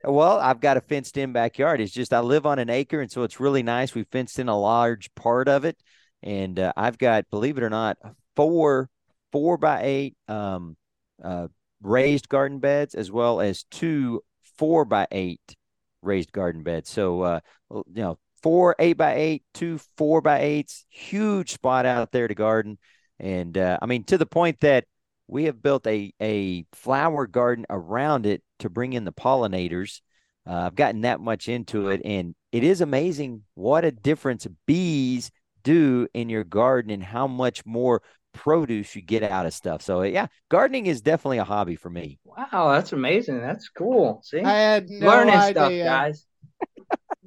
Well, 0.03 0.37
I've 0.37 0.59
got 0.59 0.77
a 0.77 0.81
fenced 0.81 1.17
in 1.17 1.33
backyard. 1.33 1.81
It's 1.81 1.91
just 1.91 2.13
I 2.13 2.19
live 2.19 2.45
on 2.45 2.59
an 2.59 2.69
acre, 2.69 3.01
and 3.01 3.11
so 3.11 3.23
it's 3.23 3.39
really 3.39 3.63
nice. 3.63 3.95
We 3.95 4.03
fenced 4.03 4.37
in 4.37 4.47
a 4.47 4.59
large 4.59 5.13
part 5.15 5.47
of 5.47 5.65
it, 5.65 5.77
and 6.21 6.59
uh, 6.59 6.73
I've 6.77 6.99
got, 6.99 7.29
believe 7.31 7.57
it 7.57 7.63
or 7.63 7.69
not, 7.69 7.97
four 8.35 8.89
four 9.35 9.57
by 9.57 9.81
eight 9.83 10.15
um, 10.29 10.77
uh, 11.21 11.49
raised 11.81 12.29
garden 12.29 12.59
beds, 12.59 12.95
as 12.95 13.11
well 13.11 13.41
as 13.41 13.63
two 13.63 14.21
four 14.57 14.85
by 14.85 15.05
eight 15.11 15.57
raised 16.01 16.31
garden 16.31 16.63
beds. 16.63 16.89
So, 16.89 17.21
uh, 17.21 17.39
you 17.69 17.83
know, 17.95 18.17
four 18.41 18.77
eight 18.79 18.95
by 18.95 19.15
eight, 19.15 19.43
two 19.53 19.77
four 19.97 20.21
by 20.21 20.39
eights, 20.39 20.85
huge 20.87 21.51
spot 21.51 21.85
out 21.85 22.13
there 22.13 22.29
to 22.29 22.33
garden, 22.33 22.77
and 23.19 23.57
uh, 23.57 23.77
I 23.81 23.87
mean 23.87 24.05
to 24.05 24.17
the 24.17 24.25
point 24.25 24.61
that 24.61 24.85
we 25.27 25.43
have 25.45 25.61
built 25.61 25.85
a 25.85 26.13
a 26.21 26.65
flower 26.71 27.27
garden 27.27 27.65
around 27.69 28.25
it 28.25 28.41
to 28.59 28.69
bring 28.69 28.93
in 28.93 29.03
the 29.03 29.11
pollinators. 29.11 29.99
Uh, 30.47 30.67
I've 30.67 30.75
gotten 30.75 31.01
that 31.01 31.19
much 31.19 31.49
into 31.49 31.89
it, 31.89 31.99
and 32.05 32.35
it 32.53 32.63
is 32.63 32.79
amazing 32.79 33.43
what 33.55 33.83
a 33.83 33.91
difference 33.91 34.47
bees 34.65 35.29
do 35.63 36.07
in 36.13 36.29
your 36.29 36.45
garden 36.45 36.89
and 36.89 37.03
how 37.03 37.27
much 37.27 37.65
more 37.65 38.01
produce 38.35 38.95
you 38.95 39.01
get 39.01 39.23
out 39.23 39.45
of 39.45 39.53
stuff. 39.53 39.81
So 39.81 40.03
yeah, 40.03 40.27
gardening 40.49 40.85
is 40.85 41.01
definitely 41.01 41.39
a 41.39 41.43
hobby 41.43 41.75
for 41.75 41.89
me. 41.89 42.19
Wow, 42.23 42.71
that's 42.73 42.93
amazing. 42.93 43.41
That's 43.41 43.69
cool. 43.69 44.21
See, 44.23 44.41
I 44.41 44.53
had 44.53 44.89
no 44.89 45.07
learning 45.07 45.35
idea. 45.35 45.51
stuff, 45.51 45.71
guys. 45.71 46.25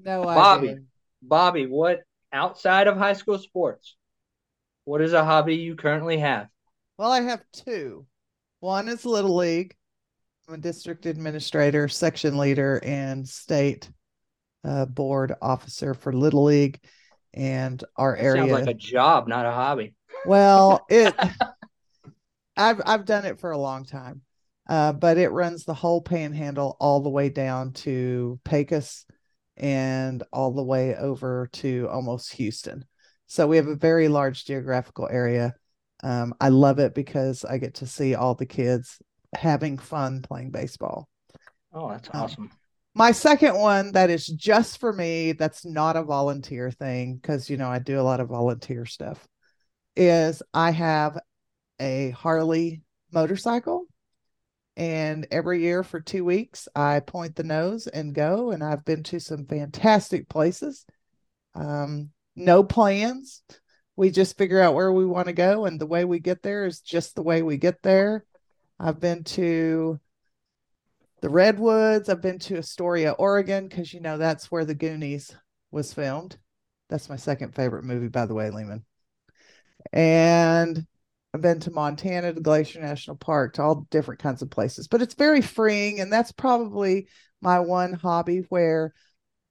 no 0.05 0.23
Bobby, 0.23 0.69
idea. 0.71 0.83
Bobby, 1.23 1.67
what 1.67 2.01
outside 2.33 2.87
of 2.87 2.97
high 2.97 3.15
school 3.15 3.39
sports? 3.39 3.97
What 4.85 5.03
is 5.03 5.13
a 5.13 5.25
hobby 5.25 5.57
you 5.57 5.77
currently 5.77 6.19
have? 6.19 6.49
Well, 6.97 7.11
I 7.11 7.21
have 7.23 7.43
two. 7.53 8.07
One 8.61 8.89
is 8.89 9.05
Little 9.05 9.37
League. 9.37 9.75
I'm 10.49 10.55
a 10.55 10.59
district 10.59 11.05
administrator, 11.05 11.89
section 11.89 12.39
leader, 12.39 12.81
and 12.83 13.29
state 13.29 13.91
uh, 14.65 14.87
board 14.87 15.35
officer 15.43 15.95
for 15.95 16.13
Little 16.13 16.45
League. 16.45 16.81
And 17.35 17.83
our 17.97 18.17
that 18.17 18.25
area 18.25 18.49
sounds 18.49 18.67
like 18.67 18.75
a 18.75 18.79
job, 18.79 19.29
not 19.29 19.45
a 19.45 19.53
hobby. 19.53 19.95
Well, 20.29 20.85
it. 20.89 21.15
I've 22.57 22.81
I've 22.85 23.05
done 23.05 23.25
it 23.25 23.41
for 23.41 23.51
a 23.51 23.59
long 23.59 23.85
time, 23.85 24.23
uh, 24.69 24.93
but 24.93 25.19
it 25.19 25.29
runs 25.29 25.65
the 25.65 25.75
whole 25.75 26.03
Panhandle 26.03 26.77
all 26.81 27.01
the 27.01 27.09
way 27.09 27.29
down 27.29 27.73
to 27.75 28.41
Pecos, 28.45 29.07
and 29.57 30.23
all 30.33 30.53
the 30.53 30.63
way 30.63 30.97
over 30.97 31.49
to 31.55 31.89
almost 31.91 32.33
Houston. 32.35 32.85
So 33.27 33.47
we 33.47 33.57
have 33.57 33.69
a 33.69 33.77
very 33.77 34.09
large 34.09 34.45
geographical 34.45 35.09
area 35.11 35.55
um, 36.03 36.35
I 36.41 36.49
love 36.49 36.79
it 36.79 36.95
because 36.95 37.45
I 37.45 37.59
get 37.59 37.75
to 37.75 37.87
see 37.87 38.15
all 38.15 38.35
the 38.35 38.47
kids 38.47 38.99
having 39.35 39.79
fun 39.79 40.23
playing 40.23 40.51
baseball. 40.51 41.09
Oh, 41.73 41.91
that's 41.91 42.09
um, 42.13 42.23
awesome. 42.23 42.45
Um, 42.45 42.51
my 42.95 43.13
second 43.13 43.57
one 43.57 43.93
that 43.93 44.11
is 44.11 44.27
just 44.27 44.79
for 44.79 44.93
me, 44.93 45.33
that's 45.33 45.65
not 45.65 45.97
a 45.97 46.03
volunteer 46.03 46.71
thing 46.71 47.17
because, 47.17 47.49
you 47.51 47.57
know, 47.57 47.69
I 47.69 47.79
do 47.79 48.01
a 48.01 48.03
lot 48.03 48.21
of 48.21 48.29
volunteer 48.29 48.87
stuff, 48.87 49.27
is 49.99 50.43
I 50.55 50.71
have 50.71 51.19
a 51.79 52.11
Harley 52.11 52.83
motorcycle. 53.13 53.87
And 54.77 55.27
every 55.33 55.63
year 55.63 55.83
for 55.83 56.01
two 56.01 56.25
weeks, 56.25 56.69
I 56.75 57.01
point 57.01 57.35
the 57.35 57.43
nose 57.43 57.89
and 57.89 58.15
go. 58.15 58.53
And 58.53 58.63
I've 58.63 58.85
been 58.85 59.03
to 59.05 59.19
some 59.19 59.45
fantastic 59.45 60.29
places. 60.29 60.87
Um, 61.55 62.11
no 62.37 62.63
plans 62.63 63.43
we 63.99 64.11
just 64.11 64.39
figure 64.39 64.61
out 64.61 64.75
where 64.75 64.93
we 64.93 65.05
want 65.05 65.27
to 65.27 65.33
go 65.33 65.67
and 65.67 65.81
the 65.81 65.87
way 65.87 66.05
we 66.05 66.21
get 66.21 66.41
there 66.41 66.67
is 66.67 66.81
just 66.81 67.17
the 67.17 67.23
way 67.23 67.43
we 67.43 67.57
get 67.57 67.83
there 67.83 68.25
i've 68.79 69.01
been 69.01 69.25
to 69.25 69.99
the 71.21 71.29
redwoods 71.29 72.09
i've 72.09 72.23
been 72.23 72.39
to 72.39 72.57
astoria 72.57 73.11
oregon 73.13 73.67
because 73.67 73.93
you 73.93 74.01
know 74.01 74.17
that's 74.17 74.53
where 74.53 74.65
the 74.65 74.75
goonies 74.75 75.35
was 75.73 75.93
filmed 75.93 76.39
that's 76.89 77.09
my 77.09 77.17
second 77.17 77.55
favorite 77.57 77.85
movie 77.85 78.09
by 78.09 78.25
the 78.25 78.35
way 78.35 78.51
lehman 78.51 78.85
and 79.93 80.87
i've 81.35 81.41
been 81.41 81.61
to 81.61 81.71
montana 81.71 82.33
to 82.33 82.41
glacier 82.41 82.81
national 82.81 83.17
park 83.17 83.55
to 83.55 83.63
all 83.63 83.87
different 83.91 84.21
kinds 84.21 84.43
of 84.43 84.51
places 84.51 84.89
but 84.89 85.03
it's 85.03 85.15
very 85.15 85.41
freeing 85.41 86.01
and 86.01 86.13
that's 86.13 86.33
probably 86.33 87.09
my 87.41 87.61
one 87.61 87.93
hobby 87.93 88.39
where 88.49 88.93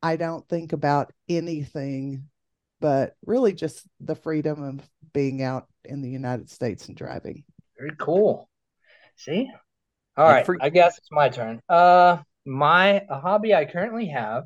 I 0.02 0.16
don't 0.16 0.48
think 0.48 0.74
about 0.74 1.12
anything 1.30 2.28
but 2.80 3.16
really 3.26 3.54
just 3.54 3.88
the 4.00 4.16
freedom 4.16 4.62
of 4.64 4.90
being 5.12 5.42
out 5.42 5.68
in 5.84 6.02
the 6.02 6.10
United 6.10 6.48
States 6.52 6.88
and 6.88 6.96
driving. 6.96 7.44
Very 7.80 7.96
cool. 7.98 8.48
See? 9.16 9.50
All 10.16 10.28
right. 10.28 10.46
For- 10.46 10.58
I 10.62 10.70
guess 10.70 10.98
it's 11.00 11.12
my 11.12 11.30
turn. 11.30 11.60
Uh 11.68 12.18
my 12.46 13.04
a 13.10 13.20
hobby 13.20 13.54
I 13.54 13.66
currently 13.66 14.08
have, 14.08 14.46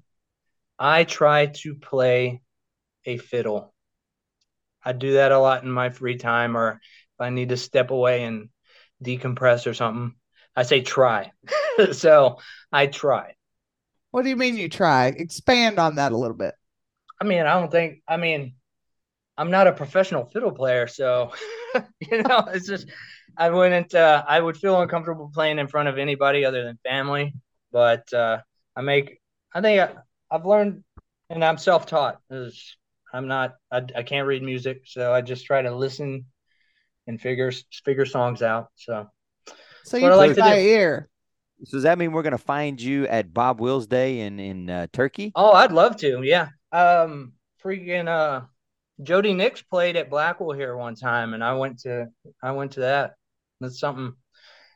I 0.79 1.03
try 1.03 1.47
to 1.47 1.75
play 1.75 2.41
a 3.05 3.17
fiddle. 3.17 3.70
I 4.83 4.93
do 4.93 5.13
that 5.13 5.31
a 5.31 5.39
lot 5.39 5.63
in 5.63 5.71
my 5.71 5.89
free 5.89 6.17
time 6.17 6.57
or 6.57 6.71
if 6.71 7.21
I 7.21 7.29
need 7.29 7.49
to 7.49 7.57
step 7.57 7.91
away 7.91 8.23
and 8.23 8.49
decompress 9.03 9.67
or 9.67 9.73
something. 9.73 10.15
I 10.55 10.63
say 10.63 10.81
try. 10.81 11.31
so 11.91 12.39
I 12.71 12.87
try. 12.87 13.35
What 14.11 14.23
do 14.23 14.29
you 14.29 14.35
mean 14.35 14.57
you 14.57 14.69
try? 14.69 15.07
Expand 15.07 15.79
on 15.79 15.95
that 15.95 16.11
a 16.11 16.17
little 16.17 16.35
bit. 16.35 16.55
I 17.19 17.23
mean, 17.23 17.41
I 17.41 17.59
don't 17.59 17.71
think 17.71 18.01
I 18.07 18.17
mean 18.17 18.55
I'm 19.37 19.51
not 19.51 19.67
a 19.67 19.71
professional 19.71 20.25
fiddle 20.25 20.51
player, 20.51 20.87
so 20.87 21.31
you 21.99 22.21
know, 22.23 22.45
it's 22.53 22.67
just 22.67 22.89
I 23.37 23.49
wouldn't 23.49 23.95
uh, 23.95 24.23
I 24.27 24.39
would 24.39 24.57
feel 24.57 24.81
uncomfortable 24.81 25.31
playing 25.33 25.59
in 25.59 25.67
front 25.67 25.87
of 25.87 25.97
anybody 25.97 26.43
other 26.43 26.63
than 26.63 26.79
family. 26.83 27.33
But 27.71 28.11
uh, 28.13 28.39
I 28.75 28.81
make 28.81 29.21
I 29.53 29.61
think 29.61 29.79
I, 29.81 29.93
I've 30.29 30.45
learned 30.45 30.83
and 31.29 31.43
I'm 31.43 31.57
self 31.57 31.85
taught. 31.85 32.19
I'm 33.13 33.27
not 33.27 33.55
I, 33.71 33.83
I 33.95 34.03
can't 34.03 34.27
read 34.27 34.43
music, 34.43 34.83
so 34.85 35.13
I 35.13 35.21
just 35.21 35.45
try 35.45 35.61
to 35.61 35.75
listen 35.75 36.25
and 37.07 37.19
figure 37.19 37.51
figure 37.83 38.05
songs 38.05 38.41
out. 38.41 38.69
So 38.75 39.09
so 39.83 39.97
you 39.97 40.07
play 40.07 40.27
like 40.29 40.37
by 40.37 40.59
ear. 40.59 41.09
So 41.63 41.77
does 41.77 41.83
that 41.83 41.97
mean 41.97 42.11
we're 42.11 42.23
gonna 42.23 42.37
find 42.37 42.81
you 42.81 43.07
at 43.07 43.33
Bob 43.33 43.59
Wills 43.59 43.87
Day 43.87 44.21
in 44.21 44.39
in 44.39 44.69
uh, 44.69 44.87
Turkey? 44.91 45.31
Oh, 45.35 45.51
I'd 45.51 45.71
love 45.71 45.97
to. 45.97 46.23
Yeah. 46.23 46.49
Um, 46.71 47.33
freaking 47.63 48.07
uh, 48.07 48.45
Jody 49.03 49.33
Nix 49.33 49.61
played 49.61 49.95
at 49.95 50.09
Blackwell 50.09 50.51
here 50.51 50.75
one 50.75 50.95
time, 50.95 51.33
and 51.33 51.43
I 51.43 51.53
went 51.53 51.79
to 51.79 52.07
I 52.41 52.51
went 52.51 52.73
to 52.73 52.81
that. 52.81 53.13
That's 53.59 53.79
something 53.79 54.13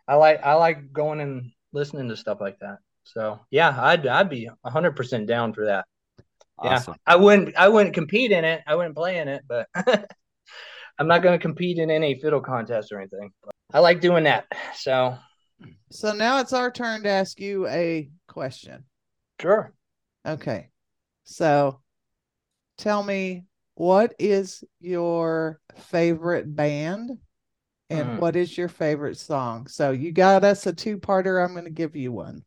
I 0.08 0.16
like. 0.16 0.44
I 0.44 0.54
like 0.54 0.94
going 0.94 1.22
and 1.22 1.52
listening 1.74 2.10
to 2.10 2.18
stuff 2.18 2.40
like 2.40 2.60
that. 2.60 2.78
So 3.04 3.40
yeah, 3.50 3.76
I'd 3.80 4.06
I'd 4.06 4.30
be 4.30 4.50
hundred 4.64 4.96
percent 4.96 5.28
down 5.28 5.54
for 5.54 5.66
that. 5.66 5.86
Awesome. 6.58 6.93
Yeah, 6.93 7.14
I 7.14 7.16
wouldn't 7.18 7.56
I 7.56 7.68
wouldn't 7.68 7.93
compete 7.93 8.32
in 8.32 8.45
it. 8.45 8.62
I 8.66 8.76
wouldn't 8.76 8.95
play 8.95 9.18
in 9.18 9.28
it, 9.28 9.43
but 9.47 9.68
I'm 10.97 11.08
not 11.08 11.22
going 11.22 11.38
to 11.38 11.41
compete 11.41 11.78
in 11.78 11.91
any 11.91 12.20
fiddle 12.20 12.41
contest 12.41 12.91
or 12.91 12.99
anything. 12.99 13.32
I 13.74 13.80
like 13.80 13.99
doing 13.99 14.24
that. 14.24 14.45
So 14.76 15.18
so 15.91 16.14
now 16.14 16.39
it's 16.39 16.53
our 16.53 16.72
turn 16.72 17.03
to 17.03 17.10
ask 17.10 17.39
you 17.39 17.68
a 17.68 18.10
question. 18.28 18.86
Sure. 19.39 19.74
Okay. 20.26 20.70
So 21.24 21.82
tell 22.78 23.03
me 23.03 23.45
what 23.76 24.14
is 24.20 24.64
your 24.80 25.60
favorite 25.76 26.53
band 26.56 27.18
and 27.89 28.10
mm. 28.10 28.20
what 28.20 28.36
is 28.36 28.58
your 28.58 28.70
favorite 28.70 29.18
song? 29.18 29.68
So 29.68 29.91
you 29.91 30.12
got 30.12 30.43
us 30.43 30.66
a 30.66 30.74
two-parter. 30.74 31.43
I'm 31.43 31.53
going 31.53 31.66
to 31.66 31.72
give 31.72 31.95
you 31.95 32.12
one. 32.12 32.43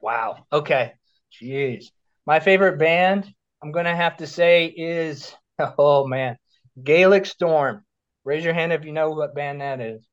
Wow. 0.00 0.46
Okay. 0.52 0.92
Jeez. 1.40 1.86
My 2.26 2.40
favorite 2.40 2.78
band, 2.78 3.32
I'm 3.62 3.70
going 3.70 3.84
to 3.84 3.94
have 3.94 4.16
to 4.18 4.26
say 4.26 4.66
is 4.66 5.32
oh 5.78 6.06
man, 6.06 6.36
Gaelic 6.82 7.26
Storm. 7.26 7.84
Raise 8.24 8.44
your 8.44 8.54
hand 8.54 8.72
if 8.72 8.84
you 8.84 8.92
know 8.92 9.10
what 9.10 9.34
band 9.34 9.60
that 9.60 9.80
is. 9.80 10.06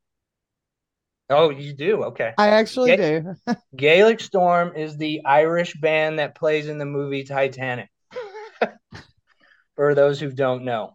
Oh, 1.30 1.52
you 1.52 1.74
do? 1.74 2.06
Okay. 2.06 2.34
I 2.38 2.50
actually 2.50 2.98
do. 2.98 3.36
Gaelic 3.76 4.20
Storm 4.20 4.76
is 4.76 4.98
the 4.98 5.22
Irish 5.26 5.76
band 5.76 6.18
that 6.18 6.36
plays 6.36 6.68
in 6.68 6.80
the 6.80 6.86
movie 6.86 7.24
Titanic. 7.24 7.90
For 9.76 9.94
those 9.94 10.20
who 10.20 10.32
don't 10.32 10.66
know. 10.66 10.92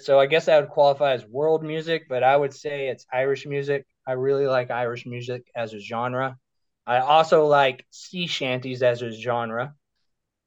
So 0.00 0.18
I 0.18 0.24
guess 0.24 0.46
that 0.46 0.60
would 0.60 0.70
qualify 0.70 1.12
as 1.12 1.26
world 1.26 1.62
music, 1.62 2.04
but 2.08 2.22
I 2.22 2.34
would 2.34 2.54
say 2.54 2.88
it's 2.88 3.04
Irish 3.12 3.44
music. 3.46 3.86
I 4.06 4.12
really 4.12 4.46
like 4.46 4.70
Irish 4.70 5.04
music 5.04 5.42
as 5.54 5.74
a 5.74 5.78
genre. 5.78 6.38
I 6.86 7.00
also 7.00 7.44
like 7.44 7.84
sea 7.90 8.26
shanties 8.26 8.82
as 8.82 9.02
a 9.02 9.10
genre. 9.12 9.74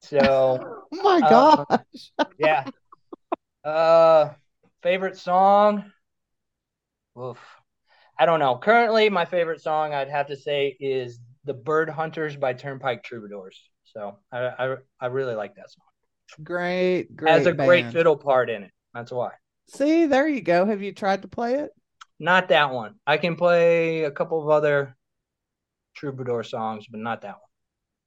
So, 0.02 0.86
oh 0.92 1.02
my 1.04 1.22
uh, 1.26 1.66
gosh, 1.66 2.12
yeah. 2.38 2.66
Uh, 3.64 4.34
favorite 4.82 5.18
song? 5.18 5.92
Oof. 7.20 7.40
I 8.18 8.26
don't 8.26 8.40
know. 8.40 8.58
Currently, 8.58 9.10
my 9.10 9.26
favorite 9.26 9.62
song 9.62 9.94
I'd 9.94 10.10
have 10.10 10.28
to 10.28 10.36
say 10.36 10.76
is 10.80 11.20
"The 11.46 11.54
Bird 11.54 11.90
Hunters" 11.90 12.36
by 12.36 12.54
Turnpike 12.54 13.04
Troubadours. 13.04 13.60
So 13.84 14.18
I 14.32 14.40
I, 14.40 14.76
I 15.00 15.06
really 15.08 15.36
like 15.36 15.56
that 15.56 15.72
song. 15.72 15.86
Great, 16.44 17.16
great. 17.16 17.32
Has 17.32 17.46
a 17.46 17.54
band. 17.54 17.68
great 17.68 17.92
fiddle 17.92 18.18
part 18.18 18.50
in 18.50 18.64
it. 18.64 18.72
That's 18.94 19.12
why. 19.12 19.32
See, 19.68 20.06
there 20.06 20.28
you 20.28 20.42
go. 20.42 20.66
Have 20.66 20.82
you 20.82 20.92
tried 20.92 21.22
to 21.22 21.28
play 21.28 21.56
it? 21.56 21.72
Not 22.20 22.50
that 22.50 22.72
one. 22.72 22.96
I 23.08 23.18
can 23.18 23.36
play 23.36 24.04
a 24.04 24.12
couple 24.12 24.42
of 24.42 24.50
other 24.50 24.96
troubadour 25.96 26.44
songs, 26.44 26.86
but 26.90 27.00
not 27.00 27.22
that 27.22 27.36
one. 27.36 27.51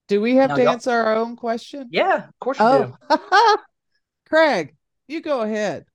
Do 0.08 0.20
we 0.20 0.36
have 0.36 0.50
no, 0.50 0.56
to 0.56 0.70
answer 0.70 0.90
our 0.90 1.16
own 1.16 1.36
question? 1.36 1.88
Yeah, 1.90 2.28
of 2.28 2.38
course 2.40 2.58
we 2.58 2.66
oh. 2.66 2.96
do. 3.10 3.56
Craig, 4.28 4.74
you 5.08 5.20
go 5.20 5.40
ahead. 5.40 5.86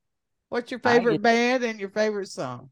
What's 0.48 0.70
your 0.70 0.80
favorite 0.80 1.22
band 1.22 1.62
and 1.62 1.78
your 1.78 1.90
favorite 1.90 2.28
song? 2.28 2.70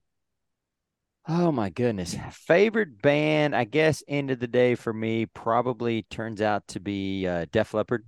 Oh 1.29 1.53
my 1.53 1.69
goodness. 1.69 2.17
Favorite 2.33 3.01
band, 3.03 3.55
I 3.55 3.65
guess 3.65 4.03
end 4.09 4.31
of 4.31 4.41
the 4.41 4.47
day 4.47 4.75
for 4.75 4.93
me 4.93 5.27
probably 5.27 6.03
turns 6.11 6.41
out 6.41 6.67
to 6.69 6.81
be 6.81 7.27
uh, 7.27 7.47
Def 7.53 7.75
Leppard. 7.75 8.07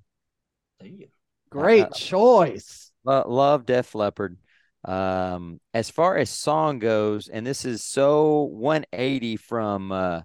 Great 1.50 1.84
uh, 1.84 1.90
choice. 1.90 2.90
Uh, 3.06 3.22
love 3.26 3.66
Def 3.66 3.94
Leppard. 3.94 4.38
Um, 4.84 5.60
as 5.74 5.90
far 5.90 6.16
as 6.16 6.30
song 6.30 6.78
goes, 6.78 7.28
and 7.28 7.46
this 7.46 7.64
is 7.66 7.84
so 7.84 8.44
180 8.44 9.36
from 9.36 10.24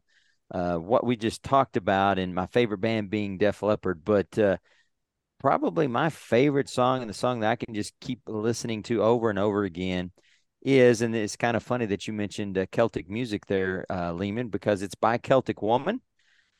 uh, 0.55 0.77
what 0.77 1.05
we 1.05 1.17
just 1.17 1.43
talked 1.43 1.75
about, 1.75 2.17
and 2.17 2.33
my 2.33 2.45
favorite 2.45 2.79
band 2.79 3.09
being 3.09 3.37
Def 3.37 3.61
Leppard, 3.61 4.05
but 4.05 4.39
uh, 4.39 4.55
probably 5.41 5.85
my 5.85 6.09
favorite 6.09 6.69
song 6.69 7.01
and 7.01 7.09
the 7.09 7.13
song 7.13 7.41
that 7.41 7.51
I 7.51 7.57
can 7.57 7.75
just 7.75 7.91
keep 7.99 8.21
listening 8.25 8.81
to 8.83 9.03
over 9.03 9.29
and 9.29 9.37
over 9.37 9.65
again 9.65 10.11
is, 10.61 11.01
and 11.01 11.13
it's 11.13 11.35
kind 11.35 11.57
of 11.57 11.63
funny 11.63 11.85
that 11.87 12.07
you 12.07 12.13
mentioned 12.13 12.57
uh, 12.57 12.67
Celtic 12.71 13.09
music 13.09 13.47
there, 13.47 13.85
uh, 13.89 14.13
Lehman, 14.13 14.47
because 14.47 14.81
it's 14.81 14.95
by 14.95 15.17
Celtic 15.17 15.61
Woman, 15.61 15.99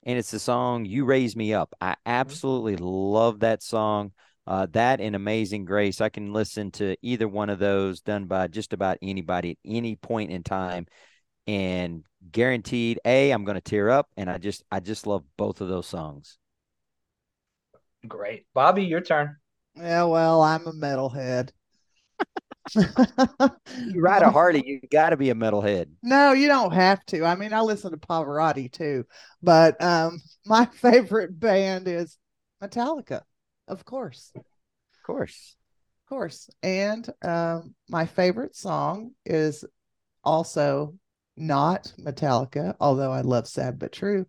and 0.03 0.19
it's 0.19 0.31
the 0.31 0.39
song 0.39 0.83
"You 0.83 1.05
Raise 1.05 1.37
Me 1.37 1.53
Up." 1.53 1.73
I 1.79 1.91
mm-hmm. 1.91 2.01
absolutely 2.05 2.75
love 2.75 3.39
that 3.39 3.63
song. 3.63 4.11
Uh, 4.45 4.67
that 4.73 4.99
and 4.99 5.15
Amazing 5.15 5.63
Grace, 5.63 6.01
I 6.01 6.09
can 6.09 6.33
listen 6.33 6.69
to 6.71 6.97
either 7.01 7.29
one 7.29 7.49
of 7.49 7.59
those 7.59 8.01
done 8.01 8.25
by 8.25 8.47
just 8.47 8.73
about 8.73 8.97
anybody 9.01 9.51
at 9.51 9.57
any 9.63 9.95
point 9.95 10.31
in 10.31 10.43
time, 10.43 10.85
and 11.47 12.03
guaranteed, 12.31 12.99
a 13.05 13.31
I'm 13.31 13.43
going 13.43 13.55
to 13.55 13.61
tear 13.61 13.89
up, 13.89 14.09
and 14.17 14.29
I 14.29 14.37
just 14.37 14.63
I 14.71 14.79
just 14.79 15.07
love 15.07 15.23
both 15.37 15.61
of 15.61 15.67
those 15.67 15.87
songs. 15.87 16.37
Great, 18.07 18.45
Bobby, 18.53 18.83
your 18.83 19.01
turn. 19.01 19.37
Yeah, 19.75 20.03
well, 20.03 20.41
I'm 20.41 20.67
a 20.67 20.71
metalhead. 20.73 21.51
you 22.75 24.01
ride 24.01 24.23
a 24.23 24.31
Harley, 24.31 24.63
you 24.65 24.79
got 24.91 25.09
to 25.11 25.17
be 25.17 25.29
a 25.29 25.35
metalhead. 25.35 25.87
No, 26.01 26.31
you 26.31 26.47
don't 26.47 26.73
have 26.73 27.05
to. 27.07 27.23
I 27.23 27.35
mean, 27.35 27.53
I 27.53 27.61
listen 27.61 27.91
to 27.91 27.97
Pavarotti 27.97 28.71
too, 28.71 29.05
but 29.41 29.81
um, 29.83 30.19
my 30.45 30.65
favorite 30.73 31.39
band 31.39 31.87
is 31.87 32.17
Metallica, 32.61 33.21
of 33.67 33.85
course. 33.85 34.31
Of 34.35 34.43
course. 35.03 35.55
Of 36.05 36.09
course. 36.09 36.49
And 36.63 37.07
um, 37.23 37.75
my 37.89 38.05
favorite 38.05 38.55
song 38.55 39.11
is 39.25 39.65
also 40.23 40.95
not 41.37 41.93
Metallica, 41.99 42.75
although 42.79 43.11
I 43.11 43.21
love 43.21 43.47
Sad 43.47 43.79
But 43.79 43.91
True. 43.91 44.25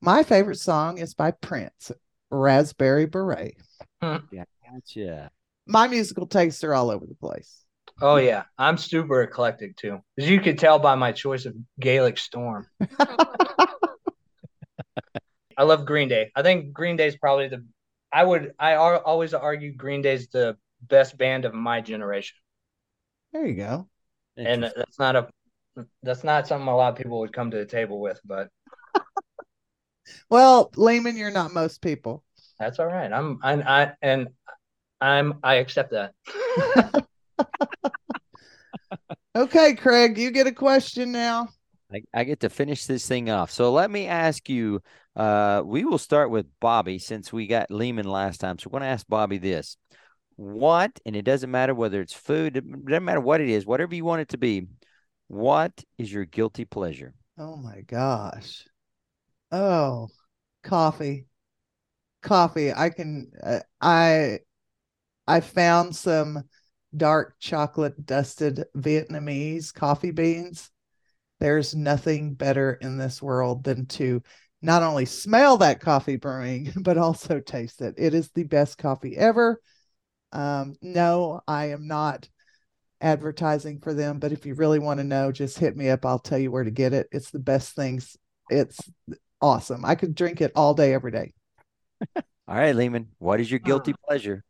My 0.00 0.22
favorite 0.22 0.58
song 0.58 0.98
is 0.98 1.14
by 1.14 1.32
Prince, 1.32 1.90
Raspberry 2.30 3.06
Beret. 3.06 3.56
Hmm. 4.02 4.16
yeah, 4.30 4.44
gotcha. 4.70 5.30
My 5.66 5.88
musical 5.88 6.26
tastes 6.26 6.62
are 6.64 6.74
all 6.74 6.90
over 6.90 7.06
the 7.06 7.14
place. 7.14 7.64
Oh 8.00 8.16
yeah, 8.16 8.44
I'm 8.56 8.78
super 8.78 9.22
eclectic 9.22 9.76
too, 9.76 9.98
as 10.16 10.30
you 10.30 10.40
could 10.40 10.58
tell 10.58 10.78
by 10.78 10.94
my 10.94 11.10
choice 11.12 11.46
of 11.46 11.54
Gaelic 11.80 12.16
Storm. 12.18 12.66
I 15.56 15.64
love 15.64 15.84
Green 15.84 16.08
Day. 16.08 16.30
I 16.36 16.42
think 16.42 16.72
Green 16.72 16.96
Day 16.96 17.08
is 17.08 17.16
probably 17.16 17.48
the. 17.48 17.64
I 18.12 18.22
would. 18.22 18.52
I 18.58 18.76
always 18.76 19.34
argue 19.34 19.74
Green 19.74 20.02
Day's 20.02 20.28
the 20.28 20.56
best 20.80 21.18
band 21.18 21.44
of 21.44 21.52
my 21.52 21.80
generation. 21.80 22.36
There 23.32 23.44
you 23.44 23.54
go. 23.54 23.88
And 24.36 24.62
that's 24.62 24.98
not 25.00 25.16
a. 25.16 25.28
That's 26.02 26.24
not 26.24 26.46
something 26.46 26.68
a 26.68 26.76
lot 26.76 26.92
of 26.92 26.98
people 26.98 27.20
would 27.20 27.32
come 27.32 27.50
to 27.50 27.56
the 27.56 27.66
table 27.66 28.00
with, 28.00 28.20
but. 28.24 28.48
well, 30.30 30.70
Lehman, 30.76 31.16
you're 31.16 31.30
not 31.30 31.52
most 31.52 31.80
people. 31.82 32.24
That's 32.58 32.78
all 32.78 32.86
right. 32.86 33.12
I'm. 33.12 33.38
I. 33.42 33.54
I 33.54 33.92
and 34.02 34.28
I'm. 35.00 35.38
I 35.42 35.56
accept 35.56 35.92
that. 35.92 36.14
okay, 39.36 39.74
Craig, 39.74 40.18
you 40.18 40.30
get 40.30 40.46
a 40.46 40.52
question 40.52 41.12
now. 41.12 41.48
I, 41.92 42.02
I, 42.12 42.24
get 42.24 42.40
to 42.40 42.50
finish 42.50 42.84
this 42.84 43.06
thing 43.06 43.30
off. 43.30 43.50
So 43.50 43.72
let 43.72 43.90
me 43.90 44.06
ask 44.06 44.48
you 44.48 44.82
Uh, 45.16 45.62
we 45.64 45.84
will 45.84 45.98
start 45.98 46.30
with 46.30 46.46
Bobby 46.60 46.98
since 46.98 47.32
we 47.32 47.46
got 47.46 47.70
Lehman 47.70 48.06
last 48.06 48.38
time. 48.40 48.58
So 48.58 48.68
we're 48.68 48.78
going 48.78 48.88
to 48.88 48.94
ask 48.94 49.06
Bobby 49.08 49.38
this. 49.38 49.76
What, 50.36 51.00
and 51.04 51.16
it 51.16 51.22
doesn't 51.22 51.50
matter 51.50 51.74
whether 51.74 52.00
it's 52.00 52.12
food, 52.12 52.56
it 52.56 52.86
doesn't 52.86 53.04
matter 53.04 53.20
what 53.20 53.40
it 53.40 53.48
is, 53.48 53.66
whatever 53.66 53.96
you 53.96 54.04
want 54.04 54.20
it 54.20 54.28
to 54.28 54.38
be. 54.38 54.68
What 55.28 55.84
is 55.98 56.12
your 56.12 56.24
guilty 56.24 56.64
pleasure? 56.64 57.14
Oh 57.38 57.56
my 57.56 57.82
gosh. 57.82 58.66
Oh, 59.52 60.08
coffee. 60.62 61.26
Coffee. 62.22 62.72
I 62.72 62.90
can, 62.90 63.30
uh, 63.42 63.60
I, 63.80 64.40
I 65.26 65.40
found 65.40 65.94
some 65.94 66.44
dark 66.96 67.36
chocolate 67.38 68.06
dusted 68.06 68.64
Vietnamese 68.76 69.72
coffee 69.72 70.10
beans. 70.10 70.70
There's 71.38 71.74
nothing 71.74 72.34
better 72.34 72.72
in 72.72 72.96
this 72.98 73.22
world 73.22 73.64
than 73.64 73.86
to 73.86 74.22
not 74.62 74.82
only 74.82 75.04
smell 75.04 75.58
that 75.58 75.80
coffee 75.80 76.16
brewing, 76.16 76.72
but 76.80 76.98
also 76.98 77.40
taste 77.40 77.80
it. 77.82 77.94
It 77.98 78.14
is 78.14 78.30
the 78.30 78.44
best 78.44 78.78
coffee 78.78 79.16
ever. 79.16 79.60
Um, 80.32 80.74
no, 80.82 81.40
I 81.46 81.66
am 81.66 81.86
not 81.86 82.28
advertising 83.00 83.80
for 83.80 83.94
them, 83.94 84.18
but 84.18 84.32
if 84.32 84.46
you 84.46 84.54
really 84.54 84.78
want 84.78 84.98
to 84.98 85.04
know, 85.04 85.32
just 85.32 85.58
hit 85.58 85.76
me 85.76 85.88
up. 85.90 86.04
I'll 86.04 86.18
tell 86.18 86.38
you 86.38 86.50
where 86.50 86.64
to 86.64 86.70
get 86.70 86.92
it. 86.92 87.08
It's 87.12 87.30
the 87.30 87.38
best 87.38 87.74
things. 87.74 88.16
It's 88.50 88.80
awesome. 89.40 89.84
I 89.84 89.94
could 89.94 90.14
drink 90.14 90.40
it 90.40 90.52
all 90.54 90.74
day, 90.74 90.94
every 90.94 91.12
day. 91.12 91.32
all 92.16 92.24
right, 92.48 92.74
Lehman, 92.74 93.08
what 93.18 93.40
is 93.40 93.50
your 93.50 93.60
guilty 93.60 93.92
uh, 93.92 93.96
pleasure? 94.06 94.44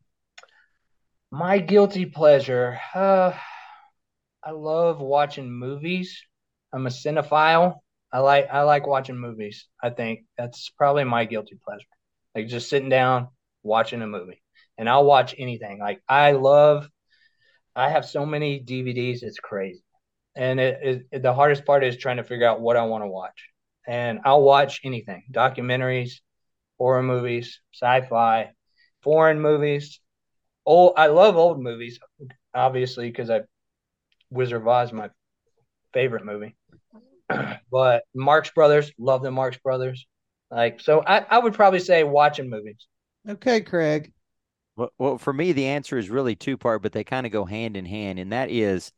My 1.30 1.58
guilty 1.58 2.06
pleasure. 2.06 2.80
Uh, 2.94 3.32
I 4.42 4.52
love 4.52 5.00
watching 5.00 5.50
movies. 5.50 6.22
I'm 6.72 6.86
a 6.86 6.90
cinephile. 6.90 7.76
I 8.12 8.20
like 8.20 8.48
I 8.50 8.62
like 8.62 8.86
watching 8.86 9.18
movies. 9.18 9.66
I 9.82 9.90
think 9.90 10.20
that's 10.38 10.70
probably 10.70 11.04
my 11.04 11.26
guilty 11.26 11.58
pleasure. 11.62 11.84
Like 12.34 12.48
just 12.48 12.70
sitting 12.70 12.88
down 12.88 13.28
watching 13.62 14.00
a 14.00 14.06
movie. 14.06 14.42
And 14.78 14.88
I'll 14.88 15.04
watch 15.04 15.34
anything. 15.36 15.80
Like 15.80 16.00
I 16.08 16.32
love 16.32 16.88
I 17.78 17.88
have 17.88 18.04
so 18.04 18.26
many 18.26 18.58
DVDs, 18.60 19.22
it's 19.22 19.38
crazy. 19.38 19.84
And 20.34 20.58
it, 20.58 21.06
it 21.12 21.22
the 21.22 21.32
hardest 21.32 21.64
part 21.64 21.84
is 21.84 21.96
trying 21.96 22.16
to 22.16 22.24
figure 22.24 22.46
out 22.46 22.60
what 22.60 22.76
I 22.76 22.84
want 22.84 23.04
to 23.04 23.08
watch. 23.08 23.50
And 23.86 24.18
I'll 24.24 24.42
watch 24.42 24.80
anything 24.84 25.22
documentaries, 25.32 26.14
horror 26.76 27.04
movies, 27.04 27.60
sci 27.72 28.00
fi, 28.02 28.50
foreign 29.02 29.40
movies. 29.40 30.00
Old, 30.66 30.94
I 30.96 31.06
love 31.06 31.36
old 31.36 31.62
movies, 31.62 32.00
obviously, 32.52 33.08
because 33.08 33.30
I 33.30 33.42
Wizard 34.28 34.60
of 34.60 34.68
Oz 34.68 34.92
my 34.92 35.10
favorite 35.92 36.24
movie. 36.24 36.56
but 37.70 38.02
Marx 38.12 38.50
Brothers, 38.50 38.90
love 38.98 39.22
the 39.22 39.30
Marx 39.30 39.56
Brothers. 39.58 40.04
Like, 40.50 40.80
so 40.80 41.02
I, 41.06 41.24
I 41.30 41.38
would 41.38 41.54
probably 41.54 41.80
say 41.80 42.02
watching 42.02 42.50
movies. 42.50 42.88
Okay, 43.28 43.60
Craig. 43.60 44.12
Well, 44.78 44.92
well, 44.96 45.18
for 45.18 45.32
me, 45.32 45.50
the 45.50 45.66
answer 45.66 45.98
is 45.98 46.08
really 46.08 46.36
two 46.36 46.56
part, 46.56 46.82
but 46.82 46.92
they 46.92 47.02
kind 47.02 47.26
of 47.26 47.32
go 47.32 47.44
hand 47.44 47.76
in 47.76 47.84
hand. 47.84 48.20
And 48.20 48.32
that 48.32 48.48
is 48.48 48.92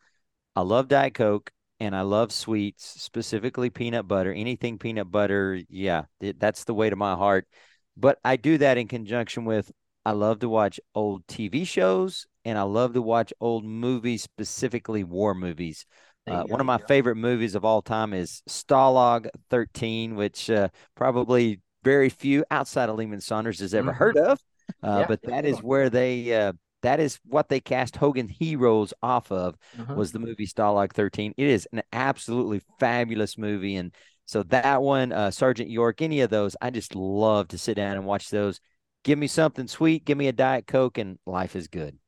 I 0.54 0.60
love 0.60 0.88
Diet 0.88 1.14
Coke 1.14 1.50
and 1.80 1.96
I 1.96 2.02
love 2.02 2.32
sweets, 2.32 2.84
specifically 3.00 3.70
peanut 3.70 4.06
butter. 4.06 4.30
Anything 4.30 4.78
peanut 4.78 5.10
butter, 5.10 5.58
yeah, 5.70 6.04
it, 6.20 6.38
that's 6.38 6.64
the 6.64 6.74
way 6.74 6.90
to 6.90 6.96
my 6.96 7.14
heart. 7.14 7.48
But 7.96 8.18
I 8.22 8.36
do 8.36 8.58
that 8.58 8.76
in 8.76 8.88
conjunction 8.88 9.46
with 9.46 9.72
I 10.04 10.12
love 10.12 10.40
to 10.40 10.50
watch 10.50 10.78
old 10.94 11.26
TV 11.26 11.66
shows 11.66 12.26
and 12.44 12.58
I 12.58 12.62
love 12.62 12.92
to 12.92 13.02
watch 13.02 13.32
old 13.40 13.64
movies, 13.64 14.22
specifically 14.22 15.02
war 15.02 15.34
movies. 15.34 15.86
Uh, 16.26 16.44
one 16.44 16.60
of 16.60 16.66
my 16.66 16.78
favorite 16.78 17.16
movies 17.16 17.54
of 17.54 17.64
all 17.64 17.80
time 17.80 18.12
is 18.12 18.42
Stalag 18.48 19.28
13, 19.48 20.14
which 20.14 20.50
uh, 20.50 20.68
probably 20.94 21.60
very 21.82 22.10
few 22.10 22.44
outside 22.50 22.90
of 22.90 22.96
Lehman 22.96 23.22
Saunders 23.22 23.60
has 23.60 23.74
ever 23.74 23.90
mm-hmm. 23.90 23.98
heard 23.98 24.16
of. 24.18 24.38
Uh, 24.82 25.00
yeah, 25.00 25.06
but 25.06 25.22
that 25.22 25.44
is 25.44 25.58
where 25.58 25.90
they 25.90 26.34
uh, 26.34 26.52
that 26.82 27.00
is 27.00 27.18
what 27.24 27.48
they 27.48 27.60
cast 27.60 27.96
Hogan 27.96 28.28
Heroes 28.28 28.94
off 29.02 29.30
of 29.30 29.56
uh-huh. 29.78 29.94
was 29.94 30.12
the 30.12 30.18
movie 30.18 30.46
Stalag 30.46 30.92
13. 30.92 31.34
It 31.36 31.46
is 31.46 31.68
an 31.72 31.82
absolutely 31.92 32.62
fabulous 32.78 33.36
movie. 33.36 33.76
And 33.76 33.94
so 34.26 34.42
that 34.44 34.82
one, 34.82 35.12
uh, 35.12 35.30
Sergeant 35.30 35.70
York, 35.70 36.02
any 36.02 36.20
of 36.20 36.30
those, 36.30 36.56
I 36.60 36.70
just 36.70 36.94
love 36.94 37.48
to 37.48 37.58
sit 37.58 37.74
down 37.74 37.96
and 37.96 38.06
watch 38.06 38.30
those. 38.30 38.60
Give 39.02 39.18
me 39.18 39.26
something 39.26 39.66
sweet, 39.66 40.04
give 40.04 40.18
me 40.18 40.28
a 40.28 40.32
Diet 40.32 40.66
Coke, 40.66 40.98
and 40.98 41.18
life 41.26 41.56
is 41.56 41.68
good. 41.68 41.98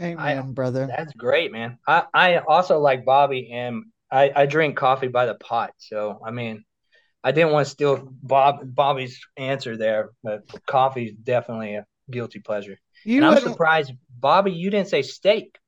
Amen, 0.00 0.18
I, 0.18 0.40
brother. 0.40 0.86
That's 0.86 1.12
great, 1.12 1.52
man. 1.52 1.78
I, 1.86 2.04
I 2.14 2.36
also 2.38 2.78
like 2.78 3.04
Bobby 3.04 3.50
and 3.52 3.84
I, 4.10 4.32
I 4.34 4.46
drink 4.46 4.76
coffee 4.76 5.08
by 5.08 5.26
the 5.26 5.34
pot. 5.34 5.72
So 5.78 6.20
I 6.24 6.30
mean 6.30 6.64
I 7.22 7.32
didn't 7.32 7.52
want 7.52 7.66
to 7.66 7.70
steal 7.70 8.08
Bob 8.22 8.60
Bobby's 8.64 9.20
answer 9.36 9.76
there, 9.76 10.10
but 10.22 10.42
coffee 10.66 11.06
is 11.06 11.14
definitely 11.14 11.74
a 11.74 11.84
guilty 12.10 12.40
pleasure. 12.40 12.78
You 13.04 13.18
and 13.18 13.26
I'm 13.26 13.40
surprised, 13.40 13.92
Bobby, 14.18 14.52
you 14.52 14.70
didn't 14.70 14.88
say 14.88 15.02
steak. 15.02 15.58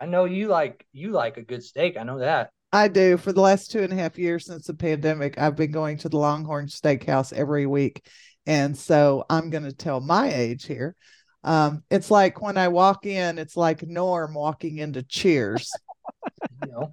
I 0.00 0.06
know 0.06 0.24
you 0.24 0.48
like 0.48 0.86
you 0.92 1.10
like 1.10 1.36
a 1.36 1.42
good 1.42 1.62
steak. 1.62 1.96
I 1.96 2.02
know 2.02 2.18
that. 2.18 2.50
I 2.72 2.88
do. 2.88 3.16
For 3.16 3.32
the 3.32 3.40
last 3.40 3.70
two 3.70 3.82
and 3.82 3.92
a 3.92 3.96
half 3.96 4.18
years 4.18 4.46
since 4.46 4.66
the 4.66 4.74
pandemic, 4.74 5.38
I've 5.38 5.56
been 5.56 5.70
going 5.70 5.98
to 5.98 6.08
the 6.08 6.18
Longhorn 6.18 6.66
Steakhouse 6.66 7.32
every 7.32 7.66
week. 7.66 8.06
And 8.46 8.76
so 8.76 9.24
I'm 9.30 9.50
going 9.50 9.64
to 9.64 9.72
tell 9.72 10.00
my 10.00 10.32
age 10.32 10.66
here. 10.66 10.94
Um, 11.42 11.84
it's 11.90 12.10
like 12.10 12.42
when 12.42 12.58
I 12.58 12.68
walk 12.68 13.06
in, 13.06 13.38
it's 13.38 13.56
like 13.56 13.82
Norm 13.82 14.34
walking 14.34 14.78
into 14.78 15.02
Cheers. 15.02 15.70
you 16.64 16.72
know. 16.72 16.92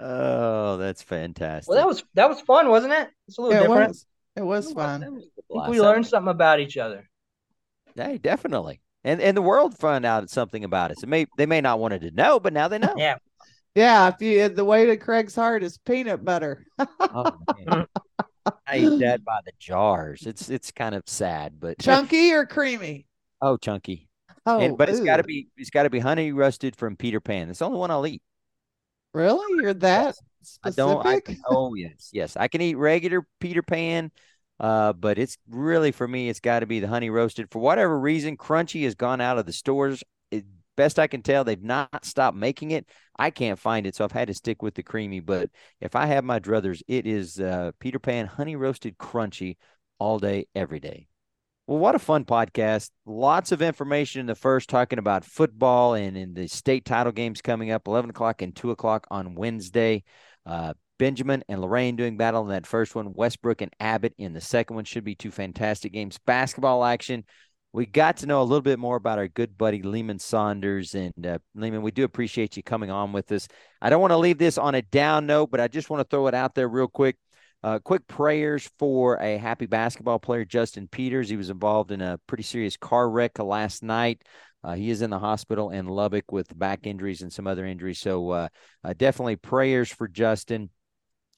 Oh, 0.00 0.78
that's 0.78 1.02
fantastic. 1.02 1.68
Well, 1.68 1.78
that 1.78 1.86
was 1.86 2.02
that 2.14 2.28
was 2.28 2.40
fun, 2.40 2.68
wasn't 2.68 2.94
it? 2.94 3.08
It's 3.28 3.38
a 3.38 3.42
little 3.42 3.54
yeah, 3.54 3.62
different. 3.62 3.84
It 3.84 3.88
was, 3.88 4.06
it 4.36 4.42
was 4.42 4.72
fun. 4.72 5.22
Was 5.48 5.68
we 5.68 5.80
learned 5.80 6.06
something 6.06 6.30
about 6.30 6.60
each 6.60 6.76
other. 6.76 7.08
Hey, 7.96 8.18
definitely. 8.18 8.80
And 9.04 9.20
and 9.20 9.36
the 9.36 9.42
world 9.42 9.76
found 9.76 10.04
out 10.04 10.30
something 10.30 10.64
about 10.64 10.90
us. 10.90 11.02
It 11.02 11.08
may 11.08 11.26
they 11.36 11.46
may 11.46 11.60
not 11.60 11.80
wanted 11.80 12.02
to 12.02 12.10
know, 12.12 12.38
but 12.38 12.52
now 12.52 12.68
they 12.68 12.78
know. 12.78 12.94
Yeah. 12.96 13.16
Yeah, 13.74 14.08
if 14.08 14.20
you 14.20 14.48
the 14.48 14.64
way 14.64 14.86
to 14.86 14.96
Craig's 14.96 15.34
heart 15.34 15.62
is 15.62 15.78
peanut 15.78 16.24
butter. 16.24 16.66
oh, 16.78 17.38
I 18.66 18.78
eat 18.78 18.98
that 19.00 19.24
by 19.24 19.40
the 19.44 19.52
jars. 19.58 20.26
It's 20.26 20.50
it's 20.50 20.70
kind 20.70 20.94
of 20.94 21.04
sad, 21.06 21.58
but 21.58 21.78
chunky 21.80 22.32
or 22.32 22.44
creamy? 22.44 23.06
Oh, 23.40 23.56
chunky. 23.56 24.08
Oh, 24.44 24.58
and, 24.60 24.76
but 24.76 24.88
ooh. 24.88 24.92
it's 24.92 25.00
got 25.00 25.18
to 25.18 25.22
be 25.22 25.48
it's 25.56 25.70
got 25.70 25.84
to 25.84 25.90
be 25.90 26.00
honey 26.00 26.32
roasted 26.32 26.76
from 26.76 26.96
Peter 26.96 27.20
Pan. 27.20 27.48
It's 27.48 27.60
the 27.60 27.66
only 27.66 27.78
one 27.78 27.90
I'll 27.90 28.06
eat. 28.06 28.22
Really, 29.14 29.62
you're 29.62 29.74
that 29.74 30.06
yes. 30.06 30.22
specific? 30.42 31.06
I 31.06 31.20
don't. 31.20 31.30
I, 31.30 31.36
oh 31.48 31.74
yes, 31.74 32.10
yes. 32.12 32.36
I 32.36 32.48
can 32.48 32.60
eat 32.60 32.76
regular 32.76 33.26
Peter 33.40 33.62
Pan. 33.62 34.10
Uh, 34.62 34.92
but 34.92 35.18
it's 35.18 35.36
really 35.48 35.90
for 35.90 36.06
me, 36.06 36.28
it's 36.28 36.38
got 36.38 36.60
to 36.60 36.66
be 36.66 36.78
the 36.78 36.86
honey 36.86 37.10
roasted. 37.10 37.50
For 37.50 37.58
whatever 37.58 37.98
reason, 37.98 38.36
Crunchy 38.36 38.84
has 38.84 38.94
gone 38.94 39.20
out 39.20 39.36
of 39.36 39.44
the 39.44 39.52
stores. 39.52 40.04
It, 40.30 40.44
best 40.76 41.00
I 41.00 41.08
can 41.08 41.20
tell, 41.20 41.42
they've 41.42 41.60
not 41.60 42.04
stopped 42.04 42.36
making 42.36 42.70
it. 42.70 42.86
I 43.18 43.30
can't 43.30 43.58
find 43.58 43.88
it, 43.88 43.96
so 43.96 44.04
I've 44.04 44.12
had 44.12 44.28
to 44.28 44.34
stick 44.34 44.62
with 44.62 44.74
the 44.74 44.84
creamy. 44.84 45.18
But 45.18 45.50
if 45.80 45.96
I 45.96 46.06
have 46.06 46.22
my 46.22 46.38
druthers, 46.38 46.80
it 46.86 47.08
is 47.08 47.40
uh, 47.40 47.72
Peter 47.80 47.98
Pan 47.98 48.26
honey 48.26 48.54
roasted 48.54 48.96
crunchy 48.98 49.56
all 49.98 50.20
day, 50.20 50.46
every 50.54 50.78
day. 50.78 51.08
Well, 51.66 51.78
what 51.78 51.96
a 51.96 51.98
fun 51.98 52.24
podcast. 52.24 52.90
Lots 53.04 53.50
of 53.50 53.62
information 53.62 54.20
in 54.20 54.26
the 54.26 54.34
first 54.36 54.70
talking 54.70 55.00
about 55.00 55.24
football 55.24 55.94
and 55.94 56.16
in 56.16 56.34
the 56.34 56.46
state 56.46 56.84
title 56.84 57.12
games 57.12 57.42
coming 57.42 57.72
up 57.72 57.88
11 57.88 58.10
o'clock 58.10 58.42
and 58.42 58.54
2 58.54 58.70
o'clock 58.70 59.08
on 59.10 59.34
Wednesday. 59.34 60.04
Uh, 60.46 60.74
Benjamin 61.02 61.42
and 61.48 61.60
Loraine 61.60 61.96
doing 61.96 62.16
battle 62.16 62.42
in 62.42 62.50
that 62.50 62.64
first 62.64 62.94
one. 62.94 63.12
Westbrook 63.12 63.60
and 63.60 63.74
Abbott 63.80 64.14
in 64.18 64.34
the 64.34 64.40
second 64.40 64.76
one 64.76 64.84
should 64.84 65.02
be 65.02 65.16
two 65.16 65.32
fantastic 65.32 65.92
games. 65.92 66.16
Basketball 66.26 66.84
action. 66.84 67.24
We 67.72 67.86
got 67.86 68.18
to 68.18 68.26
know 68.26 68.40
a 68.40 68.44
little 68.44 68.62
bit 68.62 68.78
more 68.78 68.94
about 68.94 69.18
our 69.18 69.26
good 69.26 69.58
buddy 69.58 69.82
Lehman 69.82 70.20
Saunders. 70.20 70.94
And 70.94 71.26
uh, 71.26 71.38
Lehman, 71.56 71.82
we 71.82 71.90
do 71.90 72.04
appreciate 72.04 72.56
you 72.56 72.62
coming 72.62 72.92
on 72.92 73.12
with 73.12 73.32
us. 73.32 73.48
I 73.80 73.90
don't 73.90 74.00
want 74.00 74.12
to 74.12 74.16
leave 74.16 74.38
this 74.38 74.58
on 74.58 74.76
a 74.76 74.82
down 74.82 75.26
note, 75.26 75.50
but 75.50 75.58
I 75.58 75.66
just 75.66 75.90
want 75.90 76.08
to 76.08 76.08
throw 76.08 76.28
it 76.28 76.34
out 76.34 76.54
there 76.54 76.68
real 76.68 76.86
quick. 76.86 77.16
Uh, 77.64 77.80
quick 77.80 78.06
prayers 78.06 78.70
for 78.78 79.16
a 79.16 79.38
happy 79.38 79.66
basketball 79.66 80.20
player, 80.20 80.44
Justin 80.44 80.86
Peters. 80.86 81.28
He 81.28 81.36
was 81.36 81.50
involved 81.50 81.90
in 81.90 82.00
a 82.00 82.20
pretty 82.28 82.44
serious 82.44 82.76
car 82.76 83.10
wreck 83.10 83.40
last 83.40 83.82
night. 83.82 84.22
Uh, 84.62 84.74
he 84.74 84.88
is 84.88 85.02
in 85.02 85.10
the 85.10 85.18
hospital 85.18 85.70
in 85.70 85.88
Lubbock 85.88 86.30
with 86.30 86.56
back 86.56 86.86
injuries 86.86 87.22
and 87.22 87.32
some 87.32 87.48
other 87.48 87.66
injuries. 87.66 87.98
So 87.98 88.30
uh, 88.30 88.48
uh 88.84 88.94
definitely 88.96 89.34
prayers 89.34 89.90
for 89.90 90.06
Justin. 90.06 90.70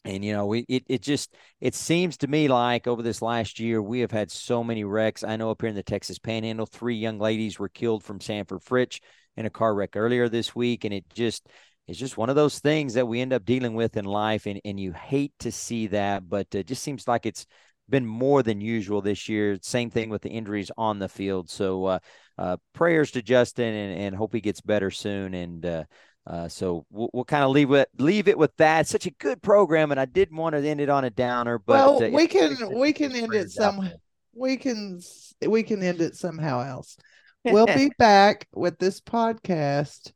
And 0.05 0.25
you 0.25 0.33
know, 0.33 0.47
we 0.47 0.67
it 0.69 0.85
it 0.87 1.03
just 1.03 1.35
it 1.61 1.75
seems 1.75 2.19
to 2.19 2.27
me 2.29 2.49
like 2.49 2.87
over 2.87 3.03
this 3.03 3.23
last 3.23 3.59
year 3.59 3.81
we 3.81 4.01
have 4.01 4.11
had 4.11 4.31
so 4.31 4.63
many 4.63 4.85
wrecks. 4.85 5.25
I 5.25 5.37
know 5.37 5.51
up 5.51 5.63
here 5.63 5.71
in 5.71 5.75
the 5.75 5.83
Texas 5.83 6.19
Panhandle, 6.19 6.67
three 6.67 6.97
young 6.97 7.19
ladies 7.19 7.59
were 7.59 7.71
killed 7.71 8.05
from 8.05 8.21
Sanford 8.21 8.61
Fritch 8.61 9.01
in 9.37 9.47
a 9.47 9.51
car 9.51 9.75
wreck 9.75 9.97
earlier 9.97 10.29
this 10.29 10.55
week, 10.55 10.85
and 10.85 10.93
it 10.93 11.05
just 11.15 11.49
it's 11.89 11.99
just 11.99 12.19
one 12.19 12.29
of 12.29 12.37
those 12.37 12.59
things 12.59 12.95
that 12.95 13.09
we 13.09 13.21
end 13.21 13.33
up 13.33 13.47
dealing 13.47 13.75
with 13.75 13.97
in 13.97 14.05
life, 14.05 14.47
and 14.47 14.61
and 14.65 14.79
you 14.79 14.93
hate 14.93 15.33
to 15.41 15.51
see 15.51 15.87
that, 15.89 16.29
but 16.29 16.55
it 16.55 16.67
just 16.67 16.83
seems 16.83 17.09
like 17.09 17.25
it's 17.25 17.47
been 17.89 18.07
more 18.07 18.43
than 18.43 18.61
usual 18.61 19.03
this 19.03 19.29
year. 19.29 19.59
Same 19.63 19.91
thing 19.91 20.09
with 20.11 20.23
the 20.23 20.31
injuries 20.31 20.71
on 20.77 20.99
the 20.99 21.09
field. 21.09 21.51
So 21.51 21.85
uh, 21.85 21.99
uh, 22.39 22.57
prayers 22.75 23.11
to 23.13 23.23
Justin, 23.23 23.75
and 23.75 24.01
and 24.01 24.17
hope 24.17 24.35
he 24.35 24.41
gets 24.43 24.61
better 24.61 24.91
soon, 24.91 25.33
and 25.33 25.65
uh, 25.65 25.85
Uh, 26.27 26.49
so 26.49 26.87
we'll, 26.91 27.11
we'll 27.13 27.25
kind 27.25 27.45
of 27.45 27.51
leave 27.51 27.71
it 27.73 27.89
leave 27.99 28.29
it 28.29 28.39
with 28.39 28.57
that. 28.57 28.87
Such 28.87 29.07
a 29.07 29.11
good 29.11 29.43
program, 29.43 29.91
and 29.91 30.01
I 30.01 30.07
didn't 30.07 30.37
want 30.37 30.55
to 30.55 30.67
end 30.67 30.81
it 30.81 30.89
on 30.89 31.05
a 31.05 31.11
downer. 31.11 31.59
But 31.59 31.75
well, 31.75 32.03
uh, 32.03 32.09
we 32.09 32.27
can 32.27 32.53
it's- 32.53 32.71
we 32.75 32.93
can 32.93 33.13
end 33.13 33.35
it 33.35 33.45
out 33.45 33.51
some 33.51 33.91
we 34.35 34.57
can 34.57 35.01
we 35.47 35.63
can 35.63 35.83
end 35.83 36.01
it 36.01 36.17
somehow 36.17 36.61
else. 36.61 36.97
We'll 37.45 37.67
be 37.67 37.91
back 37.99 38.49
with 38.55 38.79
this 38.79 39.01
podcast 39.01 40.13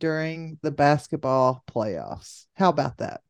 during 0.00 0.58
the 0.62 0.72
basketball 0.72 1.62
playoffs. 1.70 2.46
How 2.54 2.68
about 2.68 2.98
that? 2.98 3.20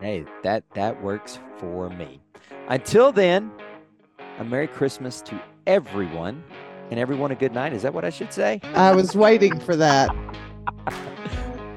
Hey, 0.00 0.24
that 0.42 0.64
that 0.74 1.00
works 1.02 1.38
for 1.58 1.90
me. 1.90 2.20
Until 2.68 3.12
then, 3.12 3.52
a 4.38 4.44
Merry 4.44 4.68
Christmas 4.68 5.22
to 5.22 5.40
everyone, 5.66 6.42
and 6.90 6.98
everyone 6.98 7.30
a 7.30 7.36
good 7.36 7.52
night. 7.52 7.72
Is 7.72 7.82
that 7.82 7.94
what 7.94 8.04
I 8.04 8.10
should 8.10 8.32
say? 8.32 8.60
I 8.74 8.92
was 8.94 9.14
waiting 9.16 9.60
for 9.60 9.76
that. 9.76 10.10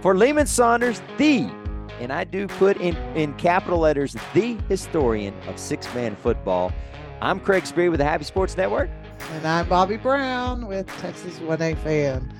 For 0.02 0.18
Lehman 0.18 0.48
Saunders, 0.48 1.00
the, 1.18 1.48
and 2.00 2.12
I 2.12 2.24
do 2.24 2.48
put 2.48 2.78
in 2.78 2.96
in 3.16 3.36
capital 3.36 3.78
letters, 3.78 4.16
the 4.34 4.58
historian 4.68 5.40
of 5.48 5.60
six 5.60 5.86
man 5.94 6.16
football. 6.16 6.74
I'm 7.22 7.40
Craig 7.40 7.68
Speary 7.68 7.90
with 7.90 8.00
the 8.00 8.06
Happy 8.06 8.24
Sports 8.24 8.58
Network. 8.58 8.90
And 9.34 9.48
I'm 9.48 9.70
Bobby 9.70 9.98
Brown 9.98 10.66
with 10.66 10.88
Texas 10.98 11.38
1A 11.38 11.78
fan. 11.84 12.34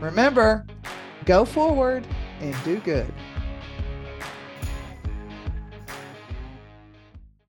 Remember, 0.00 0.64
go 1.24 1.44
forward 1.44 2.06
and 2.40 2.54
do 2.62 2.78
good. 2.78 3.12